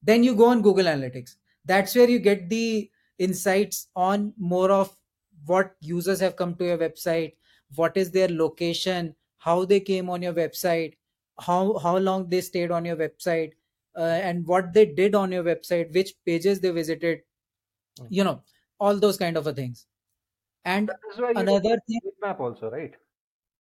then 0.06 0.24
you 0.24 0.36
go 0.36 0.45
on 0.45 0.62
google 0.62 0.86
analytics 0.86 1.36
that's 1.65 1.95
where 1.95 2.10
you 2.10 2.19
get 2.19 2.50
the 2.50 2.89
insights 3.17 3.88
on 3.95 4.34
more 4.38 4.71
of 4.71 4.95
what 5.46 5.76
users 5.82 6.20
have 6.20 6.36
come 6.36 6.56
to 6.56 6.66
your 6.66 6.78
website 6.78 7.36
what 7.76 7.98
is 7.98 8.12
their 8.12 8.30
location 8.30 9.16
how 9.38 9.66
they 9.66 9.80
came 9.80 10.10
on 10.10 10.22
your 10.22 10.34
website 10.34 10.96
how 11.40 11.78
how 11.80 11.98
long 11.98 12.30
they 12.30 12.42
stayed 12.42 12.72
on 12.72 12.86
your 12.86 12.96
website 12.96 13.54
uh, 13.98 14.20
and 14.30 14.46
what 14.48 14.74
they 14.74 14.86
did 14.86 15.16
on 15.16 15.32
your 15.32 15.44
website 15.44 15.94
which 15.94 16.14
pages 16.26 16.60
they 16.62 16.72
visited 16.72 17.22
Hmm. 18.00 18.08
you 18.10 18.24
know 18.24 18.44
all 18.80 18.98
those 19.00 19.18
kind 19.18 19.38
of 19.38 19.48
a 19.48 19.54
things 19.54 19.88
and 20.66 20.92
That 20.92 21.00
is 21.12 21.20
where 21.20 21.32
you 21.32 21.46
get 21.46 21.48
another 21.48 21.78
thing 21.88 22.02
heat 22.02 22.14
map 22.22 22.40
also, 22.40 22.72
right? 22.72 22.96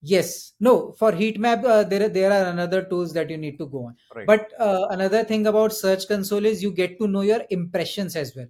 Yes. 0.01 0.53
No, 0.59 0.91
for 0.93 1.11
heat 1.13 1.39
map, 1.39 1.63
uh, 1.63 1.83
there, 1.83 2.09
there 2.09 2.31
are 2.31 2.51
another 2.51 2.83
tools 2.85 3.13
that 3.13 3.29
you 3.29 3.37
need 3.37 3.57
to 3.57 3.65
go 3.65 3.85
on. 3.85 3.97
Right. 4.13 4.27
But 4.27 4.53
uh, 4.59 4.87
another 4.91 5.23
thing 5.23 5.47
about 5.47 5.73
Search 5.73 6.07
Console 6.07 6.45
is 6.45 6.61
you 6.61 6.71
get 6.71 6.99
to 6.99 7.07
know 7.07 7.21
your 7.21 7.43
impressions 7.49 8.15
as 8.15 8.35
well. 8.35 8.47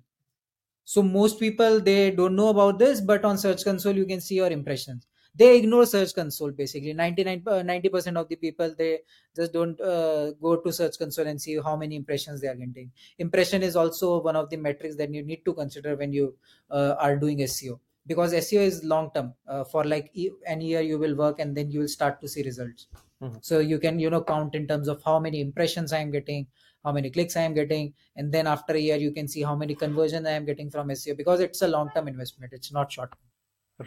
So 0.85 1.01
most 1.03 1.39
people, 1.39 1.81
they 1.81 2.11
don't 2.11 2.35
know 2.35 2.49
about 2.49 2.79
this, 2.79 3.01
but 3.01 3.25
on 3.25 3.37
Search 3.37 3.63
Console, 3.63 3.95
you 3.95 4.05
can 4.05 4.21
see 4.21 4.35
your 4.35 4.51
impressions. 4.51 5.07
They 5.33 5.57
ignore 5.57 5.85
Search 5.85 6.13
Console 6.15 6.51
basically. 6.51 6.93
99, 6.93 7.43
uh, 7.47 7.61
90% 7.63 8.15
of 8.17 8.29
the 8.29 8.35
people, 8.37 8.73
they 8.77 9.01
just 9.35 9.51
don't 9.51 9.79
uh, 9.81 10.31
go 10.31 10.55
to 10.57 10.71
Search 10.71 10.97
Console 10.97 11.27
and 11.27 11.41
see 11.41 11.59
how 11.61 11.75
many 11.75 11.95
impressions 11.95 12.39
they 12.41 12.47
are 12.47 12.55
getting. 12.55 12.91
Impression 13.17 13.61
is 13.63 13.75
also 13.75 14.21
one 14.21 14.35
of 14.35 14.49
the 14.49 14.57
metrics 14.57 14.95
that 14.95 15.13
you 15.13 15.23
need 15.23 15.43
to 15.45 15.53
consider 15.53 15.95
when 15.95 16.13
you 16.13 16.37
uh, 16.69 16.95
are 16.99 17.17
doing 17.17 17.41
SEO 17.41 17.79
because 18.07 18.33
SEO 18.33 18.61
is 18.61 18.83
long 18.83 19.11
term. 19.13 19.33
Uh, 19.47 19.63
for 19.63 19.83
like 19.83 20.09
e- 20.13 20.31
an 20.47 20.61
year, 20.61 20.81
you 20.81 20.97
will 20.99 21.15
work 21.15 21.39
and 21.39 21.55
then 21.57 21.69
you 21.71 21.79
will 21.79 21.87
start 21.87 22.21
to 22.21 22.27
see 22.27 22.43
results. 22.43 22.87
Mhm. 23.21 23.41
So 23.41 23.59
you 23.59 23.79
can 23.79 23.99
you 23.99 24.09
know 24.09 24.23
count 24.23 24.55
in 24.55 24.67
terms 24.67 24.87
of 24.87 25.03
how 25.03 25.19
many 25.19 25.39
impressions 25.41 25.93
I 25.93 25.99
am 25.99 26.11
getting, 26.11 26.47
how 26.85 26.91
many 26.91 27.09
clicks 27.09 27.35
I 27.35 27.41
am 27.41 27.53
getting, 27.53 27.93
and 28.15 28.31
then 28.31 28.47
after 28.47 28.73
a 28.73 28.79
year 28.79 28.97
you 28.97 29.11
can 29.11 29.27
see 29.27 29.41
how 29.41 29.55
many 29.55 29.75
conversions 29.75 30.27
I 30.27 30.31
am 30.31 30.45
getting 30.45 30.69
from 30.69 30.87
SEO 30.89 31.17
because 31.17 31.39
it's 31.39 31.61
a 31.61 31.67
long 31.67 31.89
term 31.95 32.07
investment. 32.07 32.53
It's 32.53 32.71
not 32.71 32.91
short. 32.91 33.13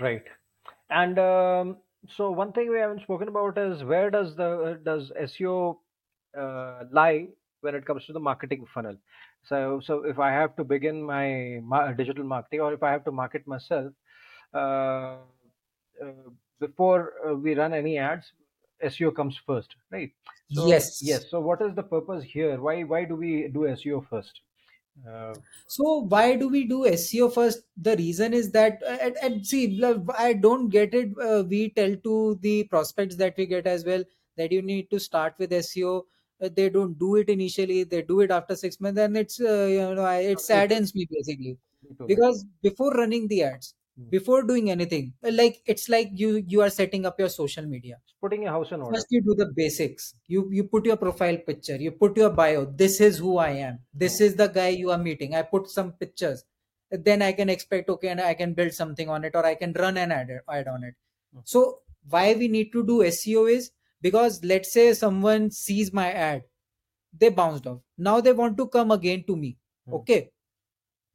Right. 0.00 0.24
And 0.90 1.18
um, 1.18 1.76
so 2.16 2.30
one 2.30 2.52
thing 2.52 2.70
we 2.70 2.78
haven't 2.78 3.02
spoken 3.02 3.28
about 3.28 3.58
is 3.58 3.84
where 3.84 4.10
does 4.10 4.34
the 4.36 4.80
does 4.84 5.12
SEO 5.22 5.76
uh, 6.38 6.84
lie 6.90 7.28
when 7.60 7.74
it 7.74 7.86
comes 7.86 8.04
to 8.06 8.12
the 8.12 8.20
marketing 8.20 8.66
funnel? 8.72 8.96
So 9.44 9.80
so 9.84 10.04
if 10.04 10.18
I 10.18 10.30
have 10.32 10.56
to 10.56 10.64
begin 10.64 11.02
my 11.02 11.60
digital 11.96 12.24
marketing 12.24 12.60
or 12.60 12.72
if 12.72 12.82
I 12.82 12.90
have 12.90 13.04
to 13.04 13.12
market 13.12 13.46
myself 13.46 13.92
uh, 14.54 15.16
uh, 16.02 16.28
before 16.60 17.14
uh, 17.28 17.34
we 17.34 17.54
run 17.54 17.72
any 17.74 17.98
ads, 17.98 18.32
SEO 18.80 19.10
comes 19.10 19.36
first, 19.36 19.76
right? 19.90 20.12
So 20.48 20.84
Yes. 21.00 21.00
yes. 21.00 21.30
So 21.30 21.40
what 21.40 21.62
is 21.62 21.74
the 21.74 21.82
purpose 21.82 22.24
here? 22.24 22.60
Why 22.60 22.82
why 22.84 23.04
do 23.04 23.16
we 23.16 23.48
do 23.48 23.66
SEO 23.68 24.00
first? 24.00 24.40
Uh, 25.06 25.36
So 25.66 26.00
why 26.08 26.36
do 26.36 26.48
we 26.48 26.66
do 26.66 26.86
SEO 26.86 27.28
first? 27.28 27.62
The 27.76 27.96
reason 27.96 28.32
is 28.34 28.50
that 28.52 28.82
uh, 28.82 28.98
and, 29.00 29.16
and 29.22 29.46
see, 29.46 29.82
I 30.16 30.32
don't 30.32 30.68
get 30.68 30.94
it. 30.94 31.10
Uh, 31.18 31.44
we 31.46 31.70
tell 31.70 31.94
to 31.96 32.36
the 32.40 32.64
prospects 32.64 33.16
that 33.16 33.36
we 33.36 33.46
get 33.46 33.66
as 33.66 33.84
well 33.84 34.04
that 34.36 34.52
you 34.52 34.62
need 34.62 34.90
to 34.90 34.98
start 34.98 35.34
with 35.38 35.52
SEO. 35.52 36.06
Uh, 36.40 36.48
they 36.48 36.68
don't 36.70 36.98
do 36.98 37.16
it 37.16 37.28
initially; 37.28 37.84
they 37.84 38.02
do 38.02 38.20
it 38.20 38.30
after 38.30 38.56
six 38.56 38.80
months, 38.80 39.00
and 39.00 39.16
it's 39.16 39.40
uh, 39.40 39.66
you 39.66 39.94
know 39.94 40.06
it 40.06 40.40
saddens 40.40 40.94
me 40.94 41.06
basically 41.10 41.58
Me 41.82 41.94
too. 41.96 42.08
Me 42.08 42.20
too. 42.22 42.28
because 42.28 42.44
before 42.62 42.92
running 42.92 43.28
the 43.28 43.42
ads. 43.42 43.74
Before 44.10 44.42
doing 44.42 44.70
anything, 44.70 45.14
like 45.22 45.62
it's 45.66 45.88
like 45.88 46.10
you 46.14 46.44
you 46.46 46.60
are 46.62 46.70
setting 46.70 47.06
up 47.06 47.18
your 47.18 47.28
social 47.28 47.66
media 47.66 47.96
Putting 48.20 48.46
a 48.46 48.50
house 48.50 48.72
in 48.72 48.80
order. 48.80 48.96
First, 48.96 49.06
you 49.10 49.22
do 49.22 49.34
the 49.36 49.46
basics. 49.54 50.14
You 50.26 50.48
you 50.50 50.64
put 50.64 50.84
your 50.84 50.96
profile 50.96 51.36
picture. 51.36 51.76
You 51.76 51.92
put 51.92 52.16
your 52.16 52.30
bio. 52.30 52.64
This 52.64 53.00
is 53.00 53.18
who 53.18 53.38
I 53.38 53.50
am. 53.50 53.78
This 53.94 54.20
is 54.20 54.34
the 54.34 54.48
guy 54.48 54.68
you 54.68 54.90
are 54.90 54.98
meeting. 54.98 55.36
I 55.36 55.42
put 55.42 55.68
some 55.68 55.92
pictures. 55.92 56.42
Then 56.90 57.22
I 57.22 57.30
can 57.32 57.48
expect 57.48 57.88
okay, 57.88 58.08
and 58.08 58.20
I 58.20 58.34
can 58.34 58.54
build 58.54 58.72
something 58.72 59.08
on 59.08 59.24
it, 59.24 59.36
or 59.36 59.46
I 59.46 59.54
can 59.54 59.72
run 59.72 59.96
an 59.96 60.10
ad, 60.10 60.32
ad 60.50 60.66
on 60.66 60.82
it. 60.82 60.94
Hmm. 61.32 61.40
So 61.44 61.80
why 62.08 62.34
we 62.34 62.48
need 62.48 62.72
to 62.72 62.84
do 62.84 62.98
SEO 63.12 63.48
is 63.52 63.70
because 64.00 64.42
let's 64.42 64.72
say 64.72 64.92
someone 64.94 65.50
sees 65.52 65.92
my 65.92 66.10
ad, 66.10 66.42
they 67.16 67.28
bounced 67.28 67.68
off. 67.68 67.80
Now 67.96 68.20
they 68.20 68.32
want 68.32 68.56
to 68.56 68.66
come 68.66 68.90
again 68.90 69.22
to 69.28 69.36
me. 69.36 69.58
Hmm. 69.86 69.94
Okay, 70.00 70.30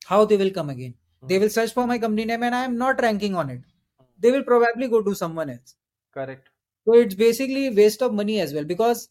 how 0.06 0.24
they 0.24 0.38
will 0.38 0.52
come 0.52 0.69
again? 0.69 0.96
They 1.27 1.39
will 1.39 1.49
search 1.49 1.73
for 1.73 1.88
my 1.88 1.97
company 1.97 2.25
name, 2.25 2.43
and 2.43 2.55
I 2.55 2.65
am 2.65 2.77
not 2.77 3.01
ranking 3.01 3.36
on 3.36 3.49
it. 3.49 3.62
They 4.19 4.31
will 4.31 4.43
probably 4.43 4.88
go 4.88 5.01
to 5.01 5.15
someone 5.15 5.49
else. 5.49 5.75
Correct. 6.13 6.49
So 6.86 6.93
it's 6.95 7.15
basically 7.15 7.69
waste 7.69 8.01
of 8.01 8.13
money 8.13 8.39
as 8.39 8.53
well 8.53 8.65
because 8.65 9.09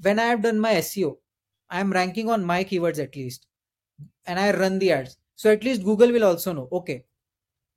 when 0.00 0.18
I 0.18 0.26
have 0.26 0.42
done 0.42 0.58
my 0.58 0.74
SEO, 0.74 1.18
I 1.70 1.80
am 1.80 1.92
ranking 1.92 2.28
on 2.30 2.44
my 2.44 2.64
keywords 2.64 3.02
at 3.02 3.16
least, 3.16 3.46
and 4.26 4.38
I 4.38 4.52
run 4.56 4.78
the 4.78 4.92
ads. 4.92 5.18
So 5.34 5.50
at 5.50 5.64
least 5.64 5.84
Google 5.84 6.12
will 6.12 6.24
also 6.24 6.52
know. 6.52 6.68
Okay, 6.72 7.04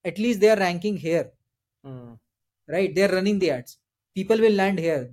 at 0.06 0.17
least 0.17 0.39
they 0.41 0.50
are 0.50 0.58
ranking 0.58 0.98
here, 0.98 1.32
Hmm. 1.84 2.13
right? 2.67 2.93
They 2.95 3.04
are 3.04 3.13
running 3.13 3.39
the 3.39 3.52
ads. 3.52 3.78
People 4.15 4.39
will 4.39 4.54
land 4.54 4.80
here. 4.80 5.12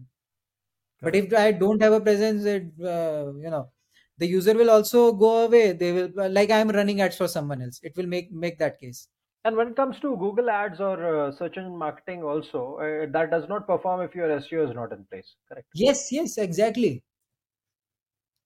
But 1.01 1.15
if 1.15 1.33
I 1.33 1.53
don't 1.53 1.81
have 1.83 1.93
a 1.95 2.01
presence, 2.01 2.45
it, 2.45 2.65
uh, 2.81 3.33
you 3.45 3.51
know, 3.51 3.71
the 4.19 4.27
user 4.27 4.55
will 4.55 4.71
also 4.71 5.13
go 5.13 5.45
away. 5.47 5.73
They 5.73 5.93
will 5.93 6.31
like 6.31 6.51
I 6.51 6.59
am 6.59 6.71
running 6.71 7.01
ads 7.01 7.17
for 7.17 7.29
someone 7.29 7.63
else. 7.63 7.81
It 7.83 7.97
will 7.97 8.07
make 8.07 8.33
make 8.33 8.59
that 8.59 8.79
case. 8.79 9.09
And 9.45 9.57
when 9.57 9.69
it 9.69 9.77
comes 9.77 10.01
to 10.01 10.17
Google 10.17 10.51
Ads 10.51 10.81
or 10.81 10.97
uh, 11.27 11.33
search 11.33 11.57
engine 11.57 11.77
marketing, 11.79 12.25
also 12.25 12.77
uh, 12.79 13.07
that 13.13 13.31
does 13.31 13.49
not 13.49 13.67
perform 13.67 14.01
if 14.01 14.15
your 14.15 14.29
SEO 14.29 14.69
is 14.69 14.75
not 14.75 14.93
in 14.93 15.05
place. 15.05 15.37
Correct. 15.49 15.69
Yes, 15.75 16.11
yes, 16.11 16.37
exactly. 16.37 17.03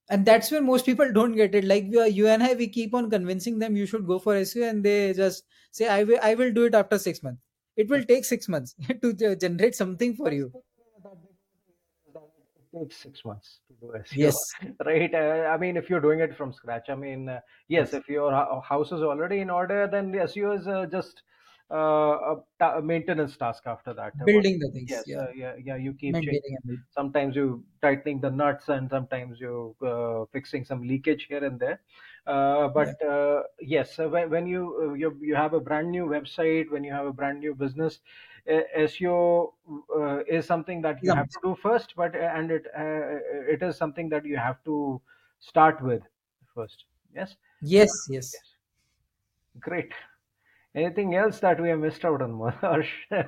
and 0.09 0.27
that's 0.27 0.51
where 0.51 0.61
most 0.63 0.87
people 0.87 1.13
don't 1.19 1.35
get 1.37 1.55
it 1.55 1.65
like 1.65 1.87
we 1.89 1.99
are, 1.99 2.09
you 2.09 2.27
and 2.29 2.43
i 2.43 2.53
we 2.55 2.69
keep 2.69 2.95
on 2.95 3.11
convincing 3.11 3.59
them 3.59 3.77
you 3.77 3.87
should 3.87 4.07
go 4.07 4.19
for 4.19 4.35
seo 4.43 4.69
and 4.69 4.85
they 4.85 5.13
just 5.13 5.45
say 5.71 5.89
i 5.89 6.03
will 6.05 6.19
i 6.23 6.35
will 6.35 6.53
do 6.53 6.65
it 6.65 6.75
after 6.75 6.99
six 6.99 7.23
months 7.23 7.43
it 7.77 7.89
will 7.89 8.05
take 8.05 8.25
six 8.25 8.49
months 8.49 8.75
to 9.03 9.37
generate 9.37 9.75
something 9.75 10.15
for 10.15 10.33
you 10.33 10.53
takes 12.79 12.97
six 12.97 13.25
months 13.25 13.61
to 13.69 13.75
do 13.81 13.93
SEO, 13.93 14.05
yes 14.17 14.53
right? 14.85 15.15
Uh, 15.15 15.49
I 15.53 15.57
mean, 15.57 15.77
if 15.77 15.91
you're 15.91 16.01
doing 16.01 16.21
it 16.21 16.37
from 16.37 16.53
scratch, 16.53 16.89
I 16.89 16.95
mean, 16.95 17.29
uh, 17.29 17.41
yes, 17.69 17.91
yes 17.93 17.95
if 17.95 18.09
your 18.09 18.33
house 18.63 18.93
is 18.93 19.03
already 19.03 19.41
in 19.41 19.51
order, 19.51 19.89
then 19.91 20.11
the 20.11 20.19
SEO 20.19 20.59
is 20.59 20.67
uh, 20.67 20.87
just 20.91 21.23
uh, 21.71 22.35
a, 22.37 22.43
ta- 22.59 22.81
maintenance 22.81 23.37
task 23.37 23.65
after 23.67 23.95
that. 23.95 24.15
Uh, 24.21 24.27
building 24.27 24.59
the 24.59 24.71
things 24.71 24.93
Yes, 24.93 25.07
yeah 25.07 25.27
uh, 25.27 25.31
yeah, 25.35 25.57
yeah. 25.63 25.77
You 25.77 25.93
keep 25.95 26.21
changing. 26.21 26.21
maintaining 26.21 26.57
and 26.57 26.65
building. 26.67 26.87
Sometimes 26.91 27.37
you 27.37 27.65
tightening 27.83 28.21
the 28.21 28.31
nuts, 28.31 28.69
and 28.69 28.89
sometimes 28.91 29.41
you 29.41 29.77
uh, 29.83 30.25
fixing 30.33 30.65
some 30.65 30.83
leakage 30.83 31.25
here 31.25 31.45
and 31.45 31.59
there. 31.59 31.81
Uh, 32.27 32.69
Yeah. 32.75 32.93
but 32.93 33.01
uh, 33.03 33.43
yes, 33.61 33.99
uh, 33.99 34.09
when, 34.09 34.31
when 34.31 34.47
you 34.47 34.63
uh, 34.91 34.95
you 34.95 35.19
you 35.21 35.35
have 35.35 35.55
a 35.55 35.61
brand 35.61 35.91
new 35.91 36.07
website, 36.07 36.71
when 36.71 36.85
you 36.85 36.93
have 36.93 37.07
a 37.07 37.13
brand 37.13 37.41
new 37.41 37.55
business, 37.55 38.01
uh, 38.51 38.63
SEO 38.75 39.55
uh, 39.97 40.25
is 40.25 40.47
something 40.47 40.83
that 40.83 41.03
you 41.03 41.13
have 41.13 41.27
to 41.33 41.39
do 41.43 41.55
first, 41.57 41.95
but 41.97 42.15
uh, 42.15 42.19
and 42.19 42.51
it 42.51 42.67
uh, 42.77 43.53
it 43.55 43.63
is 43.63 43.77
something 43.77 44.09
that 44.11 44.25
you 44.25 44.37
have 44.37 44.63
to 44.65 45.01
start 45.39 45.83
with 45.83 46.03
first. 46.55 46.85
Yes, 47.15 47.37
Yes, 47.63 48.07
yes. 48.07 48.31
yes, 48.33 48.57
great. 49.59 49.93
Anything 50.75 51.17
else 51.17 51.41
that 51.41 51.61
we 51.61 51.69
have 51.69 51.81
missed 51.81 52.05
out 52.05 52.23
on, 52.23 52.53
Harsh? 52.61 52.91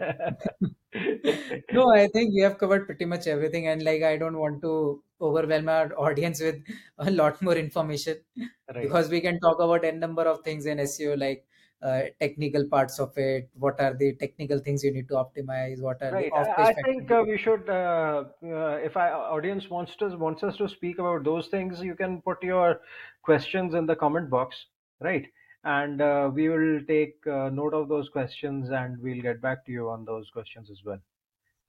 No, 1.73 1.91
I 1.91 2.07
think 2.09 2.35
we 2.35 2.41
have 2.43 2.59
covered 2.59 2.87
pretty 2.87 3.05
much 3.07 3.27
everything, 3.27 3.67
and 3.67 3.83
like 3.83 4.03
I 4.03 4.17
don't 4.17 4.39
want 4.39 4.61
to 4.63 5.03
overwhelm 5.21 5.69
our 5.69 5.93
audience 5.99 6.41
with 6.41 6.63
a 6.99 7.11
lot 7.11 7.41
more 7.41 7.55
information 7.55 8.19
Right, 8.37 8.83
because 8.83 9.09
we 9.09 9.21
can 9.21 9.41
talk 9.41 9.59
about 9.61 9.85
n 9.85 9.99
number 9.99 10.23
of 10.23 10.43
things 10.43 10.67
in 10.67 10.79
SEO, 10.79 11.19
like 11.19 11.47
uh, 11.83 12.03
technical 12.21 12.67
parts 12.69 12.99
of 13.01 13.17
it. 13.17 13.49
What 13.55 13.81
are 13.81 13.95
the 13.95 14.15
technical 14.17 14.59
things 14.59 14.85
you 14.85 14.93
need 14.93 15.09
to 15.09 15.15
optimize? 15.15 15.81
What 15.81 16.03
are 16.03 16.11
the 16.11 16.17
right. 16.17 16.33
I, 16.33 16.69
I 16.69 16.73
think 16.75 17.11
uh, 17.11 17.25
we 17.27 17.39
should, 17.39 17.69
uh, 17.69 18.25
uh, 18.45 18.79
if 18.89 18.97
our 18.97 19.13
audience 19.37 19.69
wants 19.71 19.97
to 19.97 20.17
wants 20.17 20.43
us 20.43 20.57
to 20.59 20.69
speak 20.69 20.99
about 20.99 21.25
those 21.25 21.49
things, 21.49 21.81
you 21.81 21.95
can 21.95 22.21
put 22.23 22.43
your 22.43 22.81
questions 23.23 23.75
in 23.75 23.87
the 23.87 23.97
comment 23.97 24.31
box, 24.31 24.67
right? 25.01 25.27
And 25.65 26.01
uh, 26.01 26.31
we 26.35 26.49
will 26.49 26.85
take 26.87 27.25
uh, 27.27 27.49
note 27.51 27.75
of 27.75 27.89
those 27.89 28.09
questions, 28.09 28.71
and 28.71 29.01
we'll 29.01 29.23
get 29.23 29.41
back 29.41 29.65
to 29.67 29.73
you 29.73 29.89
on 29.91 30.05
those 30.05 30.31
questions 30.31 30.71
as 30.71 30.83
well, 30.85 31.01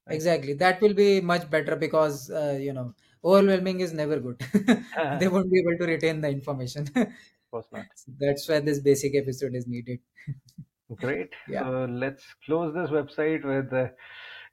right? 0.07 0.15
Exactly. 0.15 0.53
That 0.53 0.81
will 0.81 0.93
be 0.93 1.21
much 1.21 1.49
better 1.49 1.75
because 1.75 2.29
uh, 2.29 2.57
you 2.61 2.73
know 2.73 2.93
overwhelming 3.23 3.79
is 3.79 3.93
never 3.93 4.19
good. 4.19 4.41
They 5.19 5.27
won't 5.27 5.51
be 5.51 5.59
able 5.59 5.77
to 5.79 5.85
retain 5.85 6.21
the 6.21 6.29
information. 6.29 6.87
course 7.51 7.67
not. 7.71 7.85
That's 8.19 8.47
why 8.49 8.59
this 8.59 8.79
basic 8.79 9.15
episode 9.15 9.55
is 9.55 9.67
needed. 9.67 9.99
Great. 10.95 11.33
Yeah. 11.47 11.63
So 11.63 11.85
let's 11.85 12.23
close 12.45 12.73
this 12.73 12.89
website 12.89 13.43
with, 13.45 13.73
uh, 13.73 13.89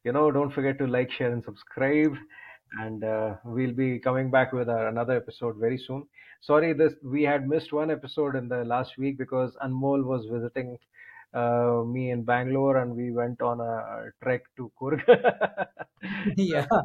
you 0.04 0.12
know, 0.12 0.30
don't 0.30 0.50
forget 0.52 0.78
to 0.78 0.86
like, 0.86 1.10
share, 1.10 1.32
and 1.32 1.44
subscribe. 1.44 2.14
And 2.78 3.02
uh, 3.04 3.36
we'll 3.44 3.72
be 3.72 3.98
coming 3.98 4.30
back 4.30 4.52
with 4.52 4.68
our, 4.68 4.88
another 4.88 5.16
episode 5.16 5.56
very 5.56 5.78
soon. 5.78 6.06
Sorry, 6.40 6.72
this 6.72 6.94
we 7.02 7.22
had 7.22 7.48
missed 7.48 7.72
one 7.72 7.90
episode 7.90 8.36
in 8.36 8.48
the 8.48 8.64
last 8.64 8.96
week 8.96 9.18
because 9.18 9.56
Anmol 9.62 10.04
was 10.04 10.26
visiting 10.26 10.78
uh, 11.34 11.82
me 11.86 12.10
in 12.10 12.22
Bangalore, 12.24 12.78
and 12.78 12.94
we 12.96 13.12
went 13.12 13.40
on 13.42 13.60
a 13.60 14.10
trek 14.22 14.42
to 14.56 14.70
Coorg. 14.80 15.02
Yeah. 16.36 16.66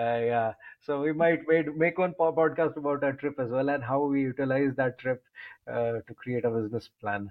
Uh, 0.00 0.20
yeah, 0.32 0.52
so 0.80 1.02
we 1.02 1.12
might 1.12 1.40
made, 1.46 1.66
make 1.76 1.98
one 1.98 2.14
podcast 2.18 2.76
about 2.78 3.04
our 3.04 3.12
trip 3.12 3.38
as 3.38 3.50
well 3.50 3.68
and 3.68 3.84
how 3.84 4.02
we 4.04 4.22
utilize 4.22 4.74
that 4.74 4.98
trip 4.98 5.22
uh, 5.70 6.00
to 6.08 6.14
create 6.16 6.46
a 6.46 6.50
business 6.50 6.88
plan. 7.00 7.30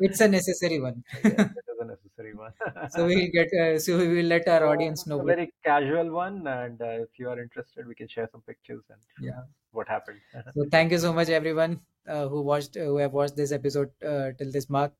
It's 0.00 0.20
a 0.20 0.28
necessary 0.28 0.80
one. 0.80 1.02
Yes, 1.24 1.34
it 1.34 1.64
is 1.72 1.78
a 1.80 1.84
necessary 1.84 2.34
one. 2.34 2.52
So 2.90 3.06
we'll 3.06 3.28
get 3.32 3.48
uh, 3.54 3.78
so 3.78 3.96
we 3.98 4.08
will 4.08 4.26
let 4.26 4.46
our 4.48 4.66
audience 4.66 5.06
know 5.06 5.20
a 5.20 5.24
very 5.24 5.52
casual 5.64 6.10
one, 6.10 6.46
and 6.46 6.80
uh, 6.80 7.04
if 7.06 7.18
you 7.18 7.28
are 7.30 7.40
interested, 7.40 7.86
we 7.86 7.94
can 7.94 8.08
share 8.08 8.28
some 8.30 8.42
pictures 8.42 8.82
and 8.90 9.00
yeah. 9.20 9.40
what 9.70 9.88
happened. 9.88 10.18
So 10.54 10.66
thank 10.70 10.92
you 10.92 10.98
so 10.98 11.12
much 11.12 11.28
everyone 11.28 11.80
uh, 12.06 12.28
who 12.28 12.42
watched 12.42 12.76
uh, 12.76 12.84
who 12.84 12.98
have 12.98 13.12
watched 13.12 13.36
this 13.36 13.52
episode 13.52 13.90
uh, 14.04 14.32
till 14.38 14.50
this 14.50 14.68
mark. 14.68 14.92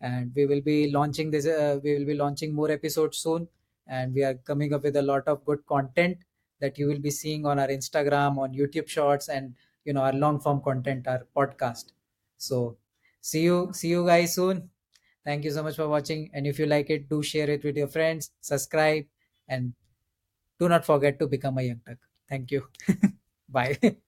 And 0.00 0.32
we 0.34 0.44
will 0.44 0.60
be 0.60 0.90
launching 0.90 1.30
this 1.30 1.46
uh, 1.46 1.78
we 1.82 1.98
will 1.98 2.06
be 2.06 2.14
launching 2.14 2.54
more 2.54 2.70
episodes 2.70 3.18
soon 3.18 3.48
and 3.86 4.14
we 4.14 4.24
are 4.24 4.34
coming 4.34 4.74
up 4.74 4.82
with 4.82 4.96
a 4.96 5.02
lot 5.02 5.26
of 5.26 5.44
good 5.44 5.64
content 5.66 6.18
that 6.60 6.78
you 6.78 6.86
will 6.86 6.98
be 6.98 7.10
seeing 7.10 7.46
on 7.46 7.58
our 7.58 7.68
Instagram, 7.68 8.38
on 8.38 8.52
YouTube 8.52 8.88
shorts 8.88 9.28
and 9.28 9.54
you 9.84 9.92
know 9.92 10.02
our 10.02 10.12
long 10.12 10.40
form 10.40 10.60
content, 10.60 11.06
our 11.06 11.26
podcast. 11.36 11.92
So 12.36 12.76
see 13.30 13.42
you 13.48 13.58
see 13.72 13.88
you 13.94 14.04
guys 14.06 14.34
soon. 14.34 14.70
Thank 15.24 15.44
you 15.44 15.50
so 15.58 15.62
much 15.62 15.76
for 15.76 15.88
watching. 15.88 16.30
And 16.32 16.46
if 16.46 16.58
you 16.60 16.66
like 16.66 16.90
it, 16.90 17.08
do 17.08 17.22
share 17.22 17.50
it 17.50 17.64
with 17.64 17.76
your 17.76 17.88
friends, 17.88 18.30
subscribe, 18.40 19.06
and 19.48 19.74
do 20.60 20.68
not 20.68 20.84
forget 20.86 21.18
to 21.20 21.26
become 21.36 21.58
a 21.58 21.62
young 21.70 21.80
Turk. 21.86 21.98
Thank 22.28 22.52
you. 22.52 22.68
Bye. 23.48 23.78